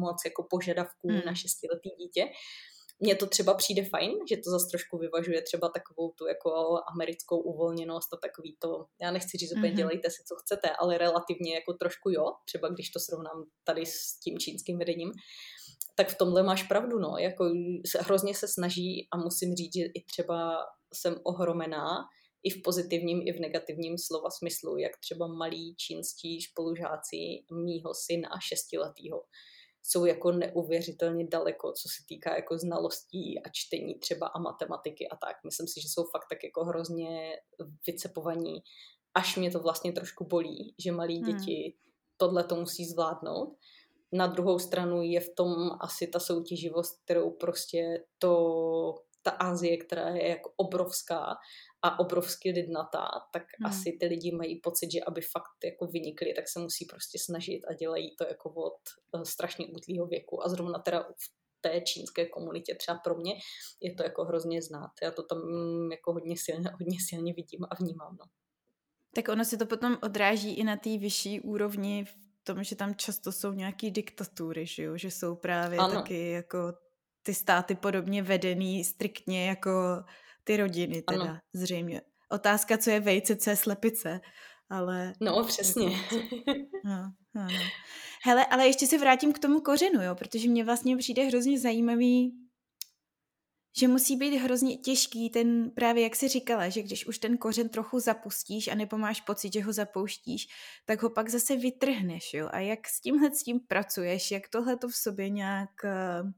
moc 0.00 0.18
jako 0.24 0.46
požadavků 0.50 1.08
hmm. 1.08 1.22
na 1.26 1.34
šestiletý 1.34 1.90
dítě 2.00 2.24
mně 3.00 3.14
to 3.14 3.26
třeba 3.26 3.54
přijde 3.54 3.84
fajn, 3.84 4.12
že 4.28 4.36
to 4.36 4.50
zase 4.50 4.66
trošku 4.70 4.98
vyvažuje 4.98 5.42
třeba 5.42 5.68
takovou 5.68 6.12
tu 6.18 6.26
jako 6.26 6.50
americkou 6.94 7.38
uvolněnost 7.38 8.14
a 8.14 8.16
takový 8.16 8.56
to, 8.58 8.86
já 9.02 9.10
nechci 9.10 9.38
říct 9.38 9.52
úplně 9.52 9.72
mm-hmm. 9.72 9.76
dělejte 9.76 10.10
si, 10.10 10.22
co 10.28 10.34
chcete, 10.36 10.70
ale 10.70 10.98
relativně 10.98 11.54
jako 11.54 11.72
trošku 11.72 12.10
jo, 12.10 12.24
třeba 12.44 12.68
když 12.68 12.90
to 12.90 13.00
srovnám 13.00 13.44
tady 13.64 13.86
s 13.86 14.18
tím 14.24 14.38
čínským 14.38 14.78
vedením, 14.78 15.12
tak 15.94 16.08
v 16.08 16.18
tomhle 16.18 16.42
máš 16.42 16.62
pravdu, 16.62 16.98
no, 16.98 17.16
jako 17.18 17.44
hrozně 18.00 18.34
se 18.34 18.48
snaží 18.48 19.08
a 19.12 19.16
musím 19.16 19.54
říct, 19.54 19.74
že 19.74 19.84
i 19.84 20.04
třeba 20.04 20.56
jsem 20.94 21.16
ohromená, 21.24 21.88
i 22.42 22.50
v 22.50 22.62
pozitivním, 22.62 23.22
i 23.26 23.32
v 23.32 23.40
negativním 23.40 23.98
slova 23.98 24.30
smyslu, 24.30 24.78
jak 24.78 24.92
třeba 25.00 25.26
malí 25.26 25.74
čínští 25.76 26.40
spolužáci 26.42 27.16
mýho 27.64 27.94
syna 27.94 28.28
šestiletýho 28.48 29.22
jsou 29.82 30.04
jako 30.04 30.32
neuvěřitelně 30.32 31.26
daleko, 31.26 31.72
co 31.72 31.88
se 31.88 32.06
týká 32.08 32.36
jako 32.36 32.58
znalostí 32.58 33.42
a 33.42 33.48
čtení 33.52 33.94
třeba 33.94 34.26
a 34.26 34.38
matematiky 34.38 35.08
a 35.08 35.16
tak. 35.16 35.36
Myslím 35.44 35.68
si, 35.68 35.80
že 35.80 35.88
jsou 35.88 36.04
fakt 36.04 36.26
tak 36.30 36.44
jako 36.44 36.64
hrozně 36.64 37.36
vycepovaní, 37.86 38.62
až 39.14 39.36
mě 39.36 39.50
to 39.50 39.60
vlastně 39.60 39.92
trošku 39.92 40.24
bolí, 40.24 40.74
že 40.78 40.92
malí 40.92 41.22
hmm. 41.22 41.36
děti 41.36 41.74
tohle 42.16 42.44
to 42.44 42.56
musí 42.56 42.84
zvládnout. 42.84 43.56
Na 44.12 44.26
druhou 44.26 44.58
stranu 44.58 45.02
je 45.02 45.20
v 45.20 45.34
tom 45.34 45.70
asi 45.80 46.06
ta 46.06 46.20
soutěživost, 46.20 47.04
kterou 47.04 47.30
prostě 47.30 48.04
to 48.18 48.94
ta 49.22 49.30
Asie, 49.30 49.76
která 49.76 50.08
je 50.08 50.28
jako 50.28 50.52
obrovská 50.56 51.36
a 51.82 51.98
obrovsky 51.98 52.50
lidnatá, 52.50 53.08
tak 53.32 53.42
hmm. 53.42 53.66
asi 53.66 53.96
ty 54.00 54.06
lidi 54.06 54.32
mají 54.32 54.60
pocit, 54.60 54.92
že 54.92 55.04
aby 55.06 55.20
fakt 55.20 55.64
jako 55.64 55.86
vynikli, 55.86 56.34
tak 56.34 56.48
se 56.48 56.60
musí 56.60 56.84
prostě 56.84 57.18
snažit 57.18 57.60
a 57.70 57.74
dělají 57.74 58.16
to 58.16 58.24
jako 58.24 58.50
od 58.50 58.78
uh, 59.12 59.22
strašně 59.22 59.66
útlýho 59.66 60.06
věku. 60.06 60.44
A 60.44 60.48
zrovna 60.48 60.78
teda 60.78 61.02
v 61.02 61.42
té 61.60 61.80
čínské 61.80 62.26
komunitě 62.26 62.74
třeba 62.74 62.98
pro 62.98 63.14
mě 63.14 63.32
je 63.80 63.94
to 63.94 64.02
jako 64.02 64.24
hrozně 64.24 64.62
znát. 64.62 64.90
Já 65.02 65.10
to 65.10 65.22
tam 65.22 65.38
mm, 65.38 65.92
jako 65.92 66.12
hodně 66.12 66.36
silně, 66.38 66.70
hodně 66.80 66.98
silně 67.08 67.32
vidím 67.34 67.64
a 67.70 67.74
vnímám. 67.74 68.16
No. 68.20 68.26
Tak 69.14 69.28
ono 69.28 69.44
se 69.44 69.56
to 69.56 69.66
potom 69.66 69.98
odráží 70.02 70.54
i 70.54 70.64
na 70.64 70.76
té 70.76 70.98
vyšší 70.98 71.40
úrovni 71.40 72.04
v 72.04 72.14
tom, 72.44 72.64
že 72.64 72.76
tam 72.76 72.94
často 72.94 73.32
jsou 73.32 73.52
nějaké 73.52 73.90
diktatury, 73.90 74.66
že, 74.66 74.82
jo? 74.82 74.96
že 74.96 75.10
jsou 75.10 75.36
právě 75.36 75.78
ano. 75.78 75.94
taky 75.94 76.30
jako 76.30 76.72
ty 77.22 77.34
státy 77.34 77.74
podobně 77.74 78.22
vedený 78.22 78.84
striktně 78.84 79.46
jako 79.46 79.70
ty 80.44 80.56
rodiny 80.56 81.02
teda, 81.02 81.22
ano. 81.22 81.38
zřejmě. 81.52 82.00
Otázka, 82.30 82.78
co 82.78 82.90
je 82.90 83.00
vejce, 83.00 83.36
co 83.36 83.50
je 83.50 83.56
slepice, 83.56 84.20
ale... 84.70 85.12
No, 85.20 85.44
přesně. 85.44 85.84
Jako, 85.84 86.16
no, 86.84 87.12
no, 87.34 87.42
no. 87.42 87.64
Hele, 88.24 88.46
ale 88.46 88.66
ještě 88.66 88.86
se 88.86 88.98
vrátím 88.98 89.32
k 89.32 89.38
tomu 89.38 89.60
kořenu, 89.60 90.02
jo, 90.02 90.14
protože 90.14 90.48
mě 90.48 90.64
vlastně 90.64 90.96
přijde 90.96 91.24
hrozně 91.24 91.58
zajímavý, 91.60 92.32
že 93.78 93.88
musí 93.88 94.16
být 94.16 94.36
hrozně 94.36 94.76
těžký 94.76 95.30
ten, 95.30 95.70
právě 95.70 96.02
jak 96.02 96.16
jsi 96.16 96.28
říkala, 96.28 96.68
že 96.68 96.82
když 96.82 97.06
už 97.06 97.18
ten 97.18 97.38
kořen 97.38 97.68
trochu 97.68 98.00
zapustíš 98.00 98.68
a 98.68 98.74
nebo 98.74 98.98
máš 98.98 99.20
pocit, 99.20 99.52
že 99.52 99.62
ho 99.62 99.72
zapouštíš, 99.72 100.46
tak 100.84 101.02
ho 101.02 101.10
pak 101.10 101.28
zase 101.28 101.56
vytrhneš, 101.56 102.34
jo. 102.34 102.48
A 102.52 102.58
jak 102.58 102.88
s 102.88 103.00
tímhle 103.00 103.30
s 103.30 103.42
tím 103.42 103.60
pracuješ, 103.60 104.30
jak 104.30 104.48
tohle 104.48 104.76
to 104.76 104.88
v 104.88 104.96
sobě 104.96 105.30
nějak 105.30 105.70
uh, 105.84 106.30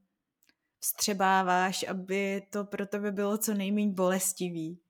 vstřebáváš, 0.85 1.85
aby 1.89 2.43
to 2.51 2.65
pro 2.65 2.87
tebe 2.87 3.13
bylo 3.13 3.39
co 3.39 3.55
nejméně 3.55 3.93
bolestivý? 3.93 4.81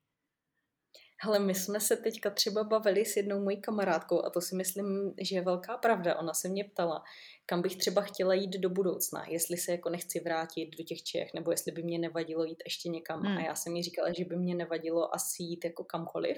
Hele, 1.21 1.39
my 1.39 1.55
jsme 1.55 1.79
se 1.79 1.97
teďka 1.97 2.29
třeba 2.29 2.63
bavili 2.63 3.05
s 3.05 3.17
jednou 3.17 3.43
mojí 3.43 3.61
kamarádkou 3.61 4.25
a 4.25 4.29
to 4.29 4.41
si 4.41 4.55
myslím, 4.55 5.13
že 5.21 5.35
je 5.35 5.41
velká 5.41 5.77
pravda. 5.77 6.19
Ona 6.19 6.33
se 6.33 6.49
mě 6.49 6.63
ptala, 6.63 7.03
kam 7.45 7.61
bych 7.61 7.75
třeba 7.77 8.01
chtěla 8.01 8.33
jít 8.33 8.57
do 8.57 8.69
budoucna, 8.69 9.25
jestli 9.27 9.57
se 9.57 9.71
jako 9.71 9.89
nechci 9.89 10.19
vrátit 10.19 10.77
do 10.77 10.83
těch 10.83 11.03
Čech, 11.03 11.33
nebo 11.33 11.51
jestli 11.51 11.71
by 11.71 11.83
mě 11.83 11.99
nevadilo 11.99 12.43
jít 12.43 12.63
ještě 12.65 12.89
někam. 12.89 13.21
Hmm. 13.21 13.37
A 13.37 13.41
já 13.41 13.55
jsem 13.55 13.75
jí 13.75 13.83
říkala, 13.83 14.13
že 14.13 14.25
by 14.25 14.35
mě 14.35 14.55
nevadilo 14.55 15.15
asi 15.15 15.43
jít 15.43 15.65
jako 15.65 15.83
kamkoliv, 15.83 16.37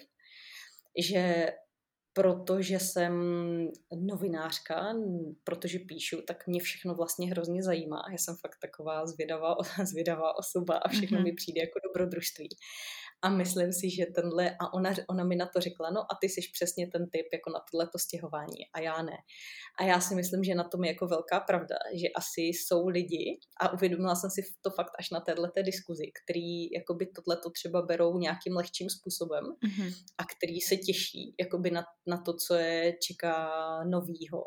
že 0.97 1.51
protože 2.17 2.79
jsem 2.79 3.13
novinářka, 3.95 4.95
protože 5.43 5.79
píšu, 5.79 6.21
tak 6.27 6.47
mě 6.47 6.59
všechno 6.59 6.95
vlastně 6.95 7.29
hrozně 7.29 7.63
zajímá. 7.63 8.03
Já 8.11 8.17
jsem 8.17 8.35
fakt 8.35 8.57
taková 8.61 9.05
zvědavá, 9.05 9.55
zvědavá 9.83 10.37
osoba 10.37 10.77
a 10.77 10.87
všechno 10.87 11.19
mm-hmm. 11.19 11.23
mi 11.23 11.33
přijde 11.33 11.61
jako 11.61 11.79
dobrodružství. 11.83 12.49
A 13.21 13.29
myslím 13.29 13.73
si, 13.73 13.89
že 13.89 14.05
tenhle, 14.05 14.51
a 14.51 14.73
ona, 14.73 14.93
ona 15.09 15.23
mi 15.23 15.35
na 15.35 15.45
to 15.45 15.61
řekla, 15.61 15.89
no 15.89 16.01
a 16.01 16.17
ty 16.21 16.29
jsi 16.29 16.41
přesně 16.53 16.87
ten 16.87 17.09
typ 17.09 17.25
jako 17.33 17.49
na 17.49 17.59
tohleto 17.71 17.99
stěhování 17.99 18.61
a 18.73 18.79
já 18.79 19.01
ne. 19.01 19.17
A 19.79 19.83
já 19.83 20.01
si 20.01 20.15
myslím, 20.15 20.43
že 20.43 20.55
na 20.55 20.63
tom 20.63 20.83
je 20.83 20.91
jako 20.91 21.07
velká 21.07 21.39
pravda, 21.39 21.75
že 21.93 22.07
asi 22.15 22.41
jsou 22.41 22.87
lidi, 22.87 23.39
a 23.59 23.73
uvědomila 23.73 24.15
jsem 24.15 24.29
si 24.29 24.41
to 24.61 24.69
fakt 24.69 24.91
až 24.99 25.09
na 25.09 25.19
této 25.19 25.61
diskuzi, 25.63 26.03
který 26.23 26.71
jakoby 26.71 27.05
tohleto 27.05 27.49
třeba 27.49 27.81
berou 27.81 28.17
nějakým 28.17 28.55
lehčím 28.55 28.89
způsobem 28.89 29.43
mm-hmm. 29.43 29.93
a 30.17 30.23
který 30.23 30.61
se 30.61 30.77
těší 30.77 31.35
jakoby 31.39 31.71
na, 31.71 31.83
na 32.07 32.17
to, 32.17 32.33
co 32.33 32.55
je 32.55 32.97
čeká 33.07 33.49
novýho 33.83 34.43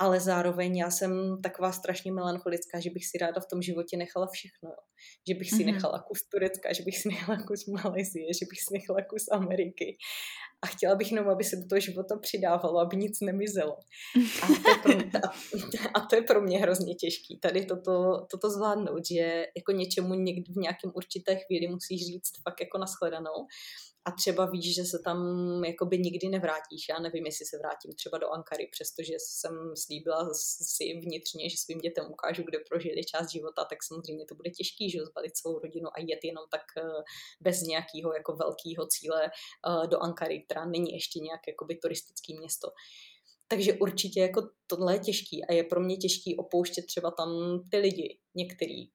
ale 0.00 0.20
zároveň 0.20 0.76
já 0.76 0.90
jsem 0.90 1.42
taková 1.42 1.72
strašně 1.72 2.12
melancholická, 2.12 2.80
že 2.80 2.90
bych 2.90 3.06
si 3.06 3.18
ráda 3.18 3.40
v 3.40 3.46
tom 3.50 3.62
životě 3.62 3.96
nechala 3.96 4.26
všechno. 4.32 4.68
Jo. 4.70 4.82
Že 5.28 5.34
bych 5.34 5.50
si 5.50 5.56
mm-hmm. 5.56 5.74
nechala 5.74 5.98
kus 6.08 6.22
Turecka, 6.32 6.72
že 6.72 6.82
bych 6.82 6.98
si 6.98 7.08
nechala 7.08 7.38
kus 7.42 7.66
Malajzie, 7.66 8.34
že 8.40 8.46
bych 8.50 8.60
si 8.60 8.74
nechala 8.74 9.00
kus 9.10 9.24
Ameriky. 9.32 9.96
A 10.62 10.66
chtěla 10.66 10.94
bych 10.94 11.12
jenom, 11.12 11.28
aby 11.28 11.44
se 11.44 11.56
do 11.56 11.66
toho 11.68 11.80
života 11.80 12.18
přidávalo, 12.22 12.78
aby 12.78 12.96
nic 12.96 13.20
nemizelo. 13.20 13.76
A 14.42 14.46
to 14.46 14.68
je 14.70 14.76
pro 14.82 14.96
mě, 14.96 15.10
a, 15.94 16.00
to 16.00 16.16
je 16.16 16.22
pro 16.22 16.40
mě 16.40 16.58
hrozně 16.58 16.94
těžký, 16.94 17.38
tady 17.38 17.64
toto, 17.64 18.26
toto 18.30 18.50
zvládnout, 18.50 19.06
že 19.10 19.46
jako 19.56 19.72
něčemu 19.72 20.14
někdy 20.14 20.52
v 20.52 20.56
nějakém 20.56 20.92
určité 20.94 21.36
chvíli 21.36 21.68
musíš 21.68 22.06
říct 22.06 22.42
fakt 22.44 22.60
jako 22.60 22.78
nashledanou 22.78 23.46
a 24.04 24.10
třeba 24.10 24.46
víš, 24.46 24.74
že 24.74 24.84
se 24.84 24.98
tam 25.04 25.18
jakoby 25.64 25.98
nikdy 25.98 26.28
nevrátíš. 26.28 26.88
Já 26.88 26.98
nevím, 26.98 27.26
jestli 27.26 27.46
se 27.46 27.58
vrátím 27.58 27.92
třeba 27.92 28.18
do 28.18 28.30
Ankary, 28.30 28.68
přestože 28.72 29.14
jsem 29.18 29.54
slíbila 29.76 30.28
si 30.74 30.84
vnitřně, 31.04 31.50
že 31.50 31.56
svým 31.56 31.78
dětem 31.78 32.04
ukážu, 32.10 32.42
kde 32.42 32.58
prožili 32.68 33.04
část 33.04 33.32
života, 33.32 33.64
tak 33.64 33.78
samozřejmě 33.82 34.24
to 34.28 34.34
bude 34.34 34.50
těžký, 34.50 34.90
že 34.90 35.04
zbalit 35.04 35.36
celou 35.36 35.58
rodinu 35.58 35.88
a 35.96 36.00
jet 36.00 36.24
jenom 36.24 36.44
tak 36.50 36.64
eh, 36.78 37.02
bez 37.40 37.62
nějakého 37.62 38.14
jako 38.14 38.32
velkého 38.36 38.86
cíle 38.86 39.22
eh, 39.26 39.86
do 39.86 39.98
Ankary, 39.98 40.44
která 40.50 40.64
není 40.64 40.92
ještě 40.92 41.20
nějak 41.20 41.40
jakoby 41.48 41.74
turistický 41.76 42.38
město. 42.38 42.68
Takže 43.48 43.74
určitě 43.74 44.20
jako 44.20 44.42
tohle 44.66 44.94
je 44.94 44.98
těžký 44.98 45.44
a 45.44 45.52
je 45.52 45.64
pro 45.64 45.80
mě 45.80 45.96
těžký 45.96 46.36
opouštět 46.36 46.86
třeba 46.86 47.10
tam 47.10 47.28
ty 47.70 47.78
lidi, 47.78 48.18
některý, 48.34 48.90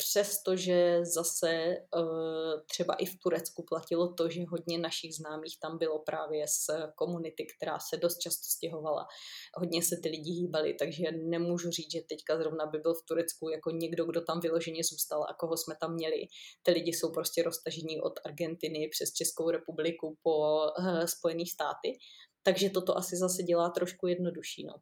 přestože 0.00 1.04
zase 1.04 1.76
uh, 1.96 2.60
třeba 2.70 2.94
i 2.94 3.06
v 3.06 3.18
Turecku 3.22 3.64
platilo 3.68 4.14
to, 4.14 4.28
že 4.30 4.40
hodně 4.48 4.78
našich 4.78 5.16
známých 5.16 5.58
tam 5.62 5.78
bylo 5.78 5.98
právě 5.98 6.48
z 6.48 6.70
komunity, 6.94 7.46
která 7.56 7.78
se 7.78 7.96
dost 7.96 8.18
často 8.18 8.46
stěhovala. 8.56 9.06
Hodně 9.54 9.82
se 9.82 9.96
ty 10.02 10.08
lidi 10.08 10.30
hýbali, 10.30 10.74
takže 10.74 11.04
nemůžu 11.12 11.70
říct, 11.70 11.92
že 11.92 12.00
teďka 12.08 12.36
zrovna 12.36 12.66
by 12.66 12.78
byl 12.78 12.94
v 12.94 13.06
Turecku 13.08 13.48
jako 13.48 13.70
někdo, 13.70 14.04
kdo 14.04 14.20
tam 14.20 14.40
vyloženě 14.40 14.82
zůstal 14.90 15.22
a 15.24 15.34
koho 15.34 15.56
jsme 15.56 15.74
tam 15.80 15.94
měli. 15.94 16.26
Ty 16.62 16.70
lidi 16.70 16.92
jsou 16.92 17.12
prostě 17.12 17.42
roztažení 17.42 18.00
od 18.00 18.12
Argentiny 18.24 18.88
přes 18.88 19.12
Českou 19.12 19.50
republiku 19.50 20.18
po 20.22 20.36
uh, 20.78 21.04
Spojené 21.04 21.44
státy, 21.52 21.98
takže 22.42 22.70
toto 22.70 22.96
asi 22.96 23.16
zase 23.16 23.42
dělá 23.42 23.70
trošku 23.70 24.06
jednodušší. 24.06 24.64
No. 24.64 24.74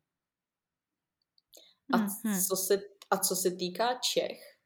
A, 1.92 1.96
mm-hmm. 1.96 2.48
co 2.48 2.56
se, 2.56 2.80
a 3.10 3.18
co 3.18 3.36
se 3.36 3.50
týká 3.50 3.98
Čech, 4.12 4.57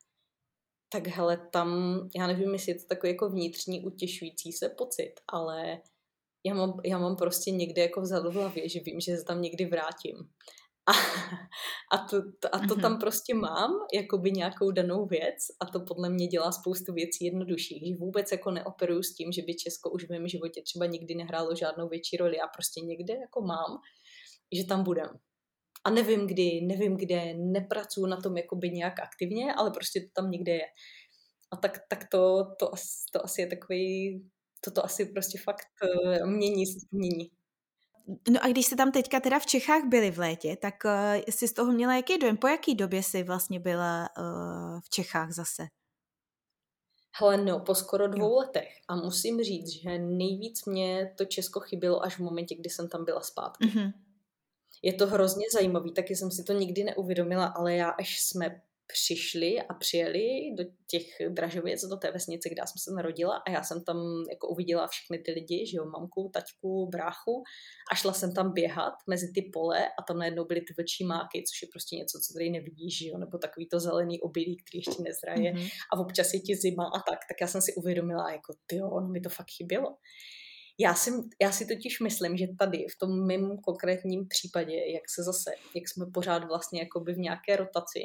tak 0.93 1.07
hele, 1.07 1.49
tam, 1.53 2.01
já 2.17 2.27
nevím, 2.27 2.53
jestli 2.53 2.73
je 2.73 2.79
to 2.79 2.87
takový 2.89 3.13
jako 3.13 3.29
vnitřní 3.29 3.85
utěšující 3.85 4.53
se 4.53 4.69
pocit, 4.69 5.13
ale 5.29 5.81
já 6.47 6.55
mám, 6.55 6.81
já 6.85 6.99
mám 6.99 7.17
prostě 7.17 7.51
někde 7.51 7.83
jako 7.83 8.01
vzadu 8.01 8.31
v 8.31 8.35
hlavě, 8.35 8.69
že 8.69 8.81
vím, 8.81 9.01
že 9.01 9.17
se 9.17 9.25
tam 9.25 9.43
někdy 9.43 9.67
vrátím. 9.67 10.17
A, 10.87 10.93
a, 11.97 11.99
to, 12.11 12.17
a 12.53 12.59
to 12.69 12.75
tam 12.75 12.93
mhm. 12.93 13.01
prostě 13.01 13.35
mám, 13.35 13.71
jako 13.95 14.19
by 14.19 14.31
nějakou 14.31 14.71
danou 14.71 15.07
věc 15.07 15.39
a 15.61 15.67
to 15.67 15.81
podle 15.81 16.11
mě 16.11 16.27
dělá 16.27 16.53
spoustu 16.53 16.93
věcí 16.93 17.25
jednodušších, 17.25 17.87
že 17.89 17.95
vůbec 17.95 18.33
jako 18.33 18.51
neoperuju 18.51 19.03
s 19.03 19.15
tím, 19.15 19.33
že 19.33 19.43
by 19.43 19.55
Česko 19.55 19.91
už 19.91 20.05
v 20.05 20.11
mém 20.11 20.29
životě 20.29 20.63
třeba 20.63 20.87
nikdy 20.87 21.15
nehrálo 21.15 21.55
žádnou 21.55 21.89
větší 21.89 22.17
roli. 22.17 22.37
Já 22.37 22.47
prostě 22.47 22.81
někde 22.81 23.15
jako 23.15 23.41
mám, 23.41 23.79
že 24.53 24.65
tam 24.65 24.85
budem 24.85 25.09
a 25.85 25.91
nevím 25.91 26.27
kdy, 26.27 26.61
nevím 26.61 26.97
kde, 26.97 27.35
nepracuju 27.35 28.07
na 28.07 28.17
tom 28.17 28.37
jakoby 28.37 28.71
nějak 28.71 29.01
aktivně, 29.01 29.55
ale 29.55 29.71
prostě 29.71 30.01
to 30.01 30.07
tam 30.13 30.31
někde 30.31 30.53
je. 30.53 30.67
A 31.53 31.57
tak, 31.57 31.79
tak 31.89 32.09
to, 32.11 32.47
to, 32.59 32.71
to 33.13 33.25
asi 33.25 33.41
je 33.41 33.47
takový, 33.47 34.23
toto 34.65 34.85
asi 34.85 35.05
prostě 35.05 35.39
fakt 35.39 35.69
uh, 35.83 36.27
mění, 36.27 36.65
mění. 36.93 37.31
No 38.31 38.45
a 38.45 38.49
když 38.49 38.67
jste 38.67 38.77
tam 38.77 38.93
teďka 38.93 39.21
teda 39.21 39.39
v 39.39 39.47
Čechách 39.47 39.85
byli 39.89 40.11
v 40.11 40.19
létě, 40.19 40.57
tak 40.57 40.75
uh, 40.85 41.23
jsi 41.29 41.49
z 41.49 41.53
toho 41.53 41.73
měla 41.73 41.97
jaký 41.97 42.19
dojem? 42.19 42.37
Po 42.37 42.47
jaký 42.47 42.75
době 42.75 43.03
jsi 43.03 43.23
vlastně 43.23 43.61
byla 43.61 44.09
uh, 44.19 44.81
v 44.81 44.91
Čechách 44.91 45.33
zase? 45.33 45.67
Hele, 47.21 47.45
no, 47.45 47.61
po 47.61 47.75
skoro 47.75 48.09
dvou 48.09 48.37
letech. 48.37 48.69
A 48.89 48.97
musím 48.97 49.43
říct, 49.43 49.69
že 49.69 49.99
nejvíc 49.99 50.65
mě 50.65 51.15
to 51.19 51.25
Česko 51.25 51.61
chybělo 51.61 52.05
až 52.05 52.17
v 52.17 52.23
momentě, 52.23 52.55
kdy 52.55 52.71
jsem 52.71 52.89
tam 52.89 53.05
byla 53.05 53.21
zpátky. 53.21 53.65
Mm-hmm 53.65 53.93
je 54.83 54.93
to 54.93 55.07
hrozně 55.07 55.47
zajímavý, 55.53 55.93
taky 55.93 56.17
jsem 56.17 56.31
si 56.31 56.45
to 56.45 56.53
nikdy 56.53 56.85
neuvědomila, 56.85 57.47
ale 57.47 57.75
já 57.75 57.89
až 57.89 58.21
jsme 58.21 58.63
přišli 58.93 59.61
a 59.61 59.75
přijeli 59.75 60.55
do 60.59 60.65
těch 60.91 61.05
Dražověc, 61.29 61.85
do 61.85 61.97
té 61.97 62.11
vesnice, 62.11 62.49
kde 62.49 62.63
jsem 62.67 62.79
se 62.79 62.91
narodila 62.91 63.37
a 63.47 63.51
já 63.51 63.63
jsem 63.63 63.85
tam 63.85 63.97
jako 64.31 64.49
uviděla 64.49 64.87
všechny 64.87 65.19
ty 65.19 65.33
lidi, 65.33 65.67
že 65.67 65.77
jo, 65.77 65.85
mamku, 65.85 66.31
taťku, 66.35 66.89
bráchu 66.93 67.43
a 67.93 67.95
šla 67.95 68.13
jsem 68.13 68.35
tam 68.35 68.53
běhat 68.53 68.95
mezi 69.09 69.33
ty 69.35 69.43
pole 69.43 69.89
a 69.99 70.03
tam 70.09 70.19
najednou 70.19 70.45
byly 70.45 70.61
ty 70.61 70.75
vlčí 70.79 71.05
máky, 71.05 71.45
což 71.49 71.63
je 71.63 71.69
prostě 71.73 71.97
něco, 71.97 72.19
co 72.19 72.33
tady 72.33 72.51
nevidíš, 72.51 72.99
že 72.99 73.09
jo, 73.09 73.19
nebo 73.19 73.39
takový 73.39 73.69
to 73.69 73.81
zelený 73.81 74.21
obilí, 74.21 74.57
který 74.57 74.79
ještě 74.79 75.03
nezraje 75.03 75.53
mm-hmm. 75.53 75.71
a 75.93 76.01
občas 76.01 76.35
je 76.35 76.41
ti 76.41 76.57
zima 76.57 76.85
a 76.85 76.99
tak, 77.11 77.19
tak 77.29 77.41
já 77.41 77.47
jsem 77.47 77.63
si 77.63 77.75
uvědomila, 77.75 78.33
jako 78.33 78.55
ty 78.67 78.77
jo, 78.77 78.91
ono 78.91 79.09
mi 79.09 79.21
to 79.21 79.29
fakt 79.29 79.51
chybělo. 79.57 79.97
Já 80.79 80.95
si, 80.95 81.11
já 81.43 81.53
si 81.53 81.67
totiž 81.67 82.01
myslím, 82.01 82.37
že 82.37 82.47
tady 82.59 82.79
v 82.79 82.99
tom 82.99 83.27
mém 83.27 83.59
konkrétním 83.59 84.29
případě, 84.29 84.75
jak 84.75 85.03
se 85.15 85.23
zase, 85.23 85.51
jak 85.75 85.89
jsme 85.89 86.07
pořád 86.15 86.45
vlastně 86.45 86.81
jakoby 86.81 87.13
v 87.13 87.19
nějaké 87.19 87.57
rotaci, 87.57 88.01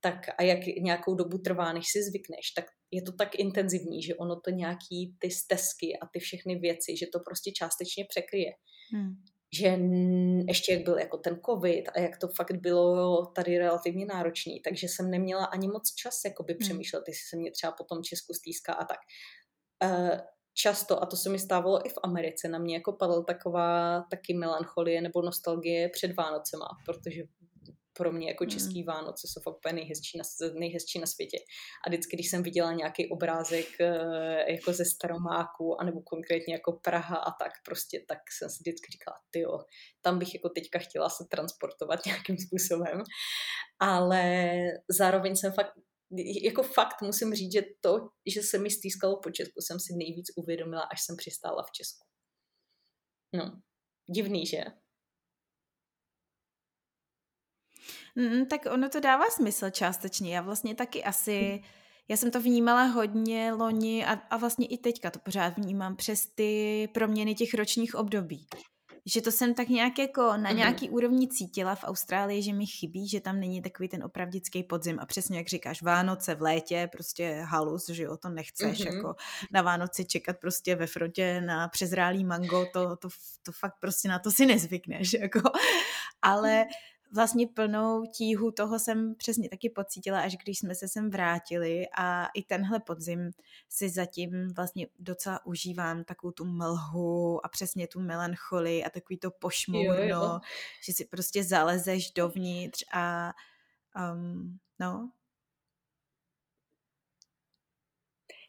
tak 0.00 0.16
a 0.38 0.42
jak 0.42 0.66
nějakou 0.66 1.14
dobu 1.14 1.38
trvá, 1.38 1.72
než 1.72 1.86
si 1.92 2.02
zvykneš, 2.02 2.50
tak 2.56 2.64
je 2.90 3.02
to 3.02 3.12
tak 3.12 3.34
intenzivní, 3.34 4.02
že 4.02 4.14
ono 4.14 4.40
to 4.40 4.50
nějaký 4.50 5.16
ty 5.18 5.30
stezky 5.30 5.98
a 6.02 6.06
ty 6.12 6.18
všechny 6.18 6.56
věci, 6.56 6.96
že 6.96 7.06
to 7.12 7.20
prostě 7.20 7.52
částečně 7.52 8.04
překryje. 8.08 8.52
Hmm. 8.92 9.14
Že 9.54 9.78
ještě 10.48 10.72
jak 10.72 10.82
byl 10.82 10.98
jako 10.98 11.18
ten 11.18 11.40
covid 11.46 11.88
a 11.88 12.00
jak 12.00 12.18
to 12.18 12.28
fakt 12.36 12.56
bylo 12.56 13.26
tady 13.26 13.58
relativně 13.58 14.06
náročný, 14.06 14.60
takže 14.60 14.88
jsem 14.88 15.10
neměla 15.10 15.44
ani 15.44 15.68
moc 15.68 15.94
čas 15.94 16.20
jakoby 16.24 16.52
hmm. 16.52 16.58
přemýšlet, 16.58 17.04
jestli 17.08 17.28
se 17.28 17.36
mě 17.36 17.50
třeba 17.50 17.72
potom 17.72 18.02
Česku 18.02 18.34
stýská 18.34 18.72
a 18.72 18.84
tak. 18.84 18.98
Uh, 19.84 20.18
často, 20.54 21.02
a 21.02 21.06
to 21.06 21.16
se 21.16 21.30
mi 21.30 21.38
stávalo 21.38 21.86
i 21.86 21.88
v 21.88 21.98
Americe, 22.02 22.48
na 22.48 22.58
mě 22.58 22.74
jako 22.74 22.92
padla 22.92 23.22
taková 23.22 24.00
taky 24.10 24.34
melancholie 24.34 25.00
nebo 25.00 25.22
nostalgie 25.22 25.88
před 25.88 26.16
Vánocema, 26.16 26.68
protože 26.86 27.22
pro 27.96 28.12
mě 28.12 28.28
jako 28.28 28.44
hmm. 28.44 28.50
český 28.50 28.80
mm. 28.80 28.86
Vánoce 28.86 29.26
jsou 29.28 29.40
fakt 29.40 29.56
úplně 29.56 29.72
nejhezčí 29.72 30.18
na, 30.18 30.24
nejhezčí 30.54 30.98
na 30.98 31.06
světě. 31.06 31.38
A 31.86 31.90
vždycky, 31.90 32.16
když 32.16 32.30
jsem 32.30 32.42
viděla 32.42 32.72
nějaký 32.72 33.10
obrázek 33.10 33.66
eh, 33.80 34.52
jako 34.52 34.72
ze 34.72 34.84
Staromáku, 34.84 35.80
anebo 35.80 36.00
konkrétně 36.02 36.54
jako 36.54 36.72
Praha 36.72 37.16
a 37.16 37.30
tak 37.30 37.52
prostě, 37.64 38.04
tak 38.08 38.18
jsem 38.38 38.50
si 38.50 38.56
vždycky 38.60 38.92
říkala, 38.92 39.16
ty 39.30 39.40
jo, 39.40 39.58
tam 40.00 40.18
bych 40.18 40.34
jako 40.34 40.48
teďka 40.48 40.78
chtěla 40.78 41.08
se 41.08 41.24
transportovat 41.30 42.00
nějakým 42.06 42.36
způsobem. 42.38 43.02
Ale 43.78 44.52
zároveň 44.90 45.36
jsem 45.36 45.52
fakt 45.52 45.72
jako 46.42 46.62
fakt 46.62 47.02
musím 47.02 47.34
říct, 47.34 47.52
že 47.52 47.62
to, 47.80 48.08
že 48.26 48.42
se 48.42 48.58
mi 48.58 48.70
stýskalo 48.70 49.20
po 49.20 49.30
Česku, 49.30 49.60
jsem 49.60 49.80
si 49.80 49.92
nejvíc 49.96 50.26
uvědomila, 50.36 50.82
až 50.82 51.02
jsem 51.02 51.16
přistála 51.16 51.62
v 51.62 51.70
Česku. 51.70 52.06
No, 53.34 53.62
divný, 54.14 54.46
že? 54.46 54.64
Mm, 58.16 58.46
tak 58.46 58.60
ono 58.72 58.88
to 58.88 59.00
dává 59.00 59.24
smysl 59.30 59.70
částečně. 59.70 60.34
Já 60.34 60.42
vlastně 60.42 60.74
taky 60.74 61.04
asi, 61.04 61.62
já 62.08 62.16
jsem 62.16 62.30
to 62.30 62.40
vnímala 62.40 62.84
hodně 62.84 63.52
loni 63.52 64.06
a, 64.06 64.12
a 64.12 64.36
vlastně 64.36 64.66
i 64.66 64.78
teďka 64.78 65.10
to 65.10 65.18
pořád 65.18 65.56
vnímám 65.56 65.96
přes 65.96 66.26
ty 66.26 66.88
proměny 66.94 67.34
těch 67.34 67.54
ročních 67.54 67.94
období 67.94 68.46
že 69.06 69.22
to 69.22 69.32
jsem 69.32 69.54
tak 69.54 69.68
nějak 69.68 69.98
jako 69.98 70.22
na 70.22 70.36
mhm. 70.36 70.56
nějaký 70.56 70.88
mm-hmm. 70.88 70.94
úrovni 70.94 71.28
cítila 71.28 71.74
v 71.74 71.84
Austrálii, 71.84 72.42
že 72.42 72.52
mi 72.52 72.66
chybí, 72.66 73.08
že 73.08 73.20
tam 73.20 73.40
není 73.40 73.62
takový 73.62 73.88
ten 73.88 74.04
opravdický 74.04 74.62
podzim 74.62 74.98
a 75.00 75.06
přesně 75.06 75.38
jak 75.38 75.48
říkáš, 75.48 75.82
Vánoce 75.82 76.34
v 76.34 76.42
létě, 76.42 76.88
prostě 76.92 77.42
halus, 77.46 77.88
že 77.88 78.02
jo, 78.02 78.16
to 78.16 78.28
nechceš 78.28 78.80
mm-hmm. 78.80 78.94
jako 78.94 79.14
na 79.52 79.62
Vánoci 79.62 80.04
čekat 80.04 80.36
prostě 80.40 80.76
ve 80.76 80.86
frontě 80.86 81.40
na 81.40 81.68
přezrálý 81.68 82.24
mango, 82.24 82.66
to, 82.72 82.96
to, 82.96 83.08
to 83.42 83.52
fakt 83.52 83.74
prostě 83.80 84.08
na 84.08 84.18
to 84.18 84.30
si 84.30 84.46
nezvykneš, 84.46 85.12
jako, 85.20 85.40
ale 86.22 86.64
vlastně 87.12 87.46
plnou 87.46 88.06
tíhu 88.06 88.50
toho 88.50 88.78
jsem 88.78 89.14
přesně 89.14 89.48
taky 89.48 89.70
pocítila, 89.70 90.20
až 90.20 90.36
když 90.36 90.58
jsme 90.58 90.74
se 90.74 90.88
sem 90.88 91.10
vrátili. 91.10 91.86
A 91.98 92.26
i 92.34 92.42
tenhle 92.42 92.80
podzim 92.80 93.30
si 93.68 93.88
zatím 93.90 94.48
vlastně 94.54 94.86
docela 94.98 95.46
užívám 95.46 96.04
takovou 96.04 96.30
tu 96.30 96.44
mlhu 96.44 97.46
a 97.46 97.48
přesně 97.48 97.86
tu 97.86 98.00
melancholii 98.00 98.84
a 98.84 98.90
takový 98.90 99.18
to 99.18 99.30
pošmourno, 99.30 100.40
že 100.84 100.92
si 100.92 101.04
prostě 101.04 101.44
zalezeš 101.44 102.10
dovnitř 102.10 102.84
a 102.92 103.32
um, 104.12 104.58
no, 104.78 105.10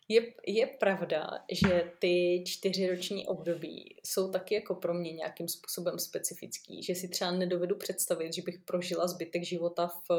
Je, 0.09 0.33
je 0.47 0.67
pravda, 0.67 1.29
že 1.51 1.91
ty 1.99 2.43
čtyřiroční 2.47 3.27
období 3.27 3.95
jsou 4.03 4.31
taky 4.31 4.55
jako 4.55 4.75
pro 4.75 4.93
mě 4.93 5.13
nějakým 5.13 5.47
způsobem 5.47 5.99
specifický, 5.99 6.83
že 6.83 6.95
si 6.95 7.07
třeba 7.07 7.31
nedovedu 7.31 7.75
představit, 7.75 8.33
že 8.33 8.41
bych 8.41 8.59
prožila 8.65 9.07
zbytek 9.07 9.43
života 9.43 9.87
v, 9.87 10.11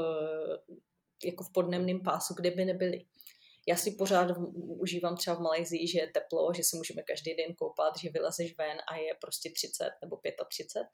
jako 1.25 1.45
v 1.45 1.53
podnemném 1.53 2.01
pásu, 2.01 2.35
kde 2.35 2.51
by 2.51 2.65
nebyly. 2.65 3.05
Já 3.69 3.77
si 3.77 3.91
pořád 3.91 4.29
užívám 4.55 5.17
třeba 5.17 5.37
v 5.37 5.41
Malajzii, 5.41 5.89
že 5.89 5.99
je 5.99 6.07
teplo, 6.07 6.55
že 6.57 6.63
se 6.65 6.77
můžeme 6.77 7.03
každý 7.03 7.35
den 7.35 7.55
koupat, 7.55 7.99
že 7.99 8.11
vylezeš 8.11 8.59
ven 8.59 8.79
a 8.93 8.97
je 8.97 9.15
prostě 9.21 9.51
30 9.51 9.91
nebo 10.03 10.17
35. 10.49 10.87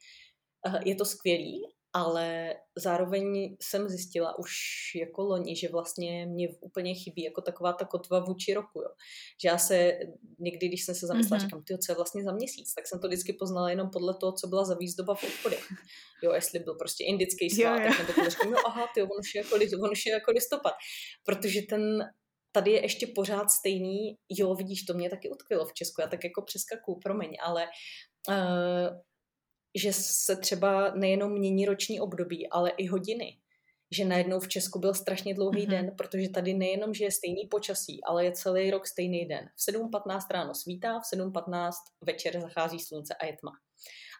Je 0.85 0.95
to 0.95 1.05
skvělý, 1.05 1.63
ale 1.93 2.55
zároveň 2.79 3.57
jsem 3.63 3.89
zjistila 3.89 4.39
už 4.39 4.51
jako 4.95 5.23
loni, 5.23 5.57
že 5.57 5.69
vlastně 5.69 6.27
mě 6.27 6.49
úplně 6.61 6.95
chybí 6.95 7.23
jako 7.23 7.41
taková 7.41 7.73
ta 7.73 7.85
kotva 7.85 8.21
vůči 8.21 8.55
roku, 8.55 8.81
jo. 8.83 8.89
Že 9.43 9.49
já 9.49 9.59
se 9.59 9.99
někdy, 10.39 10.69
když 10.69 10.85
jsem 10.85 10.95
se 10.95 11.07
zamyslela, 11.07 11.39
mm-hmm. 11.39 11.45
říkám, 11.45 11.63
ty 11.63 11.79
co 11.79 11.93
je 11.93 11.97
vlastně 11.97 12.25
za 12.25 12.33
měsíc, 12.33 12.75
tak 12.75 12.87
jsem 12.87 13.01
to 13.01 13.09
vždycky 13.09 13.33
poznala 13.33 13.71
jenom 13.71 13.91
podle 13.91 14.15
toho, 14.21 14.33
co 14.33 14.47
byla 14.47 14.65
za 14.65 14.75
výzdoba 14.75 15.15
v 15.15 15.25
obchodech. 15.25 15.69
Jo, 16.23 16.33
jestli 16.33 16.59
byl 16.59 16.75
prostě 16.75 17.05
indický 17.05 17.51
svátek, 17.51 17.99
nebo 17.99 18.13
to 18.13 18.31
říkám, 18.31 18.53
jo, 18.53 18.59
aha, 18.67 18.87
ty, 18.95 19.03
on 19.03 19.19
už 19.21 19.35
je 19.35 19.43
jako, 19.43 19.57
on 19.85 19.91
už 19.91 20.07
je 20.07 20.13
jako 20.13 20.31
listopad. 20.31 20.75
Protože 21.25 21.63
ten, 21.63 22.11
tady 22.53 22.71
je 22.71 22.83
ještě 22.83 23.07
pořád 23.07 23.51
stejný, 23.51 24.17
jo, 24.29 24.55
vidíš, 24.55 24.83
to 24.83 24.95
mě 24.95 25.11
taky 25.11 25.31
utkvělo 25.31 25.67
v 25.67 25.73
Česku, 25.73 26.01
já 26.01 26.07
tak 26.07 26.25
jako 26.25 26.43
přeskakuju, 26.43 26.99
promiň, 27.03 27.37
ale 27.43 27.67
uh, 28.29 29.01
že 29.75 29.93
se 29.93 30.37
třeba 30.37 30.95
nejenom 30.95 31.33
mění 31.33 31.67
roční 31.67 32.01
období, 32.01 32.49
ale 32.49 32.71
i 32.71 32.87
hodiny. 32.87 33.39
Že 33.93 34.05
najednou 34.05 34.41
v 34.41 34.49
Česku 34.49 34.79
byl 34.79 34.95
strašně 34.95 35.35
dlouhý 35.35 35.67
mm-hmm. 35.67 35.71
den, 35.71 35.95
protože 35.99 36.29
tady 36.29 36.55
nejenom, 36.55 36.95
že 36.95 37.05
je 37.05 37.11
stejný 37.11 37.47
počasí, 37.51 38.01
ale 38.05 38.25
je 38.25 38.33
celý 38.33 38.71
rok 38.71 38.87
stejný 38.87 39.27
den. 39.27 39.49
V 39.57 39.73
7.15 39.73 40.21
ráno 40.31 40.55
svítá, 40.55 41.01
v 41.01 41.19
7.15 41.19 41.71
večer 42.07 42.41
zachází 42.41 42.81
slunce 42.81 43.15
a 43.15 43.27
je 43.27 43.37
tma. 43.41 43.53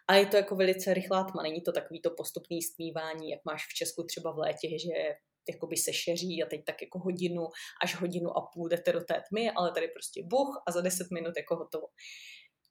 A 0.07 0.15
je 0.15 0.25
to 0.25 0.37
jako 0.37 0.55
velice 0.55 0.93
rychlá 0.93 1.23
tma, 1.23 1.43
není 1.43 1.61
to 1.61 1.71
takový 1.71 2.01
to 2.01 2.09
postupný 2.17 2.61
stmívání, 2.61 3.29
jak 3.29 3.39
máš 3.45 3.67
v 3.67 3.73
Česku 3.73 4.03
třeba 4.03 4.31
v 4.31 4.37
létě, 4.37 4.69
že 4.79 5.15
jakoby 5.49 5.77
se 5.77 5.93
šeří 5.93 6.43
a 6.43 6.49
teď 6.49 6.65
tak 6.65 6.81
jako 6.81 6.99
hodinu 6.99 7.47
až 7.83 7.95
hodinu 7.95 8.37
a 8.37 8.41
půl 8.53 8.69
jdete 8.69 8.91
do 8.91 9.01
té 9.01 9.21
tmy, 9.29 9.51
ale 9.51 9.71
tady 9.71 9.87
prostě 9.87 10.23
buch 10.23 10.63
a 10.67 10.71
za 10.71 10.81
10 10.81 11.07
minut 11.11 11.33
jako 11.37 11.55
hotovo. 11.55 11.87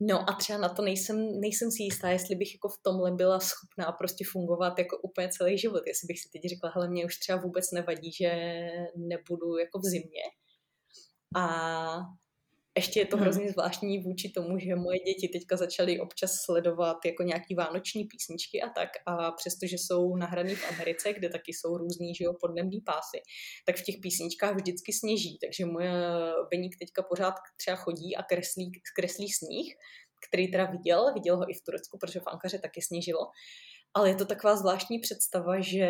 No 0.02 0.30
a 0.30 0.32
třeba 0.34 0.58
na 0.58 0.68
to 0.68 0.82
nejsem, 0.82 1.40
nejsem 1.40 1.70
si 1.70 1.82
jistá, 1.82 2.08
jestli 2.08 2.34
bych 2.36 2.54
jako 2.54 2.68
v 2.68 2.82
tomhle 2.82 3.10
byla 3.10 3.40
schopná 3.40 3.92
prostě 3.92 4.24
fungovat 4.32 4.78
jako 4.78 4.98
úplně 4.98 5.28
celý 5.28 5.58
život. 5.58 5.82
Jestli 5.86 6.06
bych 6.06 6.20
si 6.20 6.28
teď 6.32 6.42
řekla, 6.50 6.72
hele, 6.74 6.88
mě 6.90 7.06
už 7.06 7.18
třeba 7.18 7.38
vůbec 7.38 7.70
nevadí, 7.72 8.12
že 8.12 8.30
nebudu 8.96 9.56
jako 9.56 9.78
v 9.78 9.84
zimě. 9.84 10.24
A 11.36 11.44
ještě 12.76 13.00
je 13.00 13.06
to 13.06 13.16
hmm. 13.16 13.22
hrozně 13.22 13.50
zvláštní 13.50 13.98
vůči 13.98 14.28
tomu, 14.28 14.58
že 14.58 14.76
moje 14.76 14.98
děti 14.98 15.28
teďka 15.28 15.56
začaly 15.56 16.00
občas 16.00 16.30
sledovat 16.44 16.96
jako 17.04 17.22
nějaký 17.22 17.54
vánoční 17.54 18.04
písničky 18.04 18.62
a 18.62 18.68
tak. 18.68 18.88
A 19.06 19.32
přestože 19.32 19.76
jsou 19.78 20.16
nahraný 20.16 20.54
v 20.54 20.68
Americe, 20.72 21.12
kde 21.12 21.28
taky 21.28 21.52
jsou 21.52 21.78
různý 21.78 22.14
že 22.14 22.24
jo, 22.24 22.32
podnební 22.40 22.80
pásy, 22.80 23.18
tak 23.66 23.76
v 23.76 23.82
těch 23.82 23.96
písničkách 24.02 24.56
vždycky 24.56 24.92
sněží, 24.92 25.38
takže 25.44 25.66
moje 25.66 25.92
Beník 26.50 26.76
teďka 26.78 27.02
pořád 27.02 27.34
třeba 27.56 27.76
chodí 27.76 28.16
a 28.16 28.22
kreslí, 28.22 28.72
kreslí 28.96 29.28
sníh, 29.28 29.74
který 30.28 30.50
teda 30.50 30.64
viděl, 30.64 31.14
viděl 31.14 31.36
ho 31.36 31.50
i 31.50 31.54
v 31.54 31.62
Turecku, 31.66 31.98
protože 31.98 32.20
v 32.20 32.26
Ankaře 32.26 32.58
taky 32.58 32.82
sněžilo 32.82 33.26
ale 33.94 34.08
je 34.08 34.14
to 34.14 34.24
taková 34.24 34.56
zvláštní 34.56 34.98
představa, 34.98 35.60
že 35.60 35.86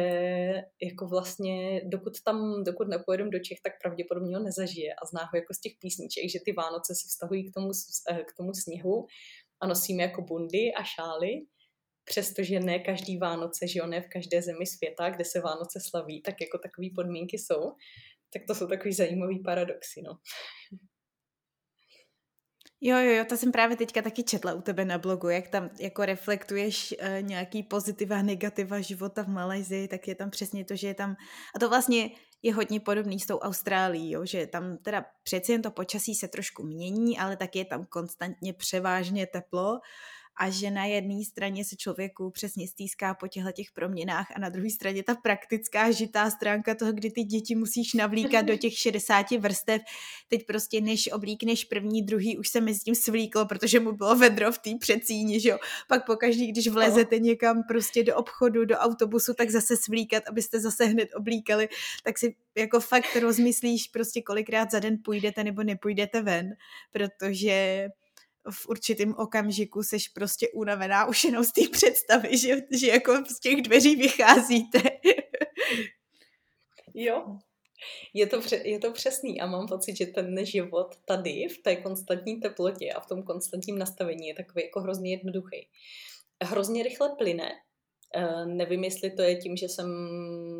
jako 0.82 1.06
vlastně, 1.06 1.80
dokud 1.84 2.12
tam, 2.24 2.64
dokud 2.64 2.88
nepojedem 2.88 3.30
do 3.30 3.38
Čech, 3.38 3.58
tak 3.64 3.72
pravděpodobně 3.82 4.36
ho 4.36 4.42
nezažije 4.42 4.94
a 4.94 5.06
zná 5.06 5.20
ho 5.20 5.36
jako 5.36 5.54
z 5.54 5.60
těch 5.60 5.72
písniček, 5.80 6.30
že 6.30 6.38
ty 6.44 6.52
Vánoce 6.52 6.94
se 6.94 7.08
vztahují 7.08 7.50
k 7.50 7.54
tomu, 7.54 7.70
eh, 8.10 8.24
k 8.24 8.36
tomu 8.36 8.54
sněhu 8.54 9.06
a 9.60 9.66
nosíme 9.66 10.02
jako 10.02 10.22
bundy 10.22 10.72
a 10.78 10.82
šály, 10.84 11.30
přestože 12.04 12.60
ne 12.60 12.78
každý 12.78 13.18
Vánoce, 13.18 13.68
že 13.68 13.78
jo, 13.78 13.86
ne 13.86 14.00
v 14.00 14.08
každé 14.08 14.42
zemi 14.42 14.66
světa, 14.66 15.10
kde 15.10 15.24
se 15.24 15.40
Vánoce 15.40 15.80
slaví, 15.90 16.22
tak 16.22 16.34
jako 16.40 16.58
takové 16.58 16.88
podmínky 16.94 17.38
jsou. 17.38 17.72
Tak 18.32 18.42
to 18.48 18.54
jsou 18.54 18.66
takový 18.66 18.92
zajímavý 18.92 19.38
paradoxy, 19.38 20.02
no. 20.02 20.12
Jo, 22.82 22.96
jo, 22.98 23.12
jo, 23.12 23.24
to 23.24 23.36
jsem 23.36 23.52
právě 23.52 23.76
teďka 23.76 24.02
taky 24.02 24.22
četla 24.22 24.54
u 24.54 24.60
tebe 24.60 24.84
na 24.84 24.98
blogu, 24.98 25.28
jak 25.28 25.48
tam 25.48 25.70
jako 25.80 26.04
reflektuješ 26.04 26.94
uh, 27.02 27.28
nějaký 27.28 27.62
pozitiva 27.62 28.22
negativa 28.22 28.80
života 28.80 29.22
v 29.22 29.28
Malajzii, 29.28 29.88
tak 29.88 30.08
je 30.08 30.14
tam 30.14 30.30
přesně 30.30 30.64
to, 30.64 30.76
že 30.76 30.86
je 30.86 30.94
tam, 30.94 31.16
a 31.56 31.58
to 31.58 31.68
vlastně 31.68 32.10
je 32.42 32.54
hodně 32.54 32.80
podobný 32.80 33.20
s 33.20 33.26
tou 33.26 33.38
Austrálií, 33.38 34.10
jo, 34.10 34.26
že 34.26 34.46
tam 34.46 34.78
teda 34.78 35.04
přeci 35.22 35.52
jen 35.52 35.62
to 35.62 35.70
počasí 35.70 36.14
se 36.14 36.28
trošku 36.28 36.62
mění, 36.62 37.18
ale 37.18 37.36
tak 37.36 37.56
je 37.56 37.64
tam 37.64 37.84
konstantně 37.84 38.52
převážně 38.52 39.26
teplo 39.26 39.80
a 40.40 40.50
že 40.50 40.70
na 40.70 40.84
jedné 40.84 41.24
straně 41.24 41.64
se 41.64 41.76
člověku 41.76 42.30
přesně 42.30 42.68
stýská 42.68 43.14
po 43.14 43.28
těchto 43.28 43.52
těch 43.52 43.72
proměnách 43.72 44.26
a 44.36 44.40
na 44.40 44.48
druhé 44.48 44.70
straně 44.70 45.02
ta 45.02 45.14
praktická 45.14 45.90
žitá 45.90 46.30
stránka 46.30 46.74
toho, 46.74 46.92
kdy 46.92 47.10
ty 47.10 47.24
děti 47.24 47.54
musíš 47.54 47.94
navlíkat 47.94 48.46
do 48.46 48.56
těch 48.58 48.78
60 48.78 49.30
vrstev. 49.30 49.82
Teď 50.28 50.46
prostě 50.46 50.80
než 50.80 51.12
oblíkneš 51.12 51.64
první, 51.64 52.02
druhý, 52.02 52.38
už 52.38 52.48
se 52.48 52.60
mezi 52.60 52.80
tím 52.80 52.94
svlíklo, 52.94 53.46
protože 53.46 53.80
mu 53.80 53.92
bylo 53.92 54.16
vedro 54.16 54.52
v 54.52 54.58
té 54.58 54.70
přecíni, 54.80 55.40
že 55.40 55.48
jo. 55.48 55.58
Pak 55.88 56.06
pokaždý, 56.06 56.52
když 56.52 56.68
vlezete 56.68 57.18
někam 57.18 57.62
prostě 57.68 58.04
do 58.04 58.16
obchodu, 58.16 58.64
do 58.64 58.76
autobusu, 58.76 59.34
tak 59.34 59.50
zase 59.50 59.76
svlíkat, 59.76 60.22
abyste 60.28 60.60
zase 60.60 60.84
hned 60.84 61.08
oblíkali, 61.16 61.68
tak 62.04 62.18
si 62.18 62.34
jako 62.56 62.80
fakt 62.80 63.16
rozmyslíš 63.16 63.88
prostě 63.88 64.22
kolikrát 64.22 64.70
za 64.70 64.78
den 64.78 64.98
půjdete 65.04 65.44
nebo 65.44 65.62
nepůjdete 65.62 66.22
ven, 66.22 66.50
protože 66.92 67.88
v 68.50 68.68
určitém 68.68 69.14
okamžiku 69.18 69.82
seš 69.82 70.08
prostě 70.08 70.48
unavená 70.54 71.06
už 71.06 71.24
jenom 71.24 71.44
z 71.44 71.52
té 71.52 71.60
představy, 71.72 72.38
že, 72.38 72.56
že 72.70 72.86
jako 72.86 73.16
z 73.30 73.40
těch 73.40 73.62
dveří 73.62 73.96
vycházíte. 73.96 74.82
jo, 76.94 77.38
je 78.14 78.26
to, 78.26 78.40
je 78.64 78.78
to 78.78 78.92
přesný 78.92 79.40
a 79.40 79.46
mám 79.46 79.68
pocit, 79.68 79.96
že 79.96 80.06
ten 80.06 80.46
život 80.46 80.96
tady 81.04 81.48
v 81.48 81.62
té 81.62 81.76
konstantní 81.76 82.40
teplotě 82.40 82.92
a 82.92 83.00
v 83.00 83.06
tom 83.06 83.22
konstantním 83.22 83.78
nastavení 83.78 84.28
je 84.28 84.34
takový 84.34 84.64
jako 84.64 84.80
hrozně 84.80 85.10
jednoduchý. 85.10 85.68
Hrozně 86.42 86.82
rychle 86.82 87.14
plyne 87.18 87.50
nevím, 88.44 88.84
jestli 88.84 89.10
to 89.10 89.22
je 89.22 89.36
tím, 89.36 89.56
že 89.56 89.68
jsem 89.68 89.90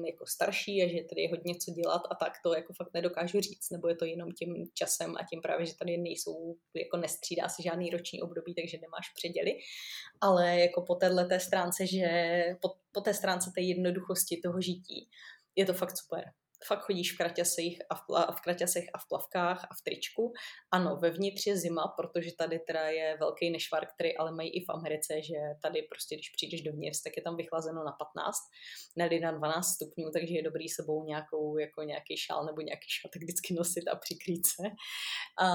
jako 0.07 0.27
starší 0.27 0.83
a 0.83 0.89
že 0.89 1.05
tady 1.09 1.23
je 1.23 1.31
hodně 1.31 1.55
co 1.55 1.71
dělat 1.71 2.03
a 2.11 2.15
tak 2.15 2.33
to 2.45 2.55
jako 2.55 2.73
fakt 2.73 2.95
nedokážu 2.95 3.41
říct, 3.41 3.71
nebo 3.71 3.89
je 3.89 3.97
to 3.97 4.05
jenom 4.05 4.33
tím 4.33 4.67
časem 4.75 5.15
a 5.17 5.25
tím 5.31 5.41
právě, 5.41 5.67
že 5.67 5.77
tady 5.77 5.99
nejsou, 5.99 6.57
jako 6.75 6.97
nestřídá 6.97 7.49
se 7.49 7.63
žádný 7.63 7.91
roční 7.91 8.23
období, 8.23 8.55
takže 8.55 8.79
nemáš 8.81 9.13
předěly, 9.15 9.59
ale 10.21 10.61
jako 10.61 10.83
po 10.83 10.95
této 10.95 11.41
stránce, 11.41 11.87
že 11.87 12.09
po, 12.63 12.69
po 12.93 13.01
té 13.01 13.15
stránce 13.15 13.51
té 13.55 13.61
jednoduchosti 13.61 14.41
toho 14.45 14.61
žití 14.61 15.09
je 15.57 15.67
to 15.67 15.75
fakt 15.75 15.99
super 15.99 16.25
fakt 16.67 16.81
chodíš 16.81 17.13
v 17.13 17.17
kraťasech 17.17 17.75
a 17.91 17.95
v, 17.95 18.07
pla, 18.07 18.33
v 18.33 18.41
kraťasech 18.41 18.85
a 18.95 18.99
v 18.99 19.09
plavkách 19.09 19.65
a 19.71 19.75
v 19.75 19.83
tričku. 19.85 20.33
Ano, 20.73 20.97
vevnitř 20.97 21.47
je 21.47 21.57
zima, 21.57 21.95
protože 21.97 22.31
tady 22.39 22.59
teda 22.59 22.89
je 22.89 23.17
velký 23.21 23.51
nešvar, 23.51 23.87
který 23.95 24.17
ale 24.17 24.33
mají 24.33 24.51
i 24.51 24.65
v 24.65 24.71
Americe, 24.71 25.23
že 25.23 25.39
tady 25.63 25.83
prostě, 25.83 26.15
když 26.17 26.31
přijdeš 26.37 26.63
dovnitř, 26.63 27.03
tak 27.03 27.13
je 27.17 27.23
tam 27.23 27.37
vychlazeno 27.37 27.85
na 27.85 27.93
15, 27.93 28.37
ne 28.97 29.21
na 29.21 29.33
12 29.33 29.67
stupňů, 29.67 30.11
takže 30.13 30.35
je 30.35 30.43
dobrý 30.43 30.69
sebou 30.69 31.05
nějakou, 31.05 31.59
jako 31.59 31.83
nějaký 31.83 32.17
šál 32.17 32.45
nebo 32.45 32.61
nějaký 32.61 32.89
šatek 33.01 33.23
vždycky 33.23 33.55
nosit 33.55 33.89
a 33.89 33.97
přikrýt 33.97 34.47
se. 34.47 34.67
A, 35.45 35.49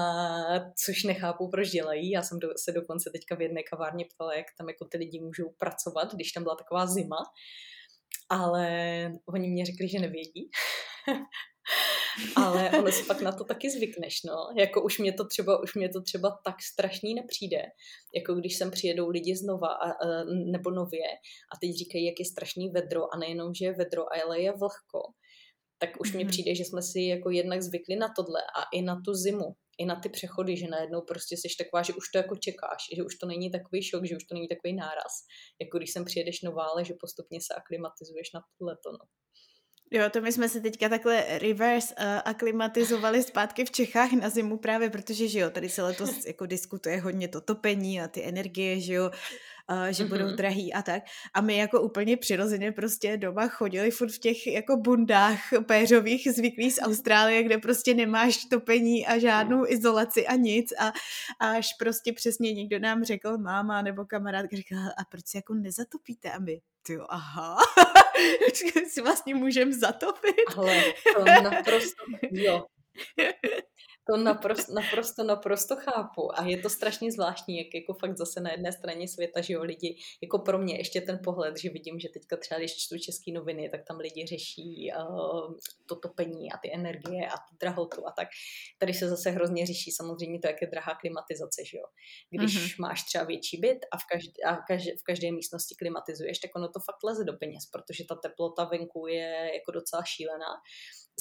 což 0.84 1.04
nechápu, 1.04 1.50
proč 1.50 1.68
dělají. 1.70 2.10
Já 2.10 2.22
jsem 2.22 2.38
do, 2.38 2.48
se 2.56 2.72
dokonce 2.72 3.10
teďka 3.10 3.34
v 3.34 3.42
jedné 3.42 3.62
kavárně 3.62 4.04
ptala, 4.14 4.34
jak 4.34 4.46
tam 4.58 4.68
jako 4.68 4.84
ty 4.84 4.98
lidi 4.98 5.20
můžou 5.20 5.48
pracovat, 5.58 6.14
když 6.14 6.32
tam 6.32 6.42
byla 6.42 6.56
taková 6.56 6.86
zima 6.86 7.16
ale 8.30 8.68
oni 9.28 9.48
mě 9.48 9.66
řekli, 9.66 9.88
že 9.88 9.98
nevědí. 9.98 10.50
ale 12.36 12.70
ono 12.78 12.92
si 12.92 13.04
pak 13.04 13.20
na 13.20 13.32
to 13.32 13.44
taky 13.44 13.70
zvykneš, 13.70 14.22
no. 14.22 14.48
Jako 14.58 14.82
už 14.82 14.98
mě 14.98 15.12
to 15.12 15.26
třeba, 15.26 15.62
už 15.62 15.74
mě 15.74 15.88
to 15.88 16.02
třeba 16.02 16.38
tak 16.44 16.62
strašný 16.62 17.14
nepřijde, 17.14 17.62
jako 18.14 18.34
když 18.34 18.56
sem 18.56 18.70
přijedou 18.70 19.08
lidi 19.08 19.36
znova 19.36 19.68
a, 19.68 19.90
a, 19.90 20.24
nebo 20.52 20.70
nově 20.70 21.08
a 21.52 21.56
teď 21.60 21.70
říkají, 21.78 22.06
jak 22.06 22.14
je 22.18 22.24
strašný 22.24 22.70
vedro 22.70 23.14
a 23.14 23.18
nejenom, 23.18 23.54
že 23.54 23.64
je 23.64 23.72
vedro, 23.72 24.04
ale 24.12 24.40
je 24.40 24.52
vlhko, 24.52 25.00
tak 25.78 25.90
už 26.00 26.14
mm-hmm. 26.14 26.28
přijde, 26.28 26.54
že 26.54 26.64
jsme 26.64 26.82
si 26.82 27.00
jako 27.00 27.30
jednak 27.30 27.62
zvykli 27.62 27.96
na 27.96 28.08
tohle 28.16 28.40
a 28.40 28.62
i 28.72 28.82
na 28.82 29.00
tu 29.04 29.14
zimu, 29.14 29.54
i 29.78 29.86
na 29.86 30.00
ty 30.00 30.08
přechody, 30.08 30.56
že 30.56 30.68
najednou 30.68 31.00
prostě 31.00 31.36
jsi 31.36 31.48
taková, 31.58 31.82
že 31.82 31.94
už 31.94 32.08
to 32.12 32.18
jako 32.18 32.36
čekáš, 32.36 32.82
že 32.96 33.02
už 33.02 33.14
to 33.16 33.26
není 33.26 33.50
takový 33.50 33.82
šok, 33.82 34.04
že 34.06 34.16
už 34.16 34.24
to 34.24 34.34
není 34.34 34.48
takový 34.48 34.74
náraz, 34.74 35.12
jako 35.60 35.78
když 35.78 35.92
sem 35.92 36.04
přijedeš 36.04 36.42
nová, 36.42 36.64
ale 36.64 36.84
že 36.84 36.94
postupně 37.00 37.40
se 37.40 37.54
aklimatizuješ 37.54 38.32
na 38.34 38.40
tohleto, 38.58 38.92
no. 38.92 39.04
Jo, 39.90 40.10
to 40.10 40.20
my 40.20 40.32
jsme 40.32 40.48
se 40.48 40.60
teďka 40.60 40.88
takhle 40.88 41.24
reverse 41.38 41.94
uh, 41.94 42.04
aklimatizovali 42.24 43.22
zpátky 43.22 43.64
v 43.64 43.70
Čechách 43.70 44.12
na 44.12 44.28
zimu 44.28 44.56
právě, 44.56 44.90
protože, 44.90 45.28
že 45.28 45.38
jo, 45.38 45.50
tady 45.50 45.68
se 45.68 45.82
letos 45.82 46.26
jako 46.26 46.46
diskutuje 46.46 47.00
hodně 47.00 47.28
to 47.28 47.40
topení 47.40 48.00
a 48.00 48.08
ty 48.08 48.24
energie, 48.24 48.80
že 48.80 48.94
jo, 48.94 49.10
uh, 49.70 49.86
že 49.86 50.04
mm-hmm. 50.04 50.08
budou 50.08 50.36
drahý 50.36 50.72
a 50.72 50.82
tak. 50.82 51.02
A 51.34 51.40
my 51.40 51.56
jako 51.56 51.80
úplně 51.80 52.16
přirozeně 52.16 52.72
prostě 52.72 53.16
doma 53.16 53.48
chodili 53.48 53.90
furt 53.90 54.12
v 54.12 54.18
těch 54.18 54.46
jako 54.46 54.76
bundách 54.76 55.40
péřových 55.66 56.28
zvyklých 56.32 56.74
z 56.74 56.80
Austrálie, 56.82 57.42
kde 57.42 57.58
prostě 57.58 57.94
nemáš 57.94 58.44
topení 58.44 59.06
a 59.06 59.18
žádnou 59.18 59.66
izolaci 59.66 60.26
a 60.26 60.34
nic 60.34 60.72
a, 60.80 60.92
až 61.40 61.68
prostě 61.78 62.12
přesně 62.12 62.52
někdo 62.52 62.78
nám 62.78 63.04
řekl, 63.04 63.38
máma 63.38 63.82
nebo 63.82 64.04
kamarád 64.04 64.46
řekl, 64.52 64.74
a 64.74 65.04
proč 65.10 65.26
si 65.26 65.36
jako 65.36 65.54
nezatopíte 65.54 66.30
a 66.30 66.38
my, 66.38 66.60
ty 66.82 66.98
aha, 67.08 67.56
si 68.88 69.02
vlastně 69.02 69.34
můžeme 69.34 69.72
zatopit. 69.72 70.34
Ale 70.56 70.82
to 71.14 71.24
naprosto, 71.24 72.04
jo. 72.30 72.66
To 74.10 74.16
naprosto, 74.16 74.72
naprosto, 74.72 75.24
naprosto 75.24 75.76
chápu 75.76 76.38
a 76.38 76.44
je 76.44 76.58
to 76.58 76.70
strašně 76.70 77.12
zvláštní, 77.12 77.58
jak 77.58 77.74
jako 77.74 77.94
fakt 77.94 78.16
zase 78.16 78.40
na 78.40 78.50
jedné 78.50 78.72
straně 78.72 79.08
světa, 79.08 79.40
že 79.40 79.54
jo, 79.54 79.62
lidi, 79.62 79.98
jako 80.22 80.38
pro 80.38 80.58
mě 80.58 80.76
ještě 80.76 81.00
ten 81.00 81.20
pohled, 81.24 81.56
že 81.56 81.70
vidím, 81.70 81.98
že 81.98 82.08
teďka 82.08 82.36
třeba, 82.36 82.58
když 82.58 82.76
čtu 82.76 82.98
české 82.98 83.32
noviny, 83.32 83.68
tak 83.68 83.80
tam 83.88 83.96
lidi 83.96 84.26
řeší 84.26 84.92
uh, 84.98 85.54
to 85.86 85.96
topení 85.96 86.52
a 86.52 86.58
ty 86.58 86.74
energie 86.74 87.26
a 87.26 87.36
tu 87.36 87.56
drahotu 87.60 88.06
a 88.06 88.10
tak. 88.10 88.28
Tady 88.78 88.94
se 88.94 89.08
zase 89.08 89.30
hrozně 89.30 89.66
řeší 89.66 89.92
samozřejmě 89.92 90.38
to, 90.38 90.46
jak 90.46 90.62
je 90.62 90.68
drahá 90.68 90.94
klimatizace, 90.94 91.64
že 91.64 91.78
jo. 91.78 91.84
Když 92.30 92.56
mm-hmm. 92.56 92.80
máš 92.80 93.02
třeba 93.02 93.24
větší 93.24 93.56
byt 93.56 93.78
a, 93.92 93.98
v 93.98 94.06
každé, 94.12 94.42
a 94.46 94.56
každé, 94.56 94.92
v 95.00 95.02
každé 95.02 95.32
místnosti 95.32 95.74
klimatizuješ, 95.78 96.38
tak 96.38 96.50
ono 96.56 96.68
to 96.68 96.80
fakt 96.80 97.02
leze 97.04 97.24
do 97.24 97.32
peněz, 97.32 97.66
protože 97.72 98.04
ta 98.08 98.14
teplota 98.14 98.64
venku 98.64 99.06
je 99.06 99.50
jako 99.54 99.72
docela 99.72 100.02
šílená 100.04 100.52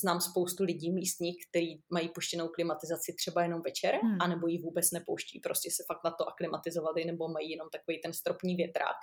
znám 0.02 0.22
spoustu 0.22 0.64
lidí 0.64 0.92
místních, 0.92 1.38
kteří 1.50 1.84
mají 1.90 2.10
puštěnou 2.10 2.48
klimatizaci 2.48 3.14
třeba 3.14 3.44
jenom 3.44 3.62
večer, 3.62 3.96
hmm. 4.04 4.18
anebo 4.22 4.48
ji 4.48 4.62
vůbec 4.62 4.92
nepouští, 4.92 5.40
prostě 5.40 5.72
se 5.72 5.84
fakt 5.88 6.04
na 6.06 6.12
to 6.12 6.30
aklimatizovali, 6.30 7.06
nebo 7.06 7.28
mají 7.28 7.52
jenom 7.52 7.70
takový 7.70 8.02
ten 8.02 8.14
stropní 8.14 8.56
větrák. 8.56 8.98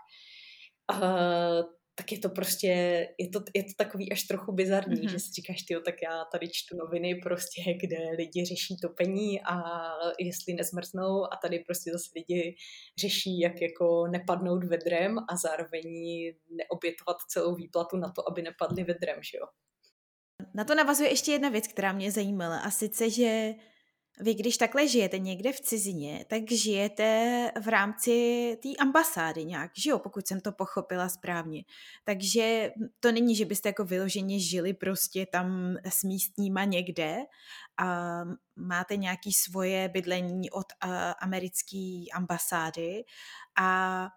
Uh, 0.92 1.62
tak 1.94 2.12
je 2.12 2.18
to 2.18 2.28
prostě, 2.28 2.68
je 3.18 3.28
to, 3.28 3.40
je 3.54 3.64
to 3.64 3.72
takový 3.76 4.12
až 4.12 4.22
trochu 4.22 4.52
bizarní, 4.52 4.96
mm-hmm. 4.96 5.10
že 5.10 5.18
si 5.18 5.32
říkáš, 5.32 5.62
ty, 5.62 5.74
tak 5.84 5.94
já 6.02 6.24
tady 6.32 6.48
čtu 6.48 6.76
noviny 6.76 7.14
prostě, 7.14 7.62
kde 7.80 7.98
lidi 8.16 8.44
řeší 8.44 8.76
topení 8.82 9.40
a 9.42 9.62
jestli 10.18 10.54
nezmrznou 10.54 11.24
a 11.24 11.36
tady 11.42 11.58
prostě 11.58 11.92
zase 11.92 12.10
lidi 12.16 12.56
řeší, 13.00 13.40
jak 13.40 13.62
jako 13.62 14.06
nepadnout 14.06 14.64
vedrem 14.64 15.18
a 15.18 15.36
zároveň 15.36 15.84
neobětovat 16.50 17.16
celou 17.28 17.54
výplatu 17.54 17.96
na 17.96 18.12
to, 18.16 18.30
aby 18.30 18.42
nepadli 18.42 18.84
vedrem, 18.84 19.16
že 19.22 19.38
jo. 19.38 19.46
Na 20.54 20.64
to 20.64 20.74
navazuje 20.74 21.10
ještě 21.10 21.32
jedna 21.32 21.48
věc, 21.48 21.66
která 21.68 21.92
mě 21.92 22.12
zajímala 22.12 22.58
a 22.58 22.70
sice, 22.70 23.10
že 23.10 23.54
vy, 24.20 24.34
když 24.34 24.56
takhle 24.56 24.88
žijete 24.88 25.18
někde 25.18 25.52
v 25.52 25.60
cizině, 25.60 26.24
tak 26.28 26.50
žijete 26.50 27.50
v 27.60 27.68
rámci 27.68 28.12
té 28.62 28.68
ambasády 28.78 29.44
nějak, 29.44 29.70
že 29.76 29.90
jo, 29.90 29.98
pokud 29.98 30.26
jsem 30.26 30.40
to 30.40 30.52
pochopila 30.52 31.08
správně. 31.08 31.64
Takže 32.04 32.72
to 33.00 33.12
není, 33.12 33.36
že 33.36 33.44
byste 33.44 33.68
jako 33.68 33.84
vyloženě 33.84 34.40
žili 34.40 34.74
prostě 34.74 35.26
tam 35.26 35.76
s 35.84 36.02
místníma 36.02 36.64
někde 36.64 37.16
a 37.76 38.20
máte 38.56 38.96
nějaký 38.96 39.32
svoje 39.32 39.88
bydlení 39.88 40.50
od 40.50 40.66
americké 41.20 42.04
ambasády 42.14 43.04
a 43.60 44.08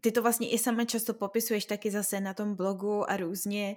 ty 0.00 0.12
to 0.12 0.22
vlastně 0.22 0.50
i 0.50 0.58
sama 0.58 0.84
často 0.84 1.14
popisuješ 1.14 1.64
taky 1.64 1.90
zase 1.90 2.20
na 2.20 2.34
tom 2.34 2.54
blogu 2.54 3.10
a 3.10 3.16
různě 3.16 3.76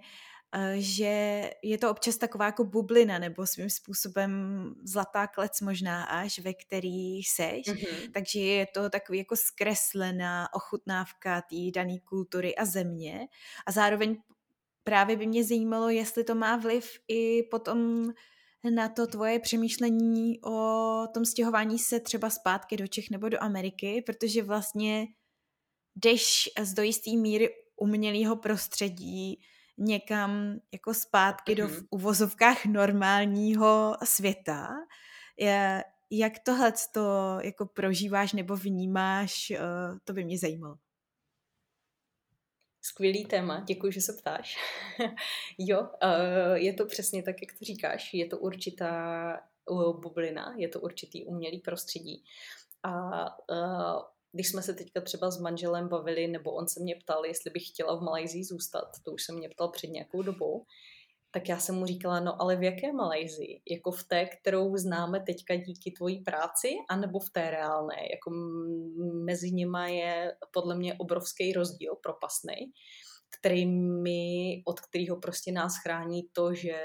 že 0.74 1.50
je 1.64 1.78
to 1.78 1.92
občas 1.92 2.18
taková 2.18 2.46
jako 2.46 2.64
bublina 2.64 3.20
nebo 3.20 3.48
svým 3.48 3.70
způsobem 3.70 4.32
zlatá 4.84 5.28
klec 5.28 5.62
možná 5.62 6.04
až, 6.04 6.40
ve 6.40 6.54
který 6.54 7.24
seš, 7.24 7.68
mm-hmm. 7.68 8.12
takže 8.14 8.40
je 8.40 8.66
to 8.66 8.90
takový 8.90 9.18
jako 9.18 9.36
zkreslená 9.36 10.54
ochutnávka 10.54 11.42
té 11.42 11.72
dané 11.76 12.00
kultury 12.00 12.56
a 12.56 12.66
země 12.66 13.28
a 13.66 13.72
zároveň 13.72 14.18
právě 14.84 15.16
by 15.16 15.28
mě 15.28 15.44
zajímalo, 15.44 15.90
jestli 15.90 16.24
to 16.24 16.36
má 16.36 16.56
vliv 16.56 17.00
i 17.08 17.44
potom 17.44 18.10
na 18.72 18.90
to 18.90 19.08
tvoje 19.08 19.40
přemýšlení 19.40 20.40
o 20.44 21.08
tom 21.14 21.26
stěhování 21.26 21.80
se 21.80 22.00
třeba 22.00 22.30
zpátky 22.30 22.78
do 22.78 22.88
Čech 22.88 23.10
nebo 23.10 23.30
do 23.30 23.44
Ameriky, 23.44 24.04
protože 24.06 24.44
vlastně 24.44 25.08
jdeš 25.96 26.50
z 26.62 26.74
do 26.74 26.84
jisté 26.84 27.12
míry 27.12 27.50
umělého 27.76 28.36
prostředí 28.36 29.40
někam 29.78 30.60
jako 30.72 30.94
zpátky 30.94 31.52
mm-hmm. 31.52 31.58
do 31.58 31.68
v 31.68 31.72
mhm. 31.72 31.88
uvozovkách 31.90 32.66
normálního 32.66 33.98
světa. 34.04 34.70
Je, 35.38 35.84
jak 36.12 36.34
tohle 36.40 36.74
to 36.94 37.38
jako 37.44 37.66
prožíváš 37.66 38.34
nebo 38.34 38.56
vnímáš, 38.56 39.52
eh, 39.52 39.60
to 40.04 40.14
by 40.14 40.24
mě 40.24 40.38
zajímalo. 40.38 40.76
Skvělý 42.82 43.26
téma, 43.26 43.64
děkuji, 43.68 43.92
že 43.92 44.02
se 44.02 44.14
ptáš. 44.14 44.58
jo, 45.58 45.90
eh, 46.02 46.60
je 46.60 46.74
to 46.74 46.86
přesně 46.86 47.24
tak, 47.24 47.36
jak 47.42 47.60
to 47.60 47.66
říkáš. 47.66 48.14
Je 48.14 48.26
to 48.26 48.38
určitá 48.38 49.34
eh, 49.38 49.94
bublina, 50.02 50.54
je 50.58 50.68
to 50.70 50.80
určitý 50.80 51.26
umělý 51.26 51.60
prostředí. 51.60 52.24
A 52.84 53.26
když 54.34 54.50
jsme 54.50 54.62
se 54.62 54.74
teďka 54.74 55.02
třeba 55.02 55.32
s 55.32 55.40
manželem 55.40 55.88
bavili, 55.88 56.28
nebo 56.28 56.52
on 56.52 56.68
se 56.68 56.80
mě 56.80 56.96
ptal, 56.96 57.26
jestli 57.26 57.52
bych 57.52 57.68
chtěla 57.68 57.96
v 57.96 58.02
Malajzii 58.02 58.44
zůstat, 58.44 58.88
to 59.06 59.12
už 59.12 59.24
se 59.24 59.34
mě 59.34 59.50
ptal 59.50 59.70
před 59.70 59.88
nějakou 59.88 60.22
dobou, 60.22 60.66
tak 61.32 61.50
já 61.50 61.60
jsem 61.60 61.76
mu 61.76 61.86
říkala, 61.86 62.20
no 62.20 62.42
ale 62.42 62.56
v 62.56 62.64
jaké 62.64 62.94
Malajzii? 62.94 63.62
Jako 63.72 63.92
v 63.92 64.04
té, 64.04 64.26
kterou 64.26 64.78
známe 64.78 65.20
teďka 65.20 65.56
díky 65.56 65.92
tvojí 65.92 66.20
práci, 66.20 66.70
anebo 66.90 67.20
v 67.20 67.30
té 67.30 67.52
reálné? 67.52 67.96
Jako 68.12 68.30
mezi 69.26 69.52
nimi 69.52 69.98
je 69.98 70.36
podle 70.52 70.76
mě 70.76 70.94
obrovský 70.94 71.54
rozdíl 71.54 71.96
propasný, 72.04 72.56
který 73.40 73.66
mi, 73.66 74.62
od 74.66 74.80
kterého 74.80 75.18
prostě 75.18 75.52
nás 75.52 75.74
chrání 75.84 76.24
to, 76.34 76.54
že 76.54 76.82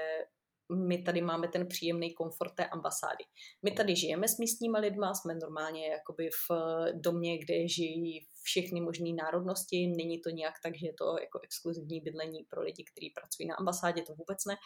my 0.72 1.02
tady 1.02 1.20
máme 1.20 1.48
ten 1.48 1.66
příjemný 1.66 2.14
komfort 2.14 2.54
té 2.54 2.66
ambasády. 2.66 3.24
My 3.62 3.70
tady 3.70 3.96
žijeme 3.96 4.28
s 4.28 4.38
místníma 4.38 4.78
lidma, 4.78 5.14
jsme 5.14 5.34
normálně 5.34 5.88
jakoby 5.88 6.30
v 6.30 6.52
domě, 6.92 7.38
kde 7.38 7.68
žijí 7.68 8.26
všechny 8.42 8.80
možné 8.80 9.12
národnosti, 9.22 9.86
není 9.96 10.20
to 10.20 10.30
nějak 10.30 10.54
tak, 10.62 10.76
že 10.76 10.86
je 10.86 10.94
to 10.94 11.04
jako 11.20 11.40
exkluzivní 11.44 12.00
bydlení 12.00 12.44
pro 12.50 12.62
lidi, 12.62 12.84
kteří 12.92 13.10
pracují 13.10 13.48
na 13.48 13.54
ambasádě, 13.54 14.02
to 14.02 14.14
vůbec 14.14 14.38
ne. 14.44 14.56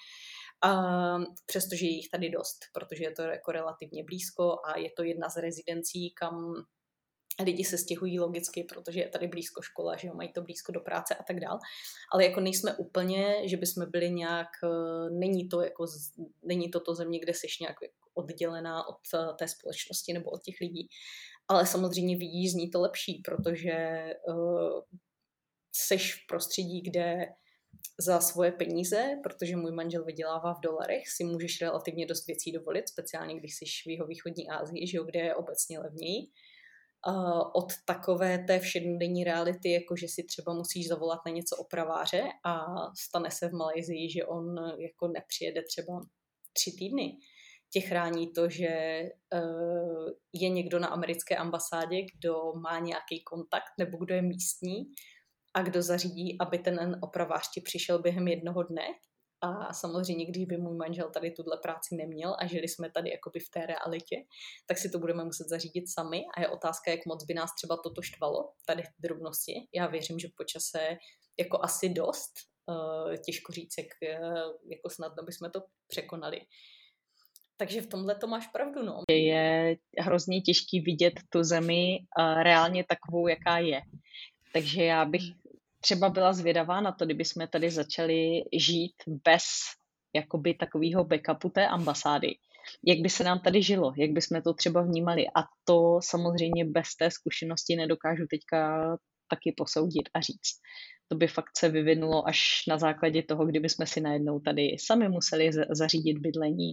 A 0.64 0.72
přestože 1.46 1.86
je 1.86 1.92
jich 1.92 2.09
tady 2.09 2.30
dost, 2.30 2.59
protože 2.74 3.05
je 3.05 3.12
to 3.12 3.22
jako 3.22 3.53
relativně 3.53 4.05
blízko 4.05 4.57
a 4.64 4.78
je 4.78 4.90
to 4.96 5.03
jedna 5.03 5.28
z 5.28 5.36
rezidencí, 5.36 6.11
kam 6.11 6.64
lidi 7.41 7.64
se 7.64 7.78
stěhují 7.78 8.20
logicky, 8.20 8.64
protože 8.64 9.01
je 9.01 9.09
tady 9.09 9.28
blízko 9.28 9.62
škola, 9.62 9.97
že 9.97 10.09
jo, 10.09 10.14
mají 10.14 10.33
to 10.33 10.43
blízko 10.43 10.72
do 10.72 10.80
práce 10.80 11.14
a 11.14 11.22
tak 11.22 11.41
dál. 11.41 11.59
Ale 12.12 12.24
jako 12.24 12.41
nejsme 12.41 12.74
úplně, 12.74 13.49
že 13.49 13.57
bychom 13.57 13.91
byli 13.91 14.11
nějak, 14.11 14.49
eh, 14.64 15.11
není 15.11 15.49
to 15.49 15.61
jako, 15.61 15.87
není 16.43 16.70
to 16.70 16.80
to 16.80 16.95
země, 16.95 17.20
kde 17.20 17.35
jsi 17.35 17.47
nějak 17.61 17.76
oddělená 18.14 18.89
od 18.89 18.99
eh, 19.14 19.35
té 19.39 19.49
společnosti 19.49 20.12
nebo 20.12 20.30
od 20.30 20.43
těch 20.43 20.55
lidí. 20.61 20.89
Ale 21.49 21.66
samozřejmě 21.66 22.16
vidíš 22.16 22.53
z 22.53 22.55
ní 22.55 22.70
to 22.70 22.80
lepší, 22.80 23.22
protože 23.24 24.05
uh, 24.28 24.80
seš 25.72 26.14
v 26.14 26.26
prostředí, 26.28 26.80
kde 26.83 27.26
za 28.01 28.20
svoje 28.20 28.53
peníze, 28.53 29.20
protože 29.22 29.57
můj 29.57 29.72
manžel 29.72 30.05
vydělává 30.05 30.55
v 30.55 30.61
dolarech, 30.61 31.09
si 31.09 31.24
můžeš 31.24 31.61
relativně 31.61 32.07
dost 32.07 32.26
věcí 32.26 32.53
dovolit, 32.53 32.89
speciálně 32.89 33.35
když 33.35 33.55
jsi 33.55 33.64
v 33.87 33.91
jeho 33.91 34.07
východní 34.07 34.49
Asii, 34.49 34.87
že 34.87 34.97
jo, 34.97 35.05
kde 35.05 35.20
je 35.20 35.35
obecně 35.35 35.78
levněji 35.78 36.26
od 37.55 37.72
takové 37.84 38.38
té 38.38 38.59
všednodenní 38.59 39.24
reality, 39.24 39.72
jako 39.72 39.96
že 39.96 40.09
si 40.09 40.24
třeba 40.24 40.55
musíš 40.55 40.88
zavolat 40.88 41.18
na 41.26 41.32
něco 41.32 41.57
opraváře 41.57 42.22
a 42.44 42.64
stane 42.98 43.30
se 43.30 43.48
v 43.48 43.53
Malajzii, 43.53 44.11
že 44.11 44.24
on 44.24 44.57
jako 44.78 45.09
nepřijede 45.09 45.62
třeba 45.62 46.00
tři 46.53 46.72
týdny. 46.78 47.16
Tě 47.72 47.80
chrání 47.80 48.32
to, 48.32 48.48
že 48.48 49.03
uh, 49.34 50.09
je 50.32 50.48
někdo 50.48 50.78
na 50.78 50.88
americké 50.88 51.36
ambasádě, 51.36 51.96
kdo 52.16 52.53
má 52.62 52.78
nějaký 52.78 53.22
kontakt 53.24 53.72
nebo 53.78 53.98
kdo 53.98 54.14
je 54.14 54.22
místní 54.22 54.84
a 55.55 55.62
kdo 55.62 55.82
zařídí, 55.82 56.36
aby 56.40 56.59
ten 56.59 56.98
opravář 57.03 57.50
ti 57.55 57.61
přišel 57.61 57.98
během 58.03 58.28
jednoho 58.28 58.62
dne 58.62 58.82
a 59.43 59.72
samozřejmě, 59.72 60.26
když 60.26 60.45
by 60.45 60.57
můj 60.57 60.76
manžel 60.76 61.11
tady 61.11 61.30
tuhle 61.30 61.59
práci 61.62 61.97
neměl 61.97 62.36
a 62.38 62.47
žili 62.47 62.68
jsme 62.68 62.90
tady 62.90 63.11
jakoby 63.11 63.40
v 63.40 63.51
té 63.51 63.66
realitě, 63.66 64.16
tak 64.66 64.78
si 64.78 64.90
to 64.90 64.99
budeme 64.99 65.24
muset 65.24 65.49
zařídit 65.49 65.88
sami 65.88 66.22
a 66.34 66.40
je 66.40 66.49
otázka, 66.49 66.90
jak 66.90 67.07
moc 67.07 67.24
by 67.24 67.34
nás 67.34 67.55
třeba 67.55 67.76
toto 67.76 68.03
štvalo, 68.03 68.53
tady 68.66 68.82
v 68.82 69.03
drobnosti. 69.03 69.53
Já 69.74 69.86
věřím, 69.86 70.18
že 70.18 70.28
po 70.36 70.45
čase 70.45 70.97
jako 71.38 71.59
asi 71.62 71.88
dost, 71.88 72.32
uh, 72.66 73.16
těžko 73.16 73.53
říct, 73.53 73.74
jak, 73.78 74.20
uh, 74.20 74.53
jako 74.70 74.90
snadno 74.90 75.22
bychom 75.22 75.51
to 75.51 75.61
překonali. 75.88 76.40
Takže 77.57 77.80
v 77.80 77.86
tomhle 77.86 78.14
to 78.14 78.26
máš 78.26 78.47
pravdu, 78.47 78.82
no. 78.82 79.03
Je 79.11 79.76
hrozně 79.99 80.40
těžký 80.40 80.80
vidět 80.80 81.14
tu 81.30 81.43
zemi 81.43 81.99
uh, 82.18 82.43
reálně 82.43 82.84
takovou, 82.84 83.28
jaká 83.28 83.59
je. 83.59 83.80
Takže 84.53 84.84
já 84.84 85.05
bych 85.05 85.22
třeba 85.83 86.09
byla 86.09 86.33
zvědavá 86.33 86.80
na 86.80 86.93
to, 86.93 87.05
kdyby 87.05 87.24
jsme 87.24 87.49
tady 87.49 87.70
začali 87.70 88.43
žít 88.53 88.95
bez 89.07 89.43
jakoby 90.14 90.55
takového 90.55 91.05
backupu 91.05 91.49
té 91.49 91.66
ambasády. 91.66 92.28
jak 92.87 92.99
by 92.99 93.11
se 93.11 93.24
nám 93.24 93.41
tady 93.41 93.62
žilo, 93.62 93.93
jak 93.97 94.11
by 94.11 94.20
jsme 94.20 94.43
to 94.43 94.55
třeba 94.55 94.83
vnímali. 94.83 95.26
A 95.26 95.41
to 95.64 95.99
samozřejmě 96.03 96.64
bez 96.64 96.95
té 96.95 97.11
zkušenosti 97.11 97.76
nedokážu 97.76 98.24
teďka 98.30 98.83
taky 99.33 99.55
posoudit 99.57 100.07
a 100.14 100.20
říct 100.20 100.59
to 101.12 101.16
by 101.16 101.28
fakt 101.28 101.57
se 101.57 101.68
vyvinulo 101.68 102.28
až 102.28 102.41
na 102.68 102.78
základě 102.78 103.22
toho, 103.22 103.47
kdyby 103.47 103.68
jsme 103.68 103.87
si 103.87 104.01
najednou 104.01 104.41
tady 104.41 104.76
sami 104.78 105.09
museli 105.09 105.51
zařídit 105.70 106.18
bydlení, 106.18 106.72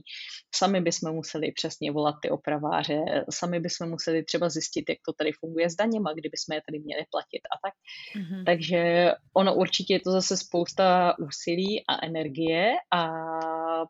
sami 0.56 0.82
bychom 0.82 1.12
museli 1.12 1.52
přesně 1.52 1.92
volat 1.92 2.16
ty 2.22 2.30
opraváře, 2.30 3.00
sami 3.30 3.60
bychom 3.60 3.90
museli 3.90 4.24
třeba 4.24 4.50
zjistit, 4.50 4.86
jak 4.90 4.98
to 5.08 5.14
tady 5.14 5.32
funguje 5.40 5.70
s 5.70 5.76
daněma, 5.76 6.14
kdyby 6.14 6.38
jsme 6.38 6.56
je 6.56 6.62
tady 6.68 6.80
měli 6.80 7.04
platit 7.12 7.42
a 7.54 7.56
tak. 7.64 7.74
Mm-hmm. 8.16 8.44
Takže 8.46 9.12
ono 9.34 9.56
určitě 9.56 9.94
je 9.94 10.00
to 10.00 10.12
zase 10.12 10.38
spousta 10.38 11.14
úsilí 11.20 11.84
a 11.88 12.06
energie 12.06 12.72
a 12.94 13.08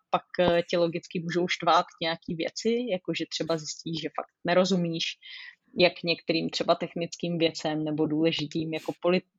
pak 0.09 0.25
tě 0.69 0.77
logicky 0.77 1.19
můžou 1.19 1.47
štvát 1.47 1.85
nějaký 2.01 2.35
věci, 2.35 2.85
jakože 2.91 3.25
třeba 3.29 3.57
zjistíš, 3.57 4.01
že 4.01 4.09
fakt 4.15 4.33
nerozumíš, 4.45 5.05
jak 5.77 6.03
některým 6.03 6.49
třeba 6.49 6.75
technickým 6.75 7.37
věcem 7.37 7.83
nebo 7.83 8.05
důležitým 8.05 8.73
jako 8.73 8.93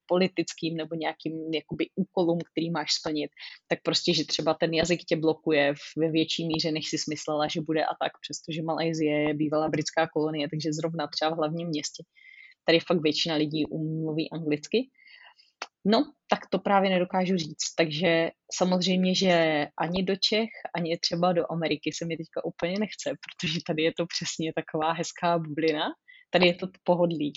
politickým 0.07 0.76
nebo 0.76 0.95
nějakým 0.95 1.55
jakoby 1.55 1.87
úkolům, 1.95 2.39
který 2.53 2.70
máš 2.70 2.93
splnit, 2.93 3.31
tak 3.68 3.78
prostě, 3.83 4.14
že 4.14 4.24
třeba 4.24 4.55
ten 4.55 4.74
jazyk 4.74 5.01
tě 5.05 5.16
blokuje 5.16 5.74
ve 5.97 6.11
větší 6.11 6.47
míře, 6.47 6.72
než 6.72 6.89
si 6.89 6.99
smyslela, 6.99 7.49
že 7.49 7.61
bude 7.61 7.85
a 7.85 7.95
tak, 8.03 8.12
přestože 8.22 8.62
Malajzie 8.62 9.20
je 9.28 9.35
bývalá 9.35 9.68
britská 9.68 10.09
kolonie, 10.09 10.49
takže 10.49 10.72
zrovna 10.72 11.07
třeba 11.07 11.31
v 11.31 11.37
hlavním 11.37 11.68
městě. 11.68 12.05
Tady 12.64 12.81
fakt 12.81 13.03
většina 13.03 13.35
lidí 13.35 13.66
umluví 13.66 14.31
anglicky. 14.31 14.91
No, 15.85 16.12
tak 16.28 16.41
to 16.51 16.59
právě 16.59 16.91
nedokážu 16.91 17.37
říct. 17.37 17.74
Takže 17.76 18.31
samozřejmě, 18.53 19.14
že 19.14 19.66
ani 19.78 20.03
do 20.03 20.16
Čech, 20.16 20.49
ani 20.74 20.99
třeba 20.99 21.33
do 21.33 21.53
Ameriky 21.53 21.93
se 21.93 22.07
mi 22.07 22.16
teďka 22.16 22.45
úplně 22.45 22.78
nechce, 22.78 23.11
protože 23.11 23.59
tady 23.66 23.83
je 23.83 23.93
to 23.97 24.07
přesně 24.07 24.53
taková 24.53 24.93
hezká 24.93 25.39
bublina, 25.39 25.85
Tady 26.31 26.47
je 26.47 26.55
to 26.55 26.66
pohodlí. 26.85 27.33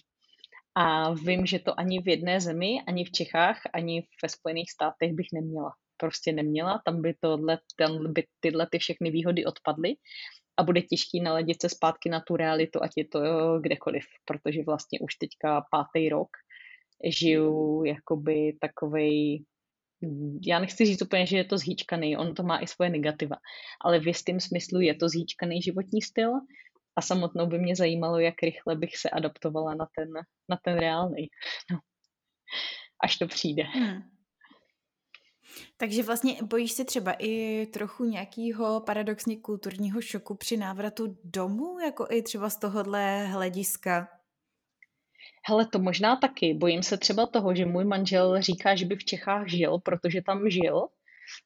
A 0.76 1.14
vím, 1.14 1.46
že 1.46 1.60
to 1.60 1.80
ani 1.80 2.02
v 2.02 2.08
jedné 2.08 2.42
zemi, 2.42 2.82
ani 2.88 3.06
v 3.06 3.12
Čechách, 3.12 3.62
ani 3.74 4.08
ve 4.24 4.30
Spojených 4.30 4.72
státech 4.72 5.14
bych 5.14 5.28
neměla. 5.34 5.72
Prostě 5.98 6.32
neměla, 6.32 6.82
tam 6.86 7.02
by, 7.02 7.14
tohle, 7.20 7.60
tam 7.78 8.14
by 8.14 8.24
tyhle 8.40 8.68
ty 8.72 8.80
všechny 8.80 9.12
výhody 9.12 9.46
odpadly 9.46 9.96
a 10.58 10.64
bude 10.64 10.82
těžký 10.82 11.22
naladit 11.22 11.62
se 11.62 11.70
zpátky 11.70 12.10
na 12.10 12.22
tu 12.28 12.36
realitu, 12.36 12.84
ať 12.84 12.92
je 12.98 13.08
to 13.08 13.20
kdekoliv, 13.62 14.04
protože 14.26 14.64
vlastně 14.64 15.00
už 15.00 15.16
teďka 15.16 15.66
pátý 15.72 16.10
rok 16.10 16.30
žiju 17.06 17.84
jakoby 17.84 18.58
takovej, 18.62 19.46
já 20.48 20.60
nechci 20.60 20.86
říct 20.86 21.02
úplně, 21.02 21.26
že 21.26 21.38
je 21.38 21.44
to 21.44 21.58
zhýčkaný, 21.58 22.18
on 22.18 22.34
to 22.34 22.44
má 22.44 22.60
i 22.60 22.68
svoje 22.68 22.90
negativa, 22.90 23.36
ale 23.86 24.00
v 24.00 24.08
jistém 24.08 24.40
smyslu 24.40 24.80
je 24.80 24.96
to 24.96 25.10
zhýčkaný 25.10 25.62
životní 25.62 26.02
styl, 26.02 26.32
a 26.96 27.02
samotnou 27.02 27.48
by 27.48 27.60
mě 27.60 27.76
zajímalo, 27.76 28.20
jak 28.20 28.44
rychle 28.44 28.76
bych 28.76 28.98
se 28.98 29.10
adaptovala 29.10 29.76
na 29.76 29.88
ten, 29.98 30.10
na 30.50 30.58
ten 30.64 30.78
reálný. 30.78 31.28
No. 31.72 31.80
Až 33.04 33.18
to 33.18 33.28
přijde. 33.28 33.64
Hmm. 33.64 34.02
Takže 35.78 36.04
vlastně 36.04 36.38
bojíš 36.44 36.72
se 36.72 36.86
třeba 36.86 37.16
i 37.20 37.66
trochu 37.66 38.04
nějakého 38.04 38.82
paradoxně 38.82 39.38
kulturního 39.38 40.02
šoku 40.02 40.36
při 40.36 40.58
návratu 40.58 41.18
domů, 41.24 41.80
jako 41.80 42.08
i 42.12 42.22
třeba 42.22 42.50
z 42.50 42.58
tohohle 42.58 43.26
hlediska? 43.26 44.08
Hele, 45.48 45.66
to 45.66 45.80
možná 45.80 46.16
taky. 46.16 46.54
Bojím 46.54 46.84
se 46.84 46.98
třeba 46.98 47.26
toho, 47.26 47.56
že 47.56 47.66
můj 47.66 47.86
manžel 47.86 48.42
říká, 48.42 48.76
že 48.76 48.86
by 48.86 48.96
v 48.96 49.06
Čechách 49.06 49.48
žil, 49.48 49.80
protože 49.80 50.22
tam 50.22 50.50
žil 50.50 50.88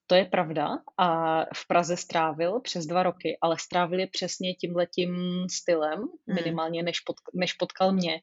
to 0.08 0.16
je 0.16 0.26
pravda 0.26 0.68
a 0.98 1.40
v 1.56 1.68
Praze 1.68 1.98
strávil 1.98 2.60
přes 2.60 2.86
dva 2.86 3.04
roky, 3.04 3.38
ale 3.42 3.56
strávil 3.60 4.00
je 4.00 4.08
přesně 4.08 4.54
tímhletím 4.54 5.16
stylem, 5.52 6.00
hmm. 6.00 6.36
minimálně 6.36 6.84
než, 6.84 7.00
pot, 7.00 7.16
než 7.34 7.54
potkal 7.54 7.92
mě. 7.92 8.20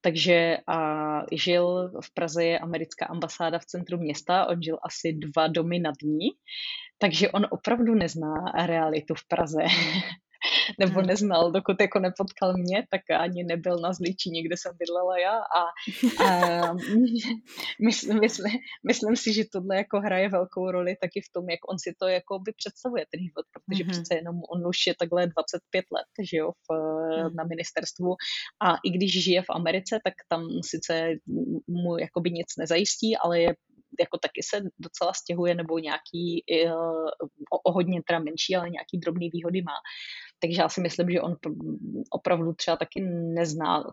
Takže 0.00 0.56
a 0.66 0.78
žil 1.32 1.92
v 2.04 2.14
Praze 2.14 2.44
je 2.44 2.58
americká 2.58 3.06
ambasáda 3.06 3.58
v 3.58 3.66
centru 3.66 3.98
města, 3.98 4.46
on 4.46 4.62
žil 4.62 4.78
asi 4.84 5.12
dva 5.12 5.46
domy 5.46 5.78
nad 5.78 5.94
ní, 6.02 6.28
takže 6.98 7.30
on 7.30 7.46
opravdu 7.50 7.94
nezná 7.94 8.34
realitu 8.66 9.14
v 9.14 9.28
Praze. 9.28 9.62
nebo 10.78 11.00
hmm. 11.00 11.06
neznal, 11.06 11.52
dokud 11.52 11.80
jako 11.80 11.98
nepotkal 11.98 12.52
mě, 12.56 12.86
tak 12.90 13.00
ani 13.20 13.44
nebyl 13.44 13.76
na 13.78 13.92
Zličí, 13.92 14.42
kde 14.42 14.56
jsem 14.56 14.72
bydlela 14.78 15.18
já 15.18 15.36
a, 15.38 15.60
a 16.24 16.72
myslím, 17.86 18.20
myslím, 18.20 18.52
myslím 18.86 19.16
si, 19.16 19.32
že 19.32 19.44
tohle 19.52 19.76
jako 19.76 20.00
hraje 20.00 20.28
velkou 20.28 20.70
roli 20.70 20.96
taky 21.00 21.20
v 21.20 21.32
tom, 21.32 21.50
jak 21.50 21.60
on 21.70 21.78
si 21.78 21.94
to 21.98 22.08
jako 22.08 22.38
by 22.38 22.52
představuje 22.56 23.04
ten 23.12 23.20
život, 23.20 23.46
protože 23.54 23.84
mm-hmm. 23.84 23.90
přece 23.90 24.14
jenom 24.14 24.36
on 24.54 24.66
už 24.66 24.86
je 24.86 24.94
takhle 24.98 25.26
25 25.26 25.84
let, 25.92 26.26
že 26.30 26.36
jo, 26.36 26.52
v, 26.52 26.68
mm. 26.72 27.36
na 27.36 27.44
ministerstvu 27.44 28.16
a 28.62 28.76
i 28.84 28.90
když 28.90 29.24
žije 29.24 29.42
v 29.42 29.50
Americe, 29.50 29.98
tak 30.04 30.14
tam 30.28 30.48
sice 30.64 31.10
mu 31.68 31.98
jakoby 31.98 32.30
nic 32.30 32.46
nezajistí, 32.58 33.16
ale 33.16 33.40
je 33.40 33.54
jako 34.00 34.18
taky 34.18 34.40
se 34.42 34.62
docela 34.78 35.12
stěhuje 35.12 35.54
nebo 35.54 35.78
nějaký 35.78 36.44
o, 37.52 37.58
o 37.58 37.72
hodně 37.72 38.02
teda 38.06 38.18
menší, 38.18 38.56
ale 38.56 38.70
nějaký 38.70 38.98
drobný 38.98 39.30
výhody 39.30 39.62
má. 39.62 39.76
Takže 40.40 40.62
já 40.62 40.68
si 40.68 40.80
myslím, 40.80 41.10
že 41.10 41.20
on 41.20 41.36
opravdu 42.10 42.52
třeba 42.52 42.76
taky 42.76 43.00
nezná 43.34 43.84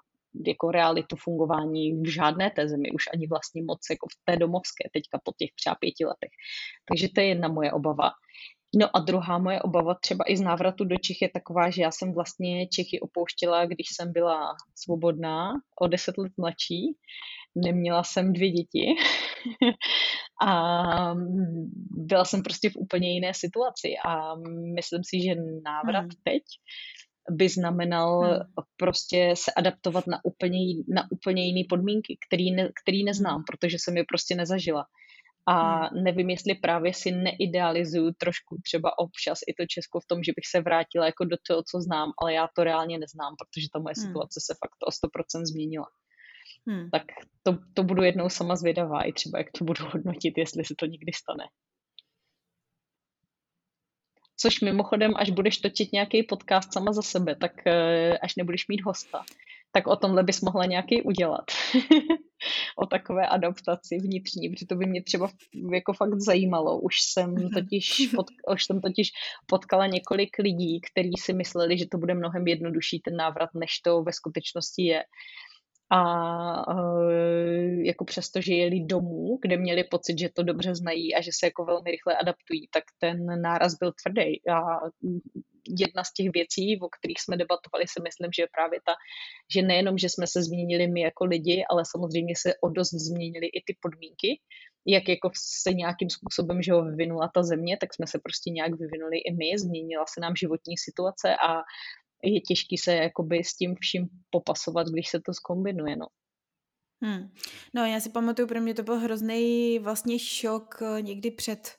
jako 0.47 0.71
realitu 0.71 1.15
fungování 1.15 2.01
v 2.01 2.13
žádné 2.13 2.51
té 2.55 2.67
zemi, 2.67 2.91
už 2.91 3.03
ani 3.13 3.27
vlastně 3.27 3.63
moc 3.63 3.79
jako 3.89 4.07
v 4.07 4.15
té 4.25 4.37
domovské 4.37 4.89
teďka 4.93 5.19
po 5.23 5.31
těch 5.37 5.49
třeba 5.59 5.75
pěti 5.75 6.05
letech. 6.05 6.31
Takže 6.89 7.07
to 7.15 7.21
je 7.21 7.27
jedna 7.27 7.47
moje 7.47 7.71
obava. 7.71 8.11
No 8.75 8.97
a 8.97 8.99
druhá 8.99 9.37
moje 9.37 9.61
obava 9.61 9.93
třeba 9.93 10.23
i 10.27 10.37
z 10.37 10.41
návratu 10.41 10.85
do 10.85 10.97
Čech 10.97 11.21
je 11.21 11.29
taková, 11.29 11.69
že 11.69 11.81
já 11.81 11.91
jsem 11.91 12.13
vlastně 12.13 12.67
Čechy 12.67 12.99
opouštěla, 12.99 13.65
když 13.65 13.87
jsem 13.95 14.13
byla 14.13 14.55
svobodná, 14.75 15.53
o 15.81 15.87
deset 15.87 16.17
let 16.17 16.31
mladší. 16.37 16.95
Neměla 17.55 18.03
jsem 18.03 18.33
dvě 18.33 18.51
děti 18.51 18.85
a 20.47 21.13
byla 21.91 22.25
jsem 22.25 22.43
prostě 22.43 22.69
v 22.69 22.75
úplně 22.75 23.13
jiné 23.13 23.33
situaci 23.33 23.87
a 24.05 24.35
myslím 24.75 25.01
si, 25.03 25.21
že 25.21 25.35
návrat 25.63 25.99
hmm. 25.99 26.21
teď 26.23 26.43
by 27.29 27.49
znamenal 27.49 28.19
hmm. 28.19 28.39
prostě 28.77 29.33
se 29.37 29.51
adaptovat 29.51 30.07
na 30.07 30.19
úplně, 30.23 30.57
na 30.87 31.07
úplně 31.11 31.45
jiné 31.45 31.63
podmínky, 31.69 32.17
který, 32.27 32.51
ne, 32.51 32.69
který 32.83 33.03
neznám, 33.03 33.35
hmm. 33.35 33.43
protože 33.47 33.77
jsem 33.79 33.97
je 33.97 34.03
prostě 34.07 34.35
nezažila. 34.35 34.85
A 35.47 35.85
hmm. 35.87 36.03
nevím, 36.03 36.29
jestli 36.29 36.55
právě 36.55 36.93
si 36.93 37.11
neidealizuju 37.11 38.11
trošku 38.17 38.57
třeba 38.63 38.99
občas 38.99 39.39
i 39.47 39.53
to 39.53 39.65
Česko 39.67 39.99
v 39.99 40.05
tom, 40.07 40.23
že 40.23 40.31
bych 40.35 40.47
se 40.51 40.61
vrátila 40.61 41.05
jako 41.05 41.25
do 41.25 41.37
toho, 41.47 41.63
co 41.71 41.81
znám, 41.81 42.11
ale 42.21 42.33
já 42.33 42.47
to 42.55 42.63
reálně 42.63 42.99
neznám, 42.99 43.35
protože 43.39 43.67
ta 43.73 43.79
moje 43.79 43.93
hmm. 43.97 44.07
situace 44.07 44.39
se 44.43 44.53
fakt 44.53 44.79
o 44.87 44.91
100% 45.07 45.45
změnila. 45.45 45.87
Hmm. 46.67 46.89
Tak 46.89 47.03
to, 47.43 47.57
to 47.73 47.83
budu 47.83 48.03
jednou 48.03 48.29
sama 48.29 48.55
zvědavá 48.55 49.01
i 49.01 49.13
třeba, 49.13 49.37
jak 49.37 49.51
to 49.51 49.65
budu 49.65 49.85
hodnotit, 49.85 50.37
jestli 50.37 50.65
se 50.65 50.73
to 50.77 50.85
někdy 50.85 51.13
stane. 51.13 51.43
Což 54.37 54.61
mimochodem, 54.61 55.11
až 55.15 55.29
budeš 55.29 55.57
točit 55.57 55.93
nějaký 55.93 56.23
podcast 56.23 56.73
sama 56.73 56.93
za 56.93 57.01
sebe, 57.01 57.35
tak 57.35 57.67
eh, 57.67 58.17
až 58.17 58.35
nebudeš 58.35 58.67
mít 58.67 58.81
hosta, 58.81 59.23
tak 59.71 59.87
o 59.87 59.95
tomhle 59.95 60.23
bys 60.23 60.41
mohla 60.41 60.65
nějaký 60.65 61.01
udělat. 61.01 61.45
o 62.77 62.85
takové 62.85 63.27
adaptaci 63.27 63.97
vnitřní, 63.97 64.49
protože 64.49 64.65
to 64.65 64.75
by 64.75 64.85
mě 64.85 65.03
třeba 65.03 65.29
jako 65.73 65.93
fakt 65.93 66.19
zajímalo. 66.19 66.79
Už 66.79 66.95
jsem 67.01 67.31
mhm. 67.31 67.49
totiž, 67.49 68.09
pod, 68.15 68.25
už 68.53 68.65
jsem 68.65 68.81
totiž 68.81 69.09
potkala 69.45 69.87
několik 69.87 70.39
lidí, 70.39 70.81
kteří 70.91 71.13
si 71.19 71.33
mysleli, 71.33 71.77
že 71.77 71.85
to 71.91 71.97
bude 71.97 72.13
mnohem 72.13 72.47
jednodušší 72.47 72.99
ten 72.99 73.15
návrat, 73.15 73.49
než 73.53 73.79
to 73.79 74.03
ve 74.03 74.13
skutečnosti 74.13 74.83
je 74.83 75.03
a 75.93 76.73
uh, 76.73 77.11
jako 77.83 78.05
přesto, 78.05 78.41
že 78.41 78.53
jeli 78.53 78.79
domů, 78.79 79.37
kde 79.41 79.57
měli 79.57 79.83
pocit, 79.83 80.19
že 80.19 80.29
to 80.29 80.43
dobře 80.43 80.75
znají 80.75 81.15
a 81.15 81.21
že 81.21 81.31
se 81.33 81.45
jako 81.45 81.65
velmi 81.65 81.91
rychle 81.91 82.15
adaptují, 82.17 82.67
tak 82.73 82.83
ten 82.99 83.41
náraz 83.41 83.75
byl 83.75 83.91
tvrdý. 83.91 84.49
A 84.49 84.79
jedna 85.79 86.03
z 86.03 86.13
těch 86.13 86.27
věcí, 86.33 86.79
o 86.81 86.89
kterých 86.89 87.21
jsme 87.21 87.37
debatovali, 87.37 87.85
si 87.87 87.99
myslím, 88.03 88.31
že 88.35 88.43
je 88.43 88.47
právě 88.57 88.79
ta, 88.85 88.93
že 89.53 89.61
nejenom, 89.61 89.97
že 89.97 90.09
jsme 90.09 90.27
se 90.27 90.43
změnili 90.43 90.87
my 90.87 91.01
jako 91.01 91.25
lidi, 91.25 91.65
ale 91.69 91.83
samozřejmě 91.85 92.33
se 92.37 92.53
o 92.61 92.69
dost 92.69 92.93
změnily 92.93 93.47
i 93.47 93.63
ty 93.67 93.77
podmínky, 93.81 94.39
jak 94.85 95.09
jako 95.09 95.31
se 95.63 95.73
nějakým 95.73 96.09
způsobem, 96.09 96.61
že 96.61 96.73
ho 96.73 96.85
vyvinula 96.85 97.31
ta 97.33 97.43
země, 97.43 97.77
tak 97.81 97.93
jsme 97.93 98.07
se 98.07 98.19
prostě 98.23 98.49
nějak 98.49 98.71
vyvinuli 98.71 99.17
i 99.17 99.31
my, 99.33 99.59
změnila 99.59 100.05
se 100.13 100.21
nám 100.21 100.35
životní 100.35 100.77
situace 100.77 101.35
a 101.35 101.61
je 102.23 102.41
těžký 102.41 102.77
se 102.77 102.95
jakoby 102.95 103.43
s 103.43 103.55
tím 103.55 103.75
vším 103.81 104.09
popasovat, 104.29 104.87
když 104.87 105.09
se 105.09 105.19
to 105.25 105.33
skombinuje, 105.33 105.95
no. 105.95 106.05
Hmm. 107.03 107.33
No 107.73 107.85
já 107.85 107.99
si 107.99 108.09
pamatuju, 108.09 108.47
pro 108.47 108.61
mě 108.61 108.73
to 108.73 108.83
byl 108.83 108.95
hrozný 108.95 109.79
vlastně 109.79 110.19
šok 110.19 110.81
eh, 110.81 111.01
někdy 111.01 111.31
před 111.31 111.77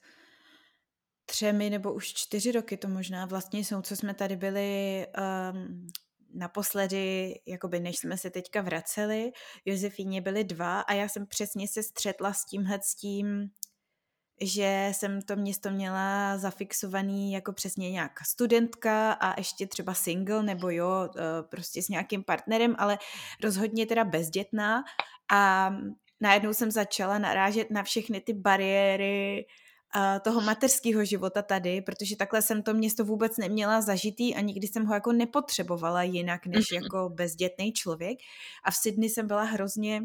třemi 1.27 1.71
nebo 1.71 1.93
už 1.93 2.13
čtyři 2.13 2.53
roky 2.53 2.77
to 2.77 2.89
možná 2.89 3.27
vlastně 3.27 3.61
jsou, 3.61 3.83
co 3.83 3.97
jsme 3.97 4.15
tady 4.15 4.37
byli 4.37 5.07
um, 5.53 5.89
naposledy, 6.35 7.35
jakoby 7.47 7.81
než 7.81 7.99
jsme 7.99 8.19
se 8.19 8.31
teďka 8.31 8.61
vraceli, 8.61 9.33
Josefíně 9.65 10.21
byly 10.21 10.45
dva 10.45 10.81
a 10.81 10.93
já 10.93 11.09
jsem 11.09 11.27
přesně 11.27 11.69
se 11.69 11.83
střetla 11.83 12.33
s 12.33 12.45
tímhle 12.45 12.79
s 12.83 12.95
tím 12.95 13.51
že 14.43 14.89
jsem 14.93 15.23
to 15.23 15.37
město 15.37 15.71
měla 15.71 16.39
zafixovaný 16.39 17.33
jako 17.33 17.53
přesně 17.53 17.91
nějak 17.91 18.13
studentka 18.27 19.13
a 19.13 19.41
ještě 19.41 19.67
třeba 19.67 19.95
single 19.95 20.43
nebo 20.43 20.71
jo, 20.71 21.09
eh, 21.17 21.43
prostě 21.43 21.83
s 21.83 21.89
nějakým 21.89 22.25
partnerem, 22.25 22.75
ale 22.79 22.99
rozhodně 23.43 23.87
teda 23.87 24.05
bezdětná 24.05 24.85
a 25.33 25.73
najednou 26.21 26.55
jsem 26.55 26.71
začala 26.71 27.19
narážet 27.19 27.71
na 27.71 27.83
všechny 27.83 28.21
ty 28.21 28.33
bariéry 28.33 29.47
uh, 29.97 30.19
toho 30.19 30.41
mateřského 30.41 31.05
života 31.05 31.43
tady, 31.43 31.81
protože 31.81 32.17
takhle 32.17 32.43
jsem 32.43 32.63
to 32.63 32.75
město 32.75 33.05
vůbec 33.05 33.37
neměla 33.37 33.81
zažitý 33.81 34.35
a 34.35 34.41
nikdy 34.41 34.67
jsem 34.67 34.87
ho 34.87 34.95
jako 34.95 35.13
nepotřebovala 35.13 36.03
jinak 36.03 36.47
než 36.47 36.65
mm-hmm. 36.65 36.83
jako 36.83 37.09
bezdětný 37.09 37.73
člověk. 37.73 38.19
A 38.65 38.71
v 38.71 38.77
Sydney 38.77 39.11
jsem 39.11 39.27
byla 39.27 39.43
hrozně 39.43 40.03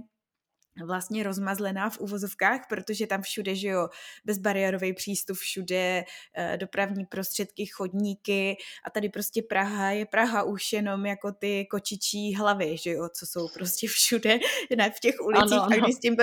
vlastně 0.86 1.24
rozmazlená 1.24 1.90
v 1.90 2.00
uvozovkách, 2.00 2.62
protože 2.70 3.08
tam 3.08 3.22
všude, 3.22 3.56
že 3.56 3.68
jo, 3.68 3.90
bezbariérový 4.26 4.94
přístup, 4.94 5.38
všude 5.38 6.04
eh, 6.36 6.58
dopravní 6.58 7.06
prostředky, 7.06 7.66
chodníky 7.66 8.58
a 8.86 8.90
tady 8.90 9.10
prostě 9.10 9.42
Praha 9.42 9.92
je 9.92 10.06
Praha 10.06 10.44
už 10.44 10.74
jenom 10.74 11.06
jako 11.06 11.32
ty 11.32 11.66
kočičí 11.72 12.36
hlavy, 12.36 12.78
že 12.78 12.92
jo, 12.92 13.10
co 13.10 13.26
jsou 13.26 13.48
prostě 13.54 13.88
všude 13.88 14.40
ne, 14.78 14.92
v 14.92 15.00
těch 15.00 15.16
ulicích 15.22 15.54
ano, 15.54 15.64
ano. 15.64 15.74
a 15.74 15.86
když 15.86 15.96
s 15.96 16.00
tím 16.00 16.16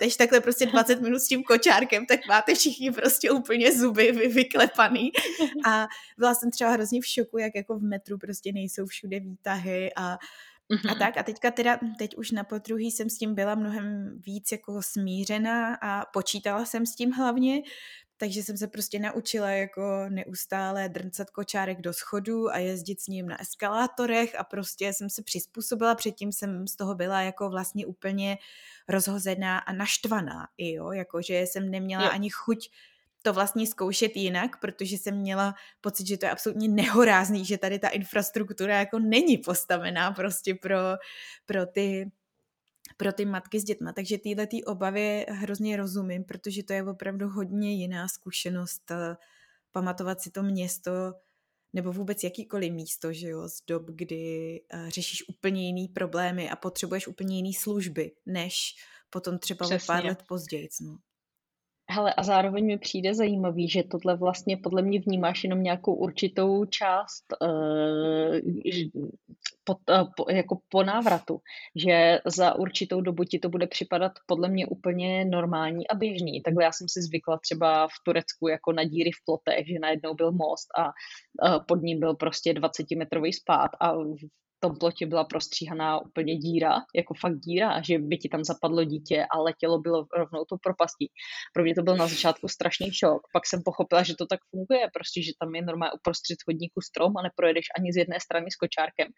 než 0.00 0.16
takhle 0.16 0.40
prostě 0.40 0.66
20 0.66 1.00
minut 1.00 1.18
s 1.18 1.28
tím 1.28 1.42
kočárkem, 1.42 2.06
tak 2.06 2.20
máte 2.28 2.54
všichni 2.54 2.90
prostě 2.90 3.30
úplně 3.30 3.72
zuby 3.72 4.12
vy, 4.12 4.28
vyklepaný 4.28 5.10
a 5.66 5.86
byla 6.18 6.34
jsem 6.34 6.50
třeba 6.50 6.70
hrozně 6.70 7.00
v 7.00 7.06
šoku, 7.06 7.38
jak 7.38 7.52
jako 7.54 7.78
v 7.78 7.82
metru 7.82 8.18
prostě 8.18 8.52
nejsou 8.52 8.86
všude 8.86 9.20
výtahy 9.20 9.90
a 9.96 10.18
Mm-hmm. 10.72 10.90
A 10.90 10.94
tak 10.94 11.16
a 11.16 11.22
teďka 11.22 11.50
teda, 11.50 11.78
teď 11.98 12.16
už 12.16 12.30
na 12.30 12.44
potruhý 12.44 12.90
jsem 12.90 13.10
s 13.10 13.18
tím 13.18 13.34
byla 13.34 13.54
mnohem 13.54 14.18
víc 14.26 14.52
jako 14.52 14.82
smířená 14.82 15.74
a 15.74 16.04
počítala 16.12 16.64
jsem 16.64 16.86
s 16.86 16.94
tím 16.94 17.12
hlavně, 17.12 17.62
takže 18.16 18.42
jsem 18.42 18.56
se 18.56 18.68
prostě 18.68 18.98
naučila 18.98 19.50
jako 19.50 20.04
neustále 20.08 20.88
drncat 20.88 21.30
kočárek 21.30 21.80
do 21.80 21.92
schodu 21.92 22.50
a 22.50 22.58
jezdit 22.58 23.00
s 23.00 23.06
ním 23.06 23.28
na 23.28 23.40
eskalátorech 23.40 24.34
a 24.38 24.44
prostě 24.44 24.92
jsem 24.92 25.10
se 25.10 25.22
přizpůsobila, 25.22 25.94
předtím 25.94 26.32
jsem 26.32 26.66
z 26.66 26.76
toho 26.76 26.94
byla 26.94 27.22
jako 27.22 27.50
vlastně 27.50 27.86
úplně 27.86 28.38
rozhozená 28.88 29.58
a 29.58 29.72
naštvaná, 29.72 30.48
i 30.58 30.72
jo, 30.72 30.92
jakože 30.92 31.40
jsem 31.40 31.70
neměla 31.70 32.04
jo. 32.04 32.10
ani 32.12 32.30
chuť 32.30 32.70
to 33.28 33.32
vlastně 33.32 33.66
zkoušet 33.66 34.16
jinak, 34.16 34.60
protože 34.60 34.98
jsem 34.98 35.16
měla 35.16 35.54
pocit, 35.80 36.06
že 36.06 36.18
to 36.18 36.26
je 36.26 36.30
absolutně 36.30 36.68
nehorázný, 36.68 37.44
že 37.44 37.58
tady 37.58 37.78
ta 37.78 37.88
infrastruktura 37.88 38.78
jako 38.78 38.98
není 38.98 39.38
postavená 39.38 40.10
prostě 40.12 40.54
pro, 40.54 40.78
pro 41.46 41.66
ty 41.66 42.10
pro 42.96 43.12
ty 43.12 43.24
matky 43.24 43.60
s 43.60 43.64
dětma. 43.64 43.92
Takže 43.92 44.18
tyhle 44.18 44.46
tý 44.46 44.64
obavy 44.64 45.26
hrozně 45.28 45.76
rozumím, 45.76 46.24
protože 46.24 46.62
to 46.62 46.72
je 46.72 46.84
opravdu 46.84 47.28
hodně 47.28 47.74
jiná 47.74 48.08
zkušenost 48.08 48.90
eh, 48.90 49.16
pamatovat 49.72 50.20
si 50.20 50.30
to 50.30 50.42
město 50.42 50.90
nebo 51.72 51.92
vůbec 51.92 52.24
jakýkoliv 52.24 52.72
místo, 52.72 53.12
že 53.12 53.28
jo, 53.28 53.48
z 53.48 53.62
dob, 53.66 53.82
kdy 53.86 54.60
uh, 54.74 54.88
řešíš 54.88 55.28
úplně 55.28 55.66
jiný 55.66 55.88
problémy 55.88 56.50
a 56.50 56.56
potřebuješ 56.56 57.06
úplně 57.06 57.36
jiný 57.36 57.54
služby, 57.54 58.12
než 58.26 58.76
potom 59.10 59.38
třeba 59.38 59.66
Přesně. 59.66 59.84
o 59.84 59.86
pár 59.86 60.04
let 60.04 60.22
později. 60.28 60.68
No. 60.80 60.98
Hele, 61.90 62.14
a 62.14 62.22
zároveň 62.22 62.66
mi 62.66 62.78
přijde 62.78 63.14
zajímavý, 63.14 63.68
že 63.68 63.82
tohle 63.82 64.16
vlastně 64.16 64.56
podle 64.56 64.82
mě 64.82 65.00
vnímáš 65.00 65.44
jenom 65.44 65.62
nějakou 65.62 65.94
určitou 65.94 66.64
část 66.64 67.24
uh, 67.42 68.38
po, 69.64 69.74
uh, 69.74 70.08
po, 70.16 70.30
jako 70.30 70.58
po 70.68 70.82
návratu, 70.82 71.40
že 71.76 72.18
za 72.26 72.54
určitou 72.54 73.00
dobu 73.00 73.24
ti 73.24 73.38
to 73.38 73.48
bude 73.48 73.66
připadat 73.66 74.12
podle 74.26 74.48
mě 74.48 74.66
úplně 74.66 75.24
normální 75.24 75.88
a 75.88 75.94
běžný. 75.94 76.42
Takhle 76.42 76.64
já 76.64 76.72
jsem 76.72 76.88
si 76.88 77.02
zvykla 77.02 77.38
třeba 77.38 77.88
v 77.88 78.04
Turecku 78.04 78.48
jako 78.48 78.72
na 78.72 78.84
díry 78.84 79.10
v 79.10 79.24
plotech, 79.24 79.66
že 79.66 79.78
najednou 79.78 80.14
byl 80.14 80.32
most 80.32 80.68
a 80.78 80.84
uh, 80.84 81.64
pod 81.68 81.82
ním 81.82 82.00
byl 82.00 82.14
prostě 82.14 82.52
20-metrový 82.52 83.32
spát 83.32 83.70
a 83.80 83.92
tom 84.60 84.76
plotě 84.76 85.06
byla 85.06 85.24
prostříhaná 85.24 86.00
úplně 86.00 86.36
díra, 86.36 86.74
jako 86.94 87.14
fakt 87.14 87.38
díra, 87.38 87.82
že 87.82 87.98
by 87.98 88.18
ti 88.18 88.28
tam 88.28 88.44
zapadlo 88.44 88.84
dítě 88.84 89.26
a 89.30 89.38
letělo 89.38 89.78
bylo 89.78 90.06
rovnou 90.16 90.44
to 90.44 90.56
propastí. 90.62 91.10
Pro 91.54 91.62
mě 91.62 91.74
to 91.74 91.82
byl 91.82 91.96
na 91.96 92.06
začátku 92.06 92.48
strašný 92.48 92.92
šok. 92.92 93.22
Pak 93.32 93.46
jsem 93.46 93.62
pochopila, 93.64 94.02
že 94.02 94.14
to 94.18 94.26
tak 94.26 94.40
funguje, 94.50 94.86
prostě, 94.94 95.22
že 95.22 95.32
tam 95.40 95.54
je 95.54 95.62
normálně 95.62 95.92
uprostřed 95.92 96.38
chodníku 96.44 96.80
strom 96.80 97.16
a 97.16 97.22
neprojedeš 97.22 97.66
ani 97.78 97.92
z 97.92 97.96
jedné 97.96 98.20
strany 98.20 98.50
s 98.50 98.56
kočárkem. 98.56 99.08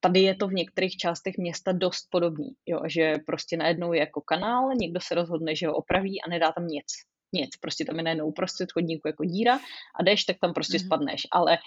Tady 0.00 0.20
je 0.20 0.34
to 0.34 0.48
v 0.48 0.52
některých 0.52 0.96
částech 0.96 1.34
města 1.38 1.72
dost 1.72 2.06
podobný, 2.10 2.48
jo, 2.66 2.80
že 2.86 3.14
prostě 3.26 3.56
najednou 3.56 3.92
je 3.92 4.00
jako 4.00 4.20
kanál, 4.20 4.68
někdo 4.74 5.00
se 5.00 5.14
rozhodne, 5.14 5.56
že 5.56 5.66
ho 5.66 5.74
opraví 5.74 6.22
a 6.22 6.30
nedá 6.30 6.52
tam 6.52 6.66
nic 6.66 6.86
nic, 7.32 7.50
prostě 7.60 7.84
tam 7.84 7.96
je 7.96 8.02
najednou 8.02 8.26
uprostřed 8.26 8.72
chodníku 8.72 9.08
jako 9.08 9.24
díra 9.24 9.58
a 10.00 10.02
jdeš, 10.02 10.24
tak 10.24 10.36
tam 10.40 10.52
prostě 10.52 10.78
mm-hmm. 10.78 10.86
spadneš, 10.86 11.22
ale 11.32 11.58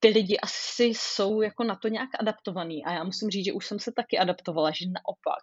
ty 0.00 0.08
lidi 0.08 0.38
asi 0.38 0.84
jsou 0.84 1.42
jako 1.42 1.64
na 1.64 1.76
to 1.76 1.88
nějak 1.88 2.08
adaptovaný 2.20 2.84
a 2.84 2.92
já 2.92 3.04
musím 3.04 3.30
říct, 3.30 3.44
že 3.44 3.52
už 3.52 3.66
jsem 3.66 3.78
se 3.78 3.92
taky 3.96 4.18
adaptovala, 4.18 4.70
že 4.70 4.84
naopak 4.86 5.42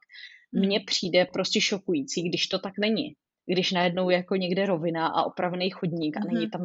mně 0.51 0.77
hmm. 0.77 0.85
přijde 0.85 1.25
prostě 1.33 1.61
šokující, 1.61 2.29
když 2.29 2.47
to 2.47 2.59
tak 2.59 2.73
není 2.79 3.15
když 3.45 3.71
najednou 3.71 4.09
je 4.09 4.17
jako 4.17 4.35
někde 4.35 4.65
rovina 4.65 5.07
a 5.07 5.23
opravený 5.23 5.69
chodník 5.69 6.17
a 6.17 6.19
není 6.19 6.45
mhm. 6.45 6.49
tam, 6.49 6.61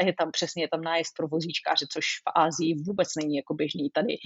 a 0.00 0.04
je 0.04 0.14
tam 0.18 0.30
přesně 0.30 0.68
tam 0.68 0.82
nájezd 0.82 1.12
pro 1.16 1.28
vozíčkáře, 1.28 1.86
což 1.92 2.04
v 2.04 2.32
Ázii 2.36 2.74
vůbec 2.86 3.08
není 3.16 3.36
jako 3.36 3.54
běžný. 3.54 3.90
Tady 3.90 4.16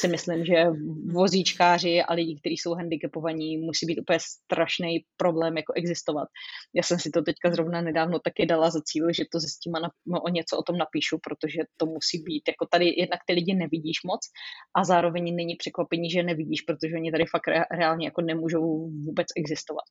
si 0.00 0.08
myslím, 0.08 0.44
že 0.44 0.66
vozíčkáři 1.12 2.02
a 2.02 2.12
lidi, 2.12 2.38
kteří 2.40 2.56
jsou 2.56 2.74
handicapovaní, 2.74 3.58
musí 3.58 3.86
být 3.86 4.00
úplně 4.00 4.18
strašný 4.20 5.04
problém 5.16 5.56
jako 5.56 5.72
existovat. 5.72 6.28
Já 6.74 6.82
jsem 6.82 6.98
si 6.98 7.10
to 7.10 7.22
teďka 7.22 7.50
zrovna 7.50 7.80
nedávno 7.80 8.18
taky 8.18 8.46
dala 8.46 8.70
za 8.70 8.80
cíl, 8.84 9.12
že 9.12 9.24
to 9.32 9.40
zjistím 9.40 9.74
a 9.74 9.80
na, 9.80 9.90
o 10.22 10.28
něco 10.28 10.58
o 10.58 10.62
tom 10.62 10.78
napíšu, 10.78 11.18
protože 11.18 11.62
to 11.76 11.86
musí 11.86 12.22
být, 12.22 12.42
jako 12.48 12.66
tady 12.66 12.94
jednak 12.96 13.20
ty 13.26 13.32
lidi 13.32 13.54
nevidíš 13.54 13.98
moc 14.04 14.20
a 14.76 14.84
zároveň 14.84 15.34
není 15.36 15.56
překvapení, 15.56 16.10
že 16.10 16.22
nevidíš, 16.22 16.62
protože 16.62 16.94
oni 16.94 17.10
tady 17.12 17.24
fakt 17.26 17.48
reálně 17.70 18.06
jako 18.06 18.20
nemůžou 18.22 18.90
vůbec 18.90 19.26
existovat. 19.36 19.84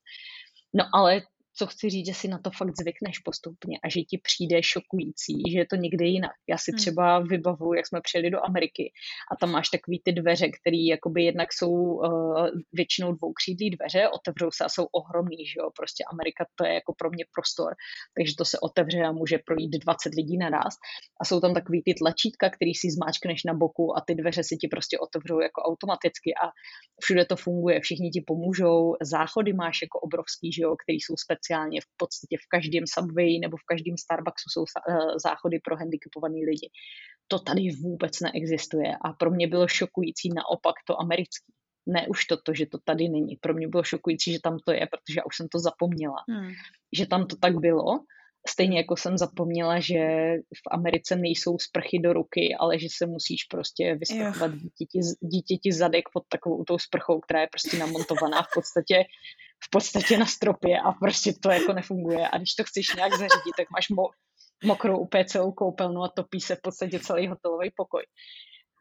No 0.75 0.83
ale 0.91 1.23
co 1.57 1.67
chci 1.67 1.89
říct, 1.89 2.05
že 2.05 2.13
si 2.13 2.27
na 2.27 2.39
to 2.39 2.49
fakt 2.51 2.77
zvykneš 2.81 3.19
postupně 3.19 3.79
a 3.83 3.89
že 3.89 4.01
ti 4.01 4.17
přijde 4.23 4.63
šokující, 4.63 5.33
že 5.51 5.57
je 5.59 5.67
to 5.69 5.75
někde 5.75 6.05
jinak. 6.05 6.31
Já 6.49 6.57
si 6.57 6.71
hmm. 6.71 6.77
třeba 6.77 7.19
vybavuju, 7.19 7.73
jak 7.73 7.87
jsme 7.87 8.01
přijeli 8.01 8.29
do 8.29 8.45
Ameriky 8.45 8.91
a 9.31 9.35
tam 9.35 9.51
máš 9.51 9.69
takový 9.69 10.01
ty 10.03 10.11
dveře, 10.11 10.47
které 10.61 10.77
jakoby 10.77 11.23
jednak 11.23 11.53
jsou 11.53 11.71
uh, 11.71 12.47
většinou 12.73 13.13
dvoukřídlý 13.13 13.69
dveře, 13.69 14.09
otevřou 14.09 14.49
se 14.51 14.63
a 14.65 14.69
jsou 14.69 14.85
ohromný, 14.85 15.45
že 15.45 15.59
jo, 15.59 15.69
prostě 15.75 16.03
Amerika 16.11 16.45
to 16.55 16.65
je 16.65 16.73
jako 16.73 16.93
pro 16.97 17.09
mě 17.09 17.25
prostor, 17.35 17.73
takže 18.17 18.33
to 18.37 18.45
se 18.45 18.59
otevře 18.59 19.01
a 19.01 19.11
může 19.11 19.37
projít 19.45 19.73
20 19.85 20.15
lidí 20.15 20.37
naraz 20.37 20.73
a 21.21 21.25
jsou 21.25 21.39
tam 21.39 21.53
takový 21.53 21.83
ty 21.83 21.93
tlačítka, 21.93 22.49
který 22.49 22.73
si 22.73 22.91
zmáčkneš 22.91 23.43
na 23.43 23.53
boku 23.53 23.97
a 23.97 24.01
ty 24.07 24.15
dveře 24.15 24.43
si 24.43 24.57
ti 24.57 24.67
prostě 24.67 24.99
otevřou 24.99 25.39
jako 25.39 25.61
automaticky 25.61 26.33
a 26.43 26.51
všude 27.01 27.25
to 27.25 27.35
funguje, 27.35 27.79
všichni 27.79 28.09
ti 28.09 28.21
pomůžou, 28.27 28.95
záchody 29.01 29.53
máš 29.53 29.81
jako 29.81 29.99
obrovský, 29.99 30.51
že 30.51 30.63
jo, 30.63 30.75
který 30.83 30.97
jsou 30.99 31.15
speciální 31.17 31.44
speciálně 31.45 31.81
v 31.81 31.89
podstatě 31.97 32.37
v 32.37 32.47
každém 32.49 32.83
Subway 32.87 33.39
nebo 33.39 33.57
v 33.57 33.67
každém 33.71 33.97
Starbucksu 33.97 34.49
jsou 34.49 34.65
eh, 34.65 35.19
záchody 35.19 35.59
pro 35.59 35.75
handicapované 35.77 36.39
lidi. 36.45 36.69
To 37.27 37.39
tady 37.39 37.61
vůbec 37.81 38.19
neexistuje 38.19 38.95
a 39.01 39.13
pro 39.13 39.31
mě 39.31 39.47
bylo 39.47 39.67
šokující 39.67 40.29
naopak 40.29 40.75
to 40.87 41.01
americký. 41.01 41.53
Ne 41.87 42.07
už 42.07 42.25
to, 42.25 42.53
že 42.53 42.65
to 42.65 42.77
tady 42.83 43.09
není. 43.09 43.35
Pro 43.35 43.53
mě 43.53 43.67
bylo 43.67 43.83
šokující, 43.83 44.33
že 44.33 44.39
tam 44.43 44.57
to 44.65 44.71
je, 44.71 44.87
protože 44.91 45.17
já 45.17 45.23
už 45.25 45.35
jsem 45.37 45.47
to 45.47 45.59
zapomněla. 45.59 46.15
Hmm. 46.29 46.51
Že 46.97 47.05
tam 47.05 47.27
to 47.27 47.35
tak 47.35 47.57
bylo. 47.57 47.99
Stejně 48.47 48.77
jako 48.77 48.97
jsem 48.97 49.17
zapomněla, 49.17 49.79
že 49.79 49.97
v 50.37 50.67
Americe 50.71 51.15
nejsou 51.15 51.57
sprchy 51.59 51.99
do 51.99 52.13
ruky, 52.13 52.55
ale 52.59 52.79
že 52.79 52.87
se 52.97 53.05
musíš 53.05 53.43
prostě 53.43 53.95
vysprchovat 53.95 54.51
dítěti, 54.51 54.99
dítěti 55.19 55.73
zadek 55.73 56.03
pod 56.13 56.23
takovou 56.29 56.63
tou 56.63 56.77
sprchou, 56.77 57.19
která 57.19 57.41
je 57.41 57.47
prostě 57.51 57.77
namontovaná 57.77 58.41
v 58.41 58.47
podstatě 58.53 59.03
v 59.65 59.69
podstatě 59.69 60.17
na 60.17 60.25
stropě 60.25 60.79
a 60.79 60.91
prostě 60.91 61.33
to 61.33 61.49
jako 61.49 61.73
nefunguje. 61.73 62.27
A 62.27 62.37
když 62.37 62.53
to 62.53 62.63
chceš 62.63 62.95
nějak 62.95 63.11
zařídit, 63.11 63.55
tak 63.57 63.67
máš 63.71 63.89
mo- 63.89 64.13
mokrou 64.65 64.99
úplně 64.99 65.25
celou 65.25 65.51
koupelnu 65.51 66.03
a 66.03 66.11
topí 66.15 66.41
se 66.41 66.55
v 66.55 66.61
podstatě 66.61 66.99
celý 66.99 67.27
hotelový 67.27 67.71
pokoj. 67.75 68.03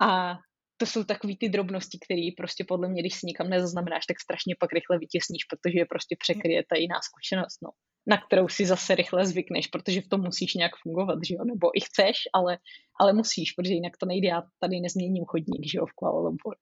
A 0.03 0.35
to 0.77 0.87
jsou 0.87 1.05
takové 1.05 1.33
ty 1.41 1.49
drobnosti, 1.49 1.99
které 2.05 2.29
prostě 2.37 2.65
podle 2.69 2.89
mě, 2.89 3.03
když 3.03 3.15
si 3.15 3.27
nikam 3.27 3.51
nezaznamenáš, 3.51 4.07
tak 4.07 4.21
strašně 4.21 4.55
pak 4.61 4.73
rychle 4.73 4.99
vytěsníš, 4.99 5.45
protože 5.45 5.79
je 5.79 5.87
prostě 5.87 6.17
překryje 6.19 6.63
ta 6.69 6.77
jiná 6.77 7.01
zkušenost, 7.03 7.59
no, 7.63 7.71
na 8.07 8.17
kterou 8.17 8.49
si 8.49 8.67
zase 8.67 8.95
rychle 8.95 9.27
zvykneš, 9.27 9.67
protože 9.67 10.01
v 10.01 10.09
tom 10.09 10.21
musíš 10.21 10.55
nějak 10.55 10.73
fungovat, 10.83 11.19
že 11.29 11.35
jo? 11.35 11.45
nebo 11.45 11.79
i 11.79 11.81
chceš, 11.81 12.17
ale, 12.35 12.59
ale 13.01 13.13
musíš, 13.13 13.53
protože 13.53 13.75
jinak 13.75 13.97
to 13.97 14.07
nejde, 14.07 14.29
já 14.29 14.43
tady 14.61 14.81
nezměním 14.81 15.25
chodník, 15.25 15.67
že 15.73 15.79
jo, 15.79 15.87
v 15.87 15.93
Kuala 15.93 16.21
Lumpur. 16.21 16.55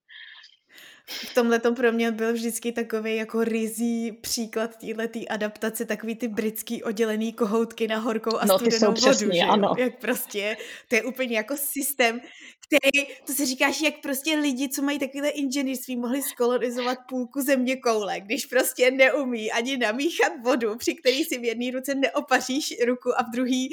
V 1.07 1.35
tomhle 1.35 1.59
to 1.59 1.75
pro 1.75 1.93
mě 1.93 2.11
byl 2.11 2.33
vždycky 2.33 2.73
takový 2.73 3.16
jako 3.16 3.45
rizí 3.45 4.12
příklad 4.12 4.77
této 4.77 5.18
adaptace, 5.31 5.85
takový 5.85 6.14
ty 6.14 6.29
britský 6.29 6.83
oddělený 6.83 7.33
kohoutky 7.33 7.89
na 7.89 7.99
horkou 7.99 8.37
a 8.37 8.45
no, 8.45 8.59
studenou 8.59 8.87
vodu, 8.87 9.01
přesný, 9.01 9.39
že 9.39 9.43
ano. 9.43 9.75
Jak 9.79 10.01
prostě, 10.01 10.57
to 10.89 10.95
je 10.95 11.03
úplně 11.03 11.37
jako 11.37 11.57
systém, 11.57 12.20
který, 12.66 13.07
to 13.27 13.33
si 13.33 13.47
říkáš, 13.47 13.81
jak 13.81 13.95
prostě 14.03 14.37
lidi, 14.37 14.68
co 14.68 14.83
mají 14.83 14.99
takovéhle 14.99 15.31
inženýrství, 15.31 15.97
mohli 15.97 16.23
skolonizovat 16.23 16.99
půlku 17.09 17.41
země 17.41 17.77
koule, 17.77 18.20
když 18.20 18.47
prostě 18.47 18.91
neumí 18.91 19.53
ani 19.53 19.77
namíchat 19.77 20.33
vodu, 20.45 20.77
při 20.77 20.95
který 20.95 21.25
si 21.25 21.39
v 21.39 21.45
jedné 21.45 21.70
ruce 21.70 21.95
neopaříš 21.95 22.75
ruku 22.87 23.20
a 23.20 23.23
v 23.23 23.31
druhý 23.33 23.70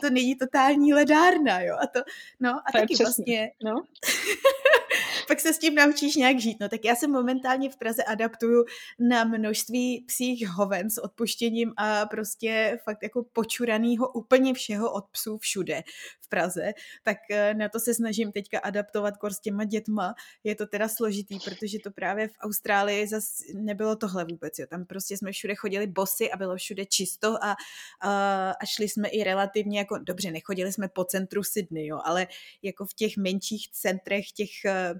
to 0.00 0.10
není 0.10 0.34
totální 0.34 0.94
ledárna, 0.94 1.60
jo. 1.60 1.76
A 1.82 1.86
to, 1.86 2.00
no 2.40 2.50
a 2.50 2.72
to 2.72 2.78
taky 2.78 2.94
vlastně, 2.96 3.50
no. 3.64 3.82
pak 5.28 5.40
se 5.40 5.52
s 5.52 5.58
tím 5.58 5.74
naučíš 5.74 6.16
nějak 6.16 6.40
žít. 6.40 6.56
No 6.60 6.68
tak 6.68 6.84
já 6.84 6.96
se 6.96 7.08
momentálně 7.08 7.70
v 7.70 7.76
Praze 7.76 8.04
adaptuju 8.04 8.64
na 8.98 9.24
množství 9.24 10.04
psích 10.08 10.48
hoven 10.48 10.90
s 10.90 10.98
odpuštěním 10.98 11.72
a 11.76 12.06
prostě 12.06 12.78
fakt 12.84 13.02
jako 13.02 13.24
počuranýho 13.32 14.08
úplně 14.08 14.54
všeho 14.54 14.92
od 14.92 15.04
psů 15.10 15.38
všude 15.38 15.82
v 16.20 16.28
Praze, 16.28 16.72
tak 17.02 17.16
eh, 17.30 17.54
na 17.54 17.68
to 17.68 17.80
se 17.80 17.94
snažím 17.94 18.32
teďka 18.32 18.58
adaptovat 18.58 19.16
kor 19.16 19.32
s 19.32 19.40
těma 19.40 19.64
dětma. 19.64 20.14
Je 20.44 20.54
to 20.54 20.66
teda 20.66 20.88
složitý, 20.88 21.38
protože 21.44 21.78
to 21.78 21.90
právě 21.90 22.28
v 22.28 22.32
Austrálii 22.40 23.06
zase 23.06 23.44
nebylo 23.54 23.96
tohle 23.96 24.24
vůbec. 24.24 24.58
Jo. 24.58 24.66
Tam 24.70 24.84
prostě 24.84 25.16
jsme 25.16 25.32
všude 25.32 25.54
chodili 25.54 25.86
bosy 25.86 26.30
a 26.30 26.36
bylo 26.36 26.56
všude 26.56 26.86
čisto 26.86 27.44
a, 27.44 27.56
a, 28.00 28.50
a 28.50 28.66
šli 28.66 28.88
jsme 28.88 29.08
i 29.08 29.24
relativně 29.24 29.78
jako, 29.78 29.98
dobře, 29.98 30.30
nechodili 30.30 30.72
jsme 30.72 30.88
po 30.88 31.04
centru 31.04 31.42
Sydney, 31.42 31.86
jo, 31.86 32.00
ale 32.04 32.26
jako 32.62 32.86
v 32.86 32.94
těch 32.94 33.16
menších 33.16 33.70
centrech 33.72 34.32
těch 34.32 34.64
eh, 34.64 34.94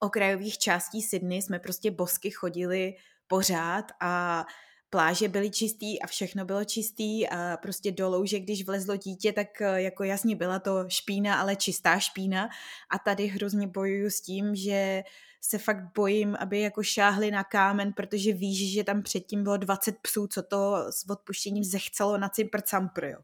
okrajových 0.00 0.58
částí 0.58 1.02
Sydney 1.02 1.42
jsme 1.42 1.58
prostě 1.58 1.90
bosky 1.90 2.30
chodili 2.30 2.94
pořád 3.26 3.84
a 4.00 4.44
pláže 4.90 5.28
byly 5.28 5.50
čistý 5.50 6.02
a 6.02 6.06
všechno 6.06 6.44
bylo 6.44 6.64
čistý 6.64 7.28
a 7.28 7.56
prostě 7.56 7.92
do 7.92 8.08
louže, 8.08 8.40
když 8.40 8.66
vlezlo 8.66 8.96
dítě, 8.96 9.32
tak 9.32 9.60
eh, 9.60 9.82
jako 9.82 10.04
jasně 10.04 10.36
byla 10.36 10.58
to 10.58 10.84
špína, 10.88 11.40
ale 11.40 11.56
čistá 11.56 11.98
špína. 11.98 12.48
A 12.90 12.98
tady 12.98 13.26
hrozně 13.26 13.66
bojuju 13.66 14.10
s 14.10 14.20
tím, 14.20 14.54
že 14.54 15.02
se 15.40 15.58
fakt 15.58 15.92
bojím, 15.94 16.36
aby 16.40 16.60
jako 16.60 16.82
šáhli 16.82 17.30
na 17.30 17.44
kámen, 17.44 17.92
protože 17.92 18.32
víš, 18.32 18.72
že 18.72 18.84
tam 18.84 19.02
předtím 19.02 19.42
bylo 19.42 19.56
20 19.56 19.94
psů, 20.02 20.26
co 20.26 20.42
to 20.42 20.76
s 20.90 21.10
odpuštěním 21.10 21.64
zechcelo 21.64 22.18
na 22.18 22.28
cimpr 22.28 22.60
campr, 22.60 23.04
jo 23.04 23.18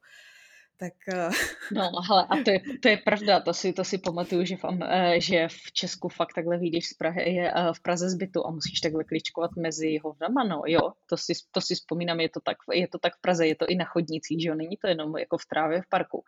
tak... 0.80 0.94
Uh... 1.12 1.32
No, 1.76 1.90
hele, 2.08 2.26
a 2.28 2.34
to 2.44 2.50
je, 2.50 2.60
to 2.82 2.88
je 2.88 2.96
pravda, 2.96 3.40
to 3.40 3.54
si, 3.54 3.72
to 3.72 3.84
si 3.84 3.98
pamatuju, 3.98 4.44
že 4.44 4.56
v, 4.56 4.64
eh, 4.82 5.20
že 5.20 5.48
v 5.48 5.72
Česku 5.72 6.08
fakt 6.08 6.34
takhle 6.34 6.58
vyjdeš 6.58 6.86
z 6.86 6.94
Prahy, 6.94 7.34
je 7.34 7.46
eh, 7.52 7.72
v 7.76 7.80
Praze 7.82 8.10
zbytu 8.10 8.46
a 8.46 8.50
musíš 8.50 8.80
takhle 8.80 9.04
kličkovat 9.04 9.50
mezi 9.56 9.98
hovnama, 9.98 10.44
no 10.44 10.62
jo, 10.66 10.92
to 11.06 11.16
si, 11.16 11.32
to 11.50 11.60
si 11.60 11.74
vzpomínám, 11.74 12.20
je 12.20 12.28
to, 12.28 12.40
tak, 12.40 12.56
je 12.72 12.88
to 12.88 12.98
tak 12.98 13.16
v 13.16 13.20
Praze, 13.20 13.46
je 13.46 13.54
to 13.54 13.66
i 13.68 13.74
na 13.74 13.84
chodnicích, 13.84 14.42
že 14.42 14.48
jo, 14.48 14.54
není 14.54 14.76
to 14.76 14.88
jenom 14.88 15.16
jako 15.16 15.38
v 15.38 15.46
trávě 15.46 15.82
v 15.82 15.88
parku. 15.88 16.24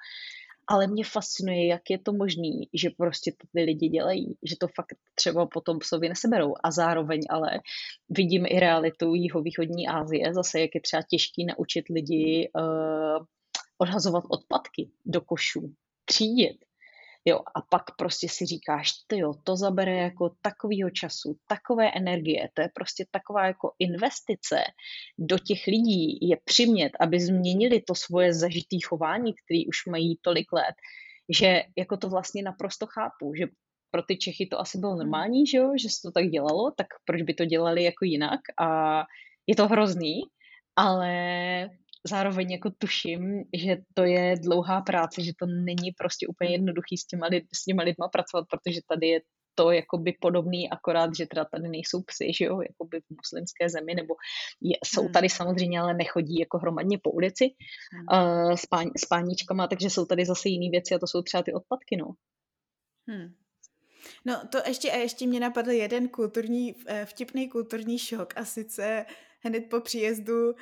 Ale 0.67 0.87
mě 0.87 1.05
fascinuje, 1.05 1.67
jak 1.67 1.91
je 1.91 1.99
to 1.99 2.13
možné, 2.13 2.71
že 2.75 2.91
prostě 2.91 3.33
to 3.33 3.47
ty 3.53 3.63
lidi 3.63 3.89
dělají, 3.89 4.37
že 4.43 4.57
to 4.61 4.69
fakt 4.69 4.95
třeba 5.15 5.47
potom 5.47 5.79
psovi 5.79 6.09
neseberou. 6.09 6.55
A 6.65 6.71
zároveň 6.71 7.21
ale 7.31 7.51
vidím 8.09 8.47
i 8.47 8.61
realitu 8.61 9.15
jihovýchodní 9.15 9.89
Asie, 9.89 10.35
zase 10.35 10.61
jak 10.61 10.71
je 10.75 10.81
třeba 10.81 11.03
těžký 11.03 11.47
naučit 11.47 11.85
lidi 11.89 12.51
uh, 12.55 13.27
odhazovat 13.83 14.25
odpadky 14.29 14.91
do 15.05 15.21
košů, 15.21 15.75
třídit. 16.05 16.59
Jo, 17.25 17.39
a 17.39 17.63
pak 17.71 17.83
prostě 17.99 18.29
si 18.29 18.47
říkáš, 18.47 18.93
ty 19.07 19.19
jo, 19.19 19.35
to 19.45 19.57
zabere 19.57 19.97
jako 19.97 20.35
takovýho 20.43 20.91
času, 20.91 21.39
takové 21.47 21.91
energie, 21.91 22.51
to 22.55 22.63
je 22.63 22.69
prostě 22.75 23.07
taková 23.11 23.47
jako 23.47 23.73
investice 23.79 24.57
do 25.19 25.39
těch 25.39 25.67
lidí, 25.67 26.19
je 26.23 26.37
přimět, 26.45 26.93
aby 27.01 27.21
změnili 27.21 27.81
to 27.81 27.95
svoje 27.95 28.35
zažitý 28.35 28.81
chování, 28.81 29.35
který 29.35 29.67
už 29.67 29.87
mají 29.87 30.19
tolik 30.23 30.53
let, 30.53 30.75
že 31.39 31.63
jako 31.79 31.97
to 31.97 32.09
vlastně 32.09 32.43
naprosto 32.43 32.87
chápu, 32.87 33.35
že 33.39 33.47
pro 33.91 34.03
ty 34.03 34.17
Čechy 34.17 34.47
to 34.47 34.61
asi 34.61 34.79
bylo 34.79 34.97
normální, 34.97 35.47
že 35.47 35.59
jo, 35.59 35.73
že 35.83 35.89
se 35.89 36.03
to 36.03 36.11
tak 36.11 36.27
dělalo, 36.27 36.71
tak 36.77 36.87
proč 37.05 37.23
by 37.23 37.35
to 37.35 37.45
dělali 37.45 37.85
jako 37.85 38.05
jinak 38.05 38.41
a 38.59 38.67
je 39.47 39.57
to 39.57 39.69
hrozný, 39.69 40.23
ale 40.77 41.13
zároveň 42.09 42.53
jako 42.53 42.71
tuším, 42.79 43.45
že 43.55 43.77
to 43.95 44.05
je 44.05 44.37
dlouhá 44.37 44.81
práce, 44.81 45.23
že 45.23 45.33
to 45.39 45.47
není 45.47 45.93
prostě 45.93 46.27
úplně 46.27 46.51
jednoduchý 46.51 46.97
s 46.97 47.07
těma, 47.07 47.27
lid, 47.27 47.45
s 47.55 47.65
těma 47.65 47.83
lidma 47.83 48.09
pracovat, 48.09 48.45
protože 48.51 48.81
tady 48.89 49.07
je 49.09 49.21
to 49.55 49.71
jakoby 49.71 50.13
podobný, 50.21 50.71
akorát, 50.71 51.17
že 51.17 51.27
teda 51.27 51.45
tady 51.45 51.69
nejsou 51.69 52.03
psy, 52.03 52.33
že 52.39 52.45
jo, 52.45 52.61
jakoby 52.61 53.01
v 53.01 53.17
muslimské 53.17 53.69
zemi, 53.69 53.95
nebo 53.95 54.15
je, 54.61 54.77
jsou 54.85 55.03
hmm. 55.03 55.13
tady 55.13 55.29
samozřejmě, 55.29 55.81
ale 55.81 55.95
nechodí 55.95 56.39
jako 56.39 56.59
hromadně 56.59 56.99
po 57.03 57.11
ulici 57.11 57.45
hmm. 57.93 58.07
uh, 58.13 58.53
s, 58.53 58.67
pán, 58.67 58.91
s 58.97 59.07
páničkama, 59.07 59.67
takže 59.67 59.91
jsou 59.91 60.07
tady 60.07 60.25
zase 60.25 60.49
jiné 60.49 60.71
věci 60.71 60.95
a 60.95 60.99
to 60.99 61.07
jsou 61.07 61.23
třeba 61.23 61.43
ty 61.43 61.53
odpadky, 61.53 61.97
no. 61.97 62.07
Hmm. 63.09 63.35
No 64.25 64.43
to 64.53 64.59
ještě, 64.67 64.91
a 64.91 64.97
ještě 64.97 65.27
mě 65.27 65.41
napadl 65.41 65.71
jeden 65.71 66.09
kulturní, 66.09 66.75
eh, 66.87 67.07
vtipný 67.07 67.49
kulturní 67.49 67.99
šok 67.99 68.37
a 68.37 68.45
sice 68.45 69.07
hned 69.45 69.65
po 69.71 69.81
příjezdu 69.81 70.47
uh, 70.47 70.55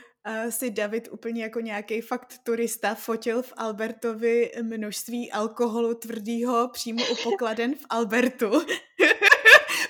si 0.49 0.71
David 0.71 1.09
úplně 1.11 1.43
jako 1.43 1.61
nějaký 1.61 2.01
fakt 2.01 2.35
turista 2.43 2.95
fotil 2.95 3.43
v 3.43 3.53
Albertovi 3.57 4.53
množství 4.63 5.33
alkoholu 5.33 5.95
tvrdýho 5.95 6.69
přímo 6.69 7.05
u 7.13 7.17
pokladen 7.23 7.75
v 7.75 7.87
Albertu. 7.91 8.51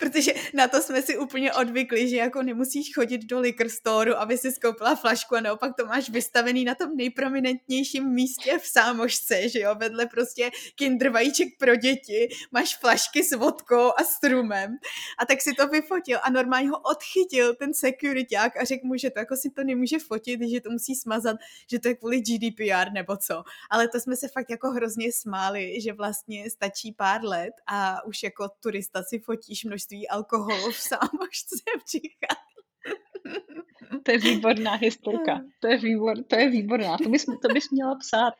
protože 0.01 0.33
na 0.55 0.69
to 0.69 0.83
jsme 0.83 1.03
si 1.03 1.19
úplně 1.19 1.53
odvykli, 1.53 2.09
že 2.09 2.17
jako 2.17 2.43
nemusíš 2.43 2.95
chodit 2.95 3.19
do 3.19 3.41
liquor 3.41 3.69
store, 3.69 4.15
aby 4.15 4.39
si 4.39 4.53
skoupila 4.53 4.95
flašku 4.95 5.37
a 5.37 5.41
naopak 5.41 5.77
to 5.77 5.87
máš 5.87 6.11
vystavený 6.11 6.65
na 6.65 6.75
tom 6.75 6.97
nejprominentnějším 6.97 8.09
místě 8.09 8.59
v 8.59 8.67
sámošce, 8.67 9.49
že 9.49 9.61
jo, 9.61 9.75
vedle 9.75 10.07
prostě 10.07 10.51
kinder 10.75 11.11
vajíček 11.11 11.49
pro 11.59 11.77
děti, 11.77 12.29
máš 12.53 12.77
flašky 12.77 13.25
s 13.25 13.37
vodkou 13.37 13.93
a 13.97 14.05
strumem 14.05 14.77
a 15.19 15.27
tak 15.27 15.41
si 15.41 15.53
to 15.53 15.69
vyfotil 15.69 16.19
a 16.23 16.31
normálně 16.31 16.69
ho 16.69 16.79
odchytil 16.79 17.55
ten 17.55 17.75
securityák 17.75 18.57
a 18.57 18.65
řekl 18.65 18.87
mu, 18.87 18.97
že 18.97 19.11
to 19.11 19.19
jako 19.19 19.37
si 19.37 19.51
to 19.51 19.65
nemůže 19.65 19.99
fotit, 19.99 20.41
že 20.51 20.61
to 20.61 20.71
musí 20.71 20.95
smazat, 20.95 21.37
že 21.71 21.79
to 21.79 21.89
je 21.89 21.95
kvůli 21.95 22.21
GDPR 22.21 22.93
nebo 22.93 23.17
co. 23.17 23.43
Ale 23.71 23.89
to 23.89 24.01
jsme 24.01 24.17
se 24.17 24.29
fakt 24.29 24.51
jako 24.51 24.71
hrozně 24.71 25.13
smáli, 25.13 25.81
že 25.81 25.93
vlastně 25.93 26.51
stačí 26.51 26.93
pár 26.93 27.25
let 27.25 27.55
a 27.67 28.05
už 28.05 28.23
jako 28.23 28.49
turista 28.61 29.03
si 29.03 29.19
fotíš 29.19 29.65
množství 29.65 29.90
alkoholu 30.09 30.71
v 30.71 30.77
sámošce 30.77 31.57
v 31.79 32.01
To 34.03 34.13
je 34.13 34.19
výborná 34.19 34.75
historka. 34.75 35.41
To 35.61 35.69
je, 35.69 35.79
výbor, 35.79 36.17
to 36.29 36.37
je 36.37 36.51
výborná. 36.51 36.99
To 36.99 37.09
bys, 37.09 37.25
to 37.25 37.49
bys 37.49 37.71
měla 37.71 37.95
psát. 37.95 38.35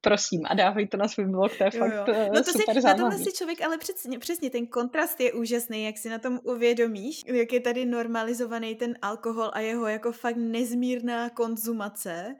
Prosím, 0.00 0.40
a 0.46 0.54
dávej 0.54 0.88
to 0.88 0.96
na 0.96 1.08
svůj 1.08 1.26
blog, 1.26 1.58
to 1.58 1.64
je 1.64 1.70
jo, 1.74 1.78
fakt 1.78 2.08
jo. 2.08 2.14
Eh, 2.14 2.30
no 2.34 2.42
to 2.42 2.52
super 2.52 2.80
si, 2.80 2.86
Na 2.86 2.94
tomhle 2.94 3.18
si 3.18 3.32
člověk, 3.32 3.62
ale 3.62 3.78
přesně, 3.78 4.18
přesně 4.18 4.50
ten 4.50 4.66
kontrast 4.66 5.20
je 5.20 5.32
úžasný, 5.32 5.84
jak 5.84 5.98
si 5.98 6.08
na 6.08 6.18
tom 6.18 6.40
uvědomíš, 6.44 7.22
jak 7.26 7.52
je 7.52 7.60
tady 7.60 7.84
normalizovaný 7.84 8.74
ten 8.74 8.94
alkohol 9.02 9.50
a 9.52 9.60
jeho 9.60 9.86
jako 9.86 10.12
fakt 10.12 10.36
nezmírná 10.36 11.30
konzumace, 11.30 12.34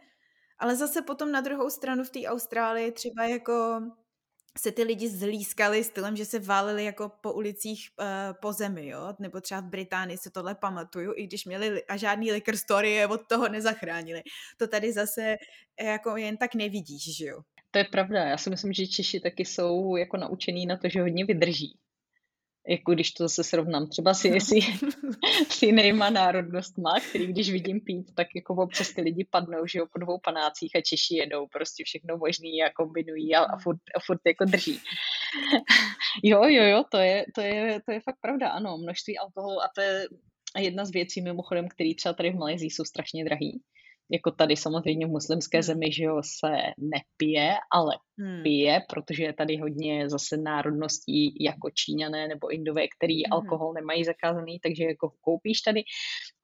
ale 0.59 0.76
zase 0.76 1.03
potom 1.03 1.32
na 1.32 1.40
druhou 1.40 1.70
stranu 1.70 2.05
v 2.05 2.11
té 2.11 2.20
Austrálii 2.26 2.92
třeba 2.92 3.24
jako 3.24 3.80
se 4.59 4.72
ty 4.72 4.82
lidi 4.82 5.09
zlískali 5.09 5.84
stylem, 5.84 6.16
že 6.16 6.24
se 6.24 6.38
válili 6.38 6.84
jako 6.84 7.11
po 7.20 7.32
ulicích 7.32 7.88
uh, 8.00 8.07
po 8.42 8.52
zemi, 8.52 8.88
jo? 8.88 9.14
Nebo 9.18 9.40
třeba 9.40 9.61
v 9.61 9.64
Británii 9.64 10.18
se 10.18 10.30
tohle 10.30 10.54
pamatuju, 10.54 11.12
i 11.16 11.26
když 11.26 11.44
měli 11.44 11.84
a 11.84 11.96
žádný 11.96 12.32
liquor 12.32 12.57
story 12.57 12.90
je 12.90 13.07
od 13.07 13.20
toho 13.28 13.48
nezachránili. 13.48 14.22
To 14.57 14.66
tady 14.68 14.92
zase 14.92 15.36
eh, 15.76 15.84
jako 15.84 16.16
jen 16.16 16.36
tak 16.36 16.54
nevidíš, 16.54 17.16
že 17.16 17.26
jo? 17.26 17.40
To 17.70 17.78
je 17.78 17.84
pravda. 17.84 18.24
Já 18.24 18.38
si 18.38 18.50
myslím, 18.50 18.72
že 18.72 18.86
Češi 18.86 19.20
taky 19.20 19.44
jsou 19.44 19.96
jako 19.96 20.16
naučený 20.16 20.66
na 20.66 20.76
to, 20.76 20.88
že 20.88 21.00
hodně 21.00 21.24
vydrží 21.24 21.78
jako 22.69 22.95
když 22.95 23.11
to 23.11 23.25
zase 23.25 23.45
srovnám 23.45 23.87
třeba 23.87 24.14
si, 24.14 24.31
no. 24.31 24.41
si, 24.41 24.61
s 25.49 25.62
jinýma 25.62 26.11
národnostma, 26.11 27.01
který 27.09 27.27
když 27.27 27.51
vidím 27.51 27.81
pít, 27.81 28.14
tak 28.14 28.27
jako 28.35 28.55
občas 28.55 28.93
ty 28.93 29.01
lidi 29.01 29.27
padnou, 29.31 29.67
že 29.67 29.79
jo, 29.79 29.87
po 29.93 29.99
dvou 29.99 30.19
panácích 30.19 30.77
a 30.77 30.81
Češi 30.81 31.17
jedou 31.17 31.47
prostě 31.47 31.85
všechno 31.85 32.17
možný 32.17 32.62
a 32.62 32.71
kombinují 32.71 33.35
a, 33.35 33.41
a, 33.43 33.59
furt, 33.59 33.81
a 33.97 34.01
furt 34.07 34.21
jako 34.27 34.45
drží. 34.45 34.81
jo, 36.23 36.45
jo, 36.45 36.64
jo, 36.64 36.85
to 36.91 36.99
je, 36.99 37.25
to, 37.35 37.41
je, 37.41 37.81
to 37.87 37.93
je 37.93 38.01
fakt 38.01 38.21
pravda, 38.21 38.49
ano, 38.49 38.79
množství 38.79 39.19
alkoholu 39.19 39.62
a 39.62 39.71
to 39.75 39.81
je 39.81 40.09
jedna 40.59 40.85
z 40.85 40.91
věcí 40.91 41.23
mimochodem, 41.23 41.69
které 41.69 41.95
třeba 41.95 42.12
tady 42.12 42.31
v 42.31 42.37
Malezii 42.37 42.71
jsou 42.71 42.85
strašně 42.85 43.25
drahý. 43.25 43.62
Jako 44.11 44.30
tady 44.30 44.57
samozřejmě 44.57 45.07
v 45.07 45.11
muslimské 45.11 45.59
hmm. 45.59 45.62
zemi, 45.62 45.92
že 45.92 46.04
jo, 46.04 46.22
se 46.40 46.57
nepije, 46.78 47.54
ale 47.72 47.92
hmm. 48.18 48.42
pije, 48.42 48.80
protože 48.88 49.24
je 49.24 49.32
tady 49.32 49.57
hodně 49.57 50.11
zase 50.11 50.36
národností 50.36 51.44
jako 51.44 51.70
Číňané 51.70 52.28
nebo 52.28 52.52
Indové, 52.52 52.82
který 52.96 53.14
hmm. 53.14 53.32
alkohol 53.32 53.72
nemají 53.72 54.04
zakázaný, 54.04 54.61
takže 54.62 54.84
jako 54.84 55.11
koupíš 55.20 55.61
tady. 55.61 55.82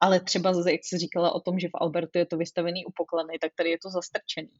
Ale 0.01 0.19
třeba, 0.19 0.49
jak 0.49 0.81
jsi 0.83 0.97
říkala 0.97 1.35
o 1.35 1.39
tom, 1.39 1.59
že 1.59 1.67
v 1.67 1.77
Albertu 1.81 2.17
je 2.19 2.25
to 2.25 2.37
vystavený 2.37 2.85
u 2.85 2.91
poklady, 2.95 3.39
tak 3.41 3.51
tady 3.55 3.69
je 3.69 3.77
to 3.83 3.89
zastrčený. 3.89 4.51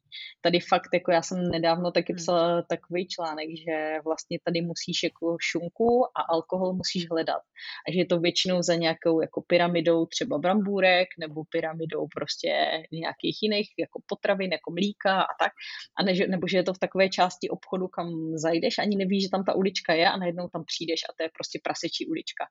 Tady 0.42 0.60
fakt, 0.60 0.90
jako 0.94 1.12
já 1.12 1.22
jsem 1.22 1.50
nedávno 1.52 1.92
taky 1.92 2.14
hmm. 2.14 2.18
psala 2.18 2.62
takový 2.62 3.08
článek, 3.08 3.50
že 3.66 4.00
vlastně 4.04 4.40
tady 4.46 4.62
musíš 4.62 5.04
jako 5.04 5.38
šunku 5.42 6.06
a 6.18 6.22
alkohol 6.22 6.74
musíš 6.74 7.10
hledat. 7.10 7.42
A 7.88 7.92
že 7.92 8.00
je 8.00 8.06
to 8.06 8.20
většinou 8.20 8.62
za 8.62 8.76
nějakou 8.76 9.22
jako 9.22 9.42
pyramidou 9.48 10.06
třeba 10.06 10.38
brambůrek 10.38 11.08
nebo 11.20 11.44
pyramidou 11.52 12.08
prostě 12.16 12.84
nějakých 13.00 13.38
jiných 13.42 13.70
jako 13.80 14.02
potravin, 14.06 14.52
jako 14.52 14.72
mlíka 14.72 15.22
a 15.22 15.34
tak. 15.40 15.52
A 15.98 16.04
ne, 16.04 16.14
nebo 16.28 16.48
že 16.48 16.58
je 16.58 16.64
to 16.64 16.74
v 16.74 16.80
takové 16.80 17.10
části 17.10 17.50
obchodu, 17.50 17.88
kam 17.88 18.38
zajdeš, 18.38 18.78
ani 18.78 18.96
nevíš, 18.96 19.24
že 19.24 19.30
tam 19.30 19.44
ta 19.44 19.54
ulička 19.54 19.94
je 19.94 20.10
a 20.10 20.18
najednou 20.18 20.48
tam 20.48 20.64
přijdeš 20.66 21.02
a 21.10 21.14
to 21.18 21.24
je 21.24 21.30
prostě 21.34 21.60
prasečí 21.64 22.08
ulička 22.08 22.46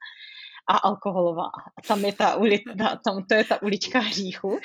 a 0.67 0.77
alkoholová. 0.77 1.51
A 1.79 1.83
tam 1.87 2.05
je 2.05 2.13
ta, 2.13 2.37
ulička, 2.37 2.97
tam 3.05 3.25
to 3.29 3.35
je 3.35 3.45
ta 3.45 3.63
ulička 3.63 3.99
hříchu. 3.99 4.59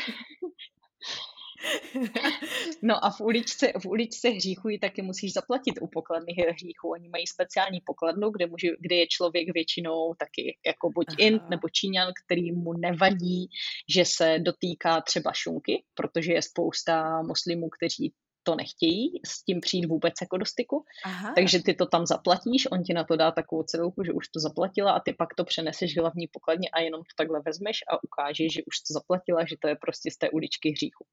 No 2.82 3.06
a 3.06 3.10
v 3.10 3.22
uličce, 3.22 3.74
v 3.80 3.86
uličce 3.86 4.30
hříchu 4.30 4.70
taky 4.82 5.02
musíš 5.02 5.34
zaplatit 5.34 5.74
u 5.82 5.88
pokladny 5.88 6.34
hříchu. 6.34 6.90
Oni 6.90 7.10
mají 7.10 7.28
speciální 7.28 7.82
pokladnu, 7.86 8.30
kde, 8.30 8.48
může, 8.48 8.68
kde 8.80 8.96
je 8.96 9.08
člověk 9.08 9.54
většinou 9.54 10.14
taky 10.20 10.58
jako 10.66 10.90
buď 10.90 11.06
Aha. 11.08 11.18
Int 11.20 11.50
nebo 11.50 11.70
Číňan, 11.70 12.12
který 12.26 12.52
mu 12.52 12.74
nevadí, 12.74 13.50
že 13.90 14.06
se 14.06 14.40
dotýká 14.40 15.02
třeba 15.02 15.32
šunky, 15.34 15.84
protože 15.94 16.34
je 16.34 16.42
spousta 16.42 17.22
muslimů, 17.22 17.70
kteří 17.70 18.14
to 18.48 18.56
nechtějí 18.56 19.20
s 19.26 19.44
tím 19.44 19.60
přijít 19.62 19.86
vůbec 19.86 20.14
jako 20.22 20.38
do 20.38 20.46
styku. 20.46 20.86
Aha. 21.06 21.34
Takže 21.36 21.64
ty 21.64 21.74
to 21.74 21.86
tam 21.86 22.06
zaplatíš, 22.06 22.68
on 22.72 22.84
ti 22.84 22.94
na 22.94 23.04
to 23.04 23.16
dá 23.16 23.32
takovou 23.32 23.64
celou, 23.64 23.94
že 24.06 24.12
už 24.14 24.28
to 24.28 24.40
zaplatila 24.40 24.92
a 24.92 25.00
ty 25.00 25.14
pak 25.14 25.36
to 25.36 25.44
přeneseš 25.44 25.98
hlavní 25.98 26.28
pokladně 26.28 26.70
a 26.70 26.80
jenom 26.80 27.02
to 27.02 27.14
takhle 27.18 27.42
vezmeš 27.46 27.78
a 27.92 28.04
ukážeš, 28.04 28.54
že 28.54 28.62
už 28.68 28.76
to 28.80 28.94
zaplatila, 28.94 29.46
že 29.46 29.56
to 29.62 29.68
je 29.68 29.76
prostě 29.76 30.12
z 30.12 30.18
té 30.18 30.30
uličky 30.30 30.72
hříchu. 30.72 31.06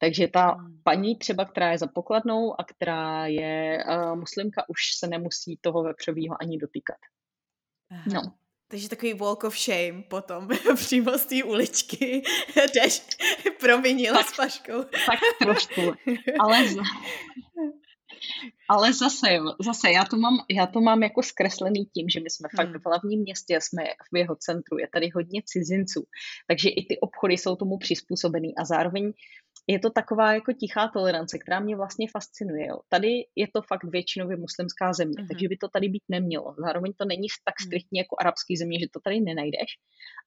Takže 0.00 0.28
ta 0.28 0.44
hmm. 0.50 0.80
paní 0.84 1.18
třeba, 1.18 1.44
která 1.44 1.70
je 1.70 1.78
za 1.78 1.86
pokladnou 1.86 2.60
a 2.60 2.64
která 2.64 3.26
je 3.26 3.84
uh, 3.84 4.16
muslimka, 4.16 4.68
už 4.68 4.80
se 4.98 5.06
nemusí 5.06 5.58
toho 5.60 5.82
vepřového 5.82 6.36
ani 6.40 6.58
dotýkat. 6.58 6.98
Aha. 7.90 8.04
No. 8.14 8.22
Takže 8.68 8.88
takový 8.88 9.14
walk 9.14 9.44
of 9.44 9.58
shame 9.58 10.02
potom 10.02 10.48
přímo 10.76 11.18
z 11.18 11.26
té 11.26 11.44
uličky 11.44 12.22
jdeš 12.74 13.02
provinila 13.60 14.18
tak, 14.18 14.28
s 14.28 14.36
paškou. 14.36 14.82
Tak 14.82 15.20
trošku, 15.42 15.80
ale. 16.40 16.64
ale 18.70 18.92
zase, 18.92 19.28
zase 19.64 19.90
já 19.90 20.04
to, 20.04 20.16
mám, 20.16 20.38
já 20.50 20.66
to 20.66 20.80
mám 20.80 21.02
jako 21.02 21.22
zkreslený 21.22 21.84
tím, 21.84 22.08
že 22.08 22.20
my 22.20 22.30
jsme 22.30 22.48
hmm. 22.52 22.56
fakt 22.56 22.82
v 22.82 22.86
hlavním 22.86 23.20
městě, 23.20 23.58
jsme 23.60 23.82
v 24.12 24.16
jeho 24.16 24.36
centru, 24.36 24.78
je 24.78 24.88
tady 24.92 25.08
hodně 25.14 25.42
cizinců, 25.44 26.04
takže 26.48 26.68
i 26.68 26.86
ty 26.86 27.00
obchody 27.00 27.34
jsou 27.34 27.56
tomu 27.56 27.78
přizpůsobený 27.78 28.56
a 28.56 28.64
zároveň 28.64 29.12
je 29.66 29.78
to 29.78 29.90
taková 29.90 30.34
jako 30.34 30.52
tichá 30.52 30.88
tolerance, 30.88 31.38
která 31.38 31.60
mě 31.60 31.76
vlastně 31.76 32.06
fascinuje. 32.12 32.66
Jo. 32.66 32.76
Tady 32.88 33.08
je 33.36 33.46
to 33.54 33.62
fakt 33.62 33.84
většinově 33.84 34.36
muslimská 34.36 34.92
země, 34.92 35.14
mm-hmm. 35.18 35.28
takže 35.28 35.48
by 35.48 35.56
to 35.56 35.68
tady 35.68 35.88
být 35.88 36.02
nemělo. 36.08 36.54
Zároveň 36.58 36.92
to 36.96 37.04
není 37.04 37.28
tak 37.44 37.54
mhm. 37.60 37.66
striktně 37.66 38.00
jako 38.00 38.16
arabský 38.20 38.56
země, 38.56 38.80
že 38.80 38.86
to 38.92 39.00
tady 39.00 39.20
nenajdeš, 39.20 39.70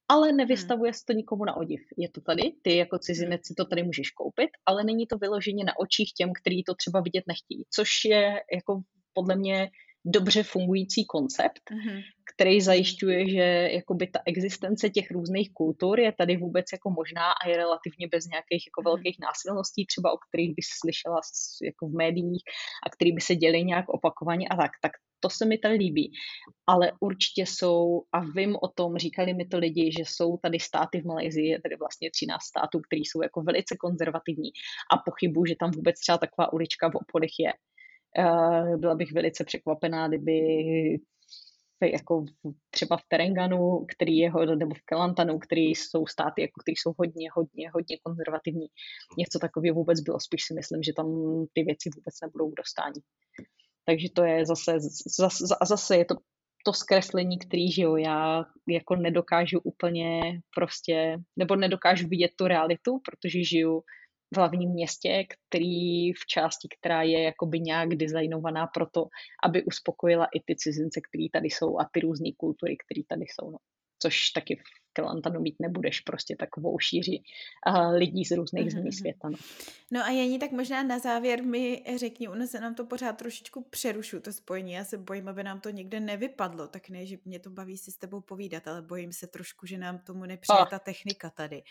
ale 0.08 0.32
nevystavuje 0.32 0.94
se 0.94 1.04
to 1.08 1.14
nikomu 1.14 1.46
na 1.46 1.58
odiv. 1.58 1.82
Je 1.98 2.10
to 2.10 2.22
tady, 2.22 2.54
ty 2.62 2.78
jako 2.78 3.00
cizinec 3.00 3.48
si 3.48 3.54
to 3.54 3.66
tady 3.66 3.84
můžeš 3.84 4.12
koupit, 4.12 4.50
ale 4.66 4.84
není 4.84 5.08
to 5.08 5.18
vyloženě 5.18 5.64
na 5.64 5.74
očích 5.80 6.14
těm, 6.14 6.30
kteří 6.42 6.64
to 6.64 6.76
třeba 6.76 7.02
vidět 7.02 7.24
nechtějí, 7.28 7.64
což 7.70 7.90
je 8.06 8.27
jako 8.54 8.82
podle 9.14 9.36
mě 9.36 9.70
dobře 10.06 10.44
fungující 10.44 11.06
koncept, 11.06 11.62
mm-hmm. 11.72 12.02
který 12.34 12.62
zajišťuje, 12.62 13.30
že 13.30 13.70
jakoby 13.72 14.08
ta 14.08 14.20
existence 14.26 14.90
těch 14.90 15.12
různých 15.12 15.54
kultur 15.54 16.00
je 16.00 16.12
tady 16.12 16.38
vůbec 16.38 16.66
jako 16.74 16.90
možná 16.90 17.32
a 17.32 17.48
je 17.48 17.58
relativně 17.58 18.08
bez 18.12 18.26
nějakých 18.26 18.64
jako 18.68 18.82
mm-hmm. 18.82 18.84
velkých 18.84 19.18
násilností, 19.22 19.86
třeba 19.86 20.14
o 20.14 20.18
kterých 20.18 20.50
by 20.50 20.62
slyšela 20.80 21.20
jako 21.64 21.88
v 21.88 21.94
médiích 21.98 22.44
a 22.86 22.90
který 22.90 23.12
by 23.12 23.22
se 23.22 23.36
děli 23.36 23.64
nějak 23.64 23.90
opakovaně 23.90 24.48
a 24.48 24.56
tak, 24.56 24.72
tak 24.82 24.92
to 25.20 25.30
se 25.30 25.46
mi 25.46 25.58
tady 25.58 25.76
líbí. 25.76 26.12
Ale 26.68 26.92
určitě 27.00 27.42
jsou, 27.42 28.02
a 28.12 28.20
vím 28.20 28.56
o 28.62 28.68
tom, 28.68 28.98
říkali 28.98 29.34
mi 29.34 29.46
to 29.48 29.58
lidi, 29.58 29.92
že 29.98 30.04
jsou 30.06 30.38
tady 30.38 30.60
státy 30.60 31.02
v 31.02 31.06
Malajzii, 31.06 31.48
je 31.48 31.62
tady 31.62 31.76
vlastně 31.76 32.12
13 32.12 32.44
států, 32.44 32.80
které 32.80 33.00
jsou 33.00 33.22
jako 33.24 33.42
velice 33.42 33.76
konzervativní 33.80 34.50
a 34.94 34.98
pochybuju, 34.98 35.46
že 35.46 35.56
tam 35.60 35.72
vůbec 35.72 36.00
třeba 36.00 36.18
taková 36.18 36.54
ulička 36.54 36.90
v 36.90 36.96
obchodech 36.96 37.36
je. 37.40 37.54
Eh, 38.18 38.78
byla 38.78 38.96
bych 38.96 39.12
velice 39.14 39.44
překvapená, 39.44 40.08
kdyby 40.08 40.40
jako 41.82 42.26
třeba 42.70 42.98
v 42.98 43.02
Terenganu, 43.08 43.86
který 43.96 44.18
je, 44.18 44.32
nebo 44.56 44.76
v 44.76 44.82
Kelantanu, 44.86 45.40
který 45.40 45.66
jsou 45.66 46.08
státy, 46.08 46.42
jako, 46.42 46.62
který 46.64 46.76
jsou 46.76 46.94
hodně, 47.00 47.30
hodně, 47.34 47.70
hodně 47.74 47.98
konzervativní. 48.04 48.68
Něco 49.18 49.40
takového 49.40 49.76
vůbec 49.76 50.02
bylo, 50.02 50.20
spíš 50.20 50.42
si 50.48 50.54
myslím, 50.54 50.84
že 50.84 50.94
tam 50.94 51.08
ty 51.54 51.64
věci 51.64 51.90
vůbec 51.96 52.16
nebudou 52.22 52.52
dostání. 52.52 53.02
Takže 53.86 54.08
to 54.16 54.24
je 54.24 54.46
zase, 54.46 54.80
zase, 55.20 55.46
zase 55.68 55.98
je 55.98 56.06
to 56.06 56.16
to 56.66 56.74
zkreslení, 56.74 57.40
který, 57.40 57.72
že 57.72 57.82
jo, 57.82 57.96
já 57.96 58.46
jako 58.68 58.96
nedokážu 58.96 59.60
úplně 59.64 60.22
prostě, 60.56 61.18
nebo 61.40 61.56
nedokážu 61.56 62.08
vidět 62.08 62.32
tu 62.36 62.48
realitu, 62.48 63.00
protože 63.06 63.44
žiju 63.44 63.82
v 64.34 64.38
hlavním 64.38 64.70
městě, 64.70 65.26
který 65.30 66.14
v 66.14 66.26
části, 66.28 66.68
která 66.80 67.02
je 67.02 67.24
jakoby 67.24 67.60
nějak 67.60 67.90
designovaná 67.90 68.68
pro 68.68 68.86
to, 68.86 69.06
aby 69.44 69.64
uspokojila 69.64 70.26
i 70.26 70.40
ty 70.46 70.56
cizince, 70.56 71.02
který 71.10 71.30
tady 71.30 71.48
jsou 71.48 71.80
a 71.80 71.90
ty 71.92 72.00
různé 72.00 72.30
kultury, 72.38 72.78
které 72.78 73.02
tady 73.08 73.22
jsou. 73.22 73.52
No. 73.52 73.58
Což 74.00 74.30
taky 74.30 74.56
v 74.56 74.88
Kelantanu 74.94 75.40
mít 75.40 75.56
nebudeš 75.60 76.00
prostě 76.00 76.36
takovou 76.40 76.80
šíři 76.80 77.20
uh, 77.68 77.96
lidí 77.96 78.26
z 78.26 78.32
různých 78.32 78.68
mm-hmm. 78.68 78.72
zemí 78.72 78.94
světa. 78.94 79.30
No. 79.30 79.38
no 79.92 80.04
a 80.04 80.10
Jení, 80.10 80.40
tak 80.40 80.52
možná 80.52 80.84
na 80.84 81.00
závěr 81.00 81.44
mi 81.44 81.84
řekni, 81.96 82.28
ono 82.28 82.48
se 82.48 82.60
nám 82.60 82.76
to 82.76 82.86
pořád 82.86 83.14
trošičku 83.14 83.66
přerušu, 83.70 84.20
to 84.20 84.34
spojení, 84.34 84.72
já 84.72 84.84
se 84.84 84.98
bojím, 84.98 85.28
aby 85.28 85.44
nám 85.44 85.60
to 85.60 85.70
někde 85.70 86.00
nevypadlo, 86.00 86.68
tak 86.68 86.90
ne, 86.90 87.06
že 87.06 87.18
mě 87.26 87.40
to 87.40 87.50
baví 87.50 87.78
si 87.78 87.92
s 87.92 87.98
tebou 87.98 88.22
povídat, 88.22 88.68
ale 88.68 88.82
bojím 88.82 89.14
se 89.14 89.28
trošku, 89.28 89.66
že 89.66 89.78
nám 89.78 90.00
tomu 90.00 90.26
nepřijde 90.26 90.66
ta 90.70 90.80
technika 90.80 91.30
tady. 91.30 91.64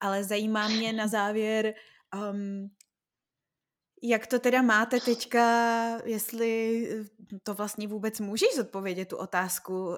Ale 0.00 0.24
zajímá 0.24 0.68
mě 0.68 0.92
na 0.92 1.06
závěr, 1.06 1.74
Um, 2.14 2.70
jak 4.02 4.26
to 4.26 4.38
teda 4.38 4.62
máte 4.62 5.00
teďka, 5.00 5.44
jestli 6.04 6.82
eh, 6.90 7.38
to 7.42 7.54
vlastně 7.54 7.88
vůbec 7.88 8.20
můžeš 8.20 8.48
zodpovědět 8.56 9.08
tu 9.08 9.16
otázku 9.16 9.88
um, 9.88 9.96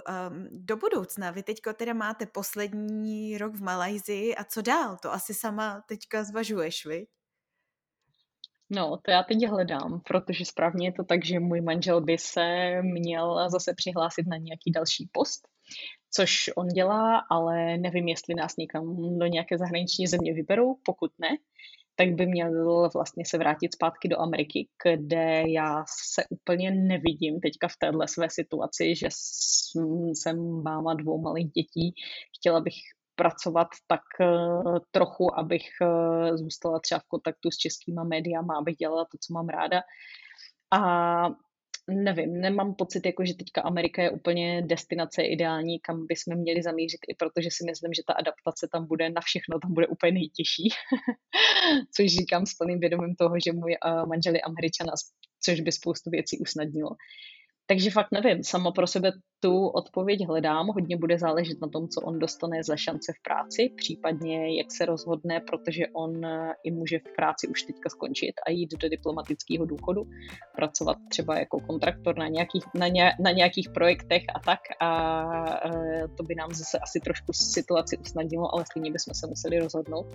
do 0.51 0.77
budoucna? 0.77 1.31
Vy 1.31 1.43
teďka 1.43 1.73
teda 1.73 1.93
máte 1.93 2.27
poslední 2.27 3.39
rok 3.39 3.55
v 3.55 3.63
Malajzii 3.63 4.35
a 4.35 4.45
co 4.45 4.63
dál? 4.63 4.97
To 5.03 5.13
asi 5.13 5.35
sama 5.35 5.85
teďka 5.89 6.25
zvažuješ, 6.25 6.87
vy? 6.87 7.07
No, 8.71 8.97
to 9.03 9.11
já 9.11 9.23
teď 9.23 9.47
hledám, 9.47 10.01
protože 10.07 10.45
správně 10.45 10.89
je 10.89 10.93
to 10.93 11.05
tak, 11.05 11.25
že 11.25 11.41
můj 11.41 11.61
manžel 11.61 12.01
by 12.01 12.19
se 12.19 12.75
měl 12.83 13.51
zase 13.51 13.75
přihlásit 13.77 14.27
na 14.27 14.37
nějaký 14.37 14.71
další 14.71 15.09
post, 15.13 15.49
což 16.11 16.51
on 16.57 16.69
dělá, 16.69 17.19
ale 17.31 17.79
nevím, 17.79 18.09
jestli 18.09 18.35
nás 18.35 18.57
někam 18.57 18.97
do 19.19 19.27
nějaké 19.27 19.59
zahraniční 19.59 20.07
země 20.07 20.35
vyberou, 20.35 20.75
pokud 20.85 21.11
ne, 21.19 21.29
tak 21.97 22.09
by 22.15 22.27
měl 22.27 22.91
vlastně 22.95 23.25
se 23.27 23.39
vrátit 23.39 23.75
zpátky 23.75 24.09
do 24.09 24.21
Ameriky, 24.21 24.69
kde 24.85 25.43
já 25.49 25.85
se 26.15 26.25
úplně 26.31 26.71
nevidím 26.71 27.41
teďka 27.41 27.69
v 27.69 27.77
téhle 27.79 28.09
své 28.09 28.31
situaci, 28.31 28.97
že 28.97 29.09
jsem 30.15 30.63
máma 30.63 30.95
dvou 30.95 31.21
malých 31.21 31.53
dětí. 31.53 31.95
Chtěla 32.39 32.61
bych 32.61 32.75
pracovat 33.17 33.69
tak 33.87 34.03
uh, 34.21 34.79
trochu, 34.91 35.39
abych 35.39 35.69
uh, 35.83 36.37
zůstala 36.37 36.81
třeba 36.81 36.99
v 36.99 37.09
kontaktu 37.09 37.51
s 37.51 37.57
českýma 37.57 38.05
médiama, 38.05 38.59
abych 38.59 38.77
dělala 38.77 39.05
to, 39.05 39.19
co 39.21 39.35
mám 39.35 39.49
ráda. 39.49 39.81
A 40.71 40.81
nevím, 41.89 42.41
nemám 42.41 42.75
pocit, 42.75 43.07
jako, 43.07 43.25
že 43.25 43.35
teďka 43.35 43.63
Amerika 43.63 44.03
je 44.03 44.11
úplně 44.11 44.63
destinace 44.63 45.23
ideální, 45.23 45.81
kam 45.81 46.07
bychom 46.07 46.37
měli 46.37 46.63
zamířit, 46.63 47.01
i 47.09 47.15
protože 47.15 47.49
si 47.51 47.65
myslím, 47.65 47.93
že 47.93 48.03
ta 48.07 48.13
adaptace 48.13 48.69
tam 48.73 48.87
bude 48.87 49.11
na 49.11 49.21
všechno, 49.21 49.61
tam 49.61 49.75
bude 49.75 49.87
úplně 49.87 50.13
nejtěžší. 50.13 50.69
což 51.97 52.07
říkám 52.07 52.47
s 52.47 52.55
plným 52.55 52.81
vědomím 52.81 53.15
toho, 53.15 53.35
že 53.45 53.53
můj 53.53 53.77
uh, 53.85 54.09
manžel 54.09 54.35
je 54.35 54.41
američan, 54.41 54.87
což 55.41 55.61
by 55.61 55.73
spoustu 55.73 56.11
věcí 56.11 56.39
usnadnilo. 56.39 56.91
Takže 57.67 57.91
fakt 57.91 58.13
nevím, 58.13 58.45
sama 58.45 58.73
pro 58.73 58.87
sebe 58.87 59.13
tu 59.41 59.67
odpověď 59.69 60.27
hledám, 60.27 60.67
hodně 60.67 60.97
bude 60.97 61.19
záležet 61.19 61.61
na 61.63 61.69
tom, 61.69 61.89
co 61.89 62.01
on 62.01 62.19
dostane 62.19 62.65
za 62.65 62.77
šance 62.77 63.13
v 63.13 63.23
práci, 63.23 63.73
případně 63.77 64.59
jak 64.59 64.73
se 64.73 64.87
rozhodne, 64.87 65.41
protože 65.41 65.85
on 65.93 66.25
eh, 66.25 66.53
i 66.65 66.71
může 66.71 66.99
v 66.99 67.17
práci 67.17 67.49
už 67.49 67.63
teďka 67.63 67.89
skončit 67.89 68.33
a 68.47 68.51
jít 68.51 68.71
do 68.83 68.89
diplomatického 68.89 69.67
důchodu, 69.67 70.03
pracovat 70.57 70.97
třeba 71.11 71.39
jako 71.39 71.61
kontraktor 71.61 72.19
na 72.19 72.29
nějakých, 72.29 72.65
na, 72.75 72.89
ně, 72.89 73.13
na 73.21 73.31
nějakých 73.31 73.69
projektech 73.75 74.23
a 74.35 74.41
tak 74.41 74.61
a 74.81 74.91
e, 75.69 76.09
to 76.17 76.23
by 76.23 76.35
nám 76.35 76.53
zase 76.53 76.79
asi 76.79 77.01
trošku 77.01 77.33
situaci 77.33 77.99
usnadnilo, 77.99 78.55
ale 78.55 78.65
stejně 78.71 78.91
bychom 78.91 79.15
se 79.15 79.27
museli 79.27 79.59
rozhodnout. 79.59 80.07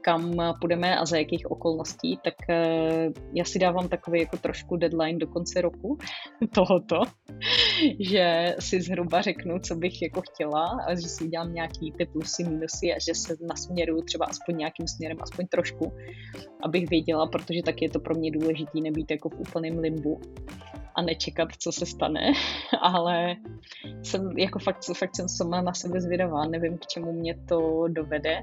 kam 0.00 0.36
půjdeme 0.60 0.98
a 0.98 1.06
za 1.06 1.16
jakých 1.16 1.50
okolností, 1.50 2.18
tak 2.24 2.34
eh, 2.48 3.08
já 3.34 3.44
si 3.44 3.58
dávám 3.58 3.88
takový 3.88 4.20
jako 4.20 4.36
trošku 4.36 4.76
deadline 4.76 5.18
do 5.18 5.26
konce 5.26 5.60
roku 5.60 5.98
tohoto, 6.70 7.02
že 8.00 8.54
si 8.58 8.82
zhruba 8.82 9.22
řeknu, 9.22 9.58
co 9.58 9.74
bych 9.74 10.02
jako 10.02 10.20
chtěla 10.20 10.64
a 10.86 10.94
že 10.94 11.08
si 11.08 11.24
udělám 11.24 11.54
nějaký 11.54 11.92
ty 11.92 12.06
plusy, 12.06 12.44
minusy 12.44 12.92
a 12.92 12.98
že 12.98 13.14
se 13.14 13.36
nasměruju 13.48 14.02
třeba 14.02 14.26
aspoň 14.26 14.56
nějakým 14.56 14.88
směrem, 14.88 15.18
aspoň 15.20 15.46
trošku, 15.46 15.92
abych 16.62 16.90
věděla, 16.90 17.26
protože 17.26 17.62
tak 17.64 17.82
je 17.82 17.90
to 17.90 18.00
pro 18.00 18.14
mě 18.14 18.30
důležité 18.30 18.80
nebýt 18.80 19.10
jako 19.10 19.28
v 19.28 19.40
úplném 19.40 19.78
limbu 19.78 20.20
a 21.00 21.02
nečekat, 21.02 21.48
co 21.58 21.72
se 21.72 21.86
stane, 21.86 22.32
ale 22.80 23.36
jsem 24.02 24.38
jako 24.38 24.58
fakt, 24.58 24.84
fakt 24.98 25.16
jsem 25.16 25.28
sama 25.28 25.62
na 25.62 25.74
sebe 25.74 26.00
zvědavá, 26.00 26.46
nevím, 26.46 26.78
k 26.78 26.86
čemu 26.86 27.12
mě 27.12 27.34
to 27.48 27.84
dovede. 27.88 28.42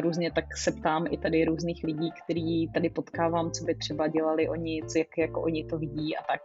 Různě 0.00 0.32
tak 0.32 0.56
se 0.56 0.72
ptám 0.72 1.06
i 1.10 1.18
tady 1.18 1.44
různých 1.44 1.84
lidí, 1.84 2.10
který 2.24 2.68
tady 2.68 2.90
potkávám, 2.90 3.50
co 3.50 3.64
by 3.64 3.74
třeba 3.74 4.08
dělali 4.08 4.48
oni, 4.48 4.82
co, 4.82 4.98
jak 4.98 5.18
jako 5.18 5.42
oni 5.42 5.64
to 5.64 5.78
vidí 5.78 6.16
a 6.16 6.22
tak. 6.22 6.40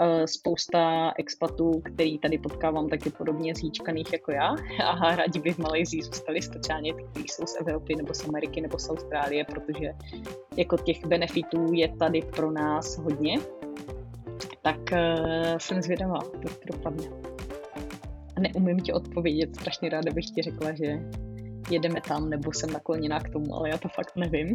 Eh, 0.00 0.26
spousta 0.26 1.12
expatů, 1.18 1.80
který 1.80 2.18
tady 2.18 2.38
potkávám, 2.38 2.88
taky 2.88 3.10
podobně 3.10 3.54
zíčkaných 3.54 4.12
jako 4.12 4.32
já 4.32 4.56
a 4.84 5.16
rádi 5.16 5.40
by 5.40 5.52
v 5.52 5.58
Malajzii 5.58 6.02
zůstali 6.02 6.42
speciálně 6.42 6.94
ty, 6.94 7.02
kteří 7.02 7.28
jsou 7.28 7.46
z 7.46 7.60
Evropy 7.60 7.96
nebo 7.96 8.14
z 8.14 8.28
Ameriky 8.28 8.60
nebo 8.60 8.78
z 8.78 8.90
Austrálie, 8.90 9.44
protože 9.44 9.92
jako 10.56 10.76
těch 10.76 11.06
benefitů 11.06 11.72
je 11.72 11.96
tady 11.96 12.22
pro 12.22 12.50
nás 12.50 12.98
hodně 12.98 13.38
tak 14.62 14.78
uh, 14.92 15.58
jsem 15.58 15.82
zvědavá, 15.82 16.18
jak 16.42 16.56
to 16.56 16.76
dopadne. 16.76 17.04
A 18.36 18.40
neumím 18.40 18.80
ti 18.80 18.92
odpovědět, 18.92 19.56
strašně 19.56 19.88
ráda 19.88 20.12
bych 20.12 20.24
ti 20.24 20.42
řekla, 20.42 20.72
že 20.72 20.98
jedeme 21.70 22.00
tam, 22.00 22.30
nebo 22.30 22.52
jsem 22.52 22.70
nakloněná 22.70 23.20
k 23.20 23.30
tomu, 23.30 23.54
ale 23.54 23.68
já 23.68 23.78
to 23.78 23.88
fakt 23.88 24.16
nevím. 24.16 24.54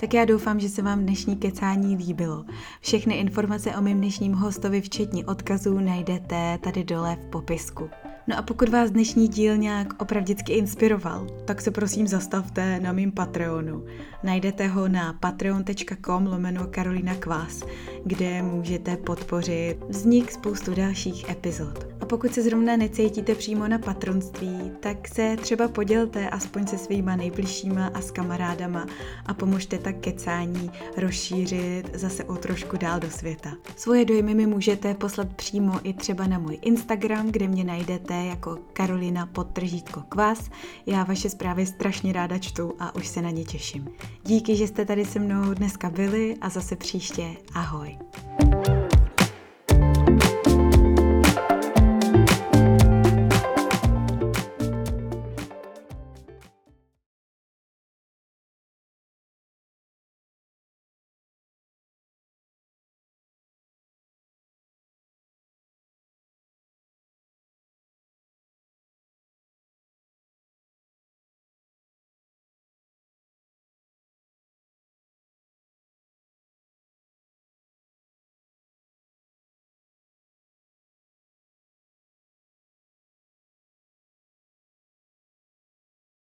Tak 0.00 0.14
já 0.14 0.24
doufám, 0.24 0.60
že 0.60 0.68
se 0.68 0.82
vám 0.82 1.00
dnešní 1.00 1.36
kecání 1.36 1.96
líbilo. 1.96 2.44
Všechny 2.80 3.14
informace 3.14 3.76
o 3.76 3.82
mém 3.82 3.98
dnešním 3.98 4.32
hostovi, 4.34 4.80
včetně 4.80 5.26
odkazů, 5.26 5.80
najdete 5.80 6.58
tady 6.58 6.84
dole 6.84 7.16
v 7.16 7.30
popisku. 7.30 7.90
No 8.28 8.38
a 8.38 8.42
pokud 8.42 8.68
vás 8.68 8.90
dnešní 8.90 9.28
díl 9.28 9.56
nějak 9.56 10.02
opravdicky 10.02 10.52
inspiroval, 10.52 11.26
tak 11.44 11.60
se 11.60 11.70
prosím 11.70 12.06
zastavte 12.06 12.80
na 12.80 12.92
mým 12.92 13.12
Patreonu. 13.12 13.84
Najdete 14.22 14.66
ho 14.66 14.88
na 14.88 15.12
patreon.com 15.12 16.26
lomeno 16.26 16.66
Karolina 16.70 17.14
Kvás, 17.14 17.62
kde 18.04 18.42
můžete 18.42 18.96
podpořit 18.96 19.76
vznik 19.88 20.32
spoustu 20.32 20.74
dalších 20.74 21.30
epizod. 21.30 21.86
A 22.00 22.06
pokud 22.06 22.34
se 22.34 22.42
zrovna 22.42 22.76
necítíte 22.76 23.34
přímo 23.34 23.68
na 23.68 23.78
patronství, 23.78 24.72
tak 24.80 25.08
se 25.08 25.36
třeba 25.36 25.68
podělte 25.68 26.30
aspoň 26.30 26.66
se 26.66 26.78
svýma 26.78 27.16
nejbližšíma 27.16 27.86
a 27.94 28.00
s 28.00 28.10
kamarádama 28.10 28.86
a 29.26 29.34
pomožte 29.34 29.78
tak 29.78 29.96
kecání 29.96 30.70
rozšířit 30.96 31.90
zase 31.94 32.24
o 32.24 32.36
trošku 32.36 32.76
dál 32.76 33.00
do 33.00 33.10
světa. 33.10 33.52
Svoje 33.76 34.04
dojmy 34.04 34.34
mi 34.34 34.46
můžete 34.46 34.94
poslat 34.94 35.36
přímo 35.36 35.80
i 35.82 35.92
třeba 35.92 36.26
na 36.26 36.38
můj 36.38 36.58
Instagram, 36.62 37.30
kde 37.30 37.48
mě 37.48 37.64
najdete 37.64 38.17
jako 38.24 38.58
Karolina 38.72 39.26
podtržítko 39.26 40.02
kvas. 40.08 40.50
Já 40.86 41.04
vaše 41.04 41.30
zprávy 41.30 41.66
strašně 41.66 42.12
ráda 42.12 42.38
čtu 42.38 42.74
a 42.78 42.94
už 42.94 43.08
se 43.08 43.22
na 43.22 43.30
ně 43.30 43.44
těším. 43.44 43.88
Díky, 44.24 44.56
že 44.56 44.66
jste 44.66 44.84
tady 44.84 45.04
se 45.04 45.18
mnou 45.18 45.54
dneska 45.54 45.90
byli 45.90 46.36
a 46.40 46.48
zase 46.48 46.76
příště 46.76 47.36
ahoj. 47.54 47.98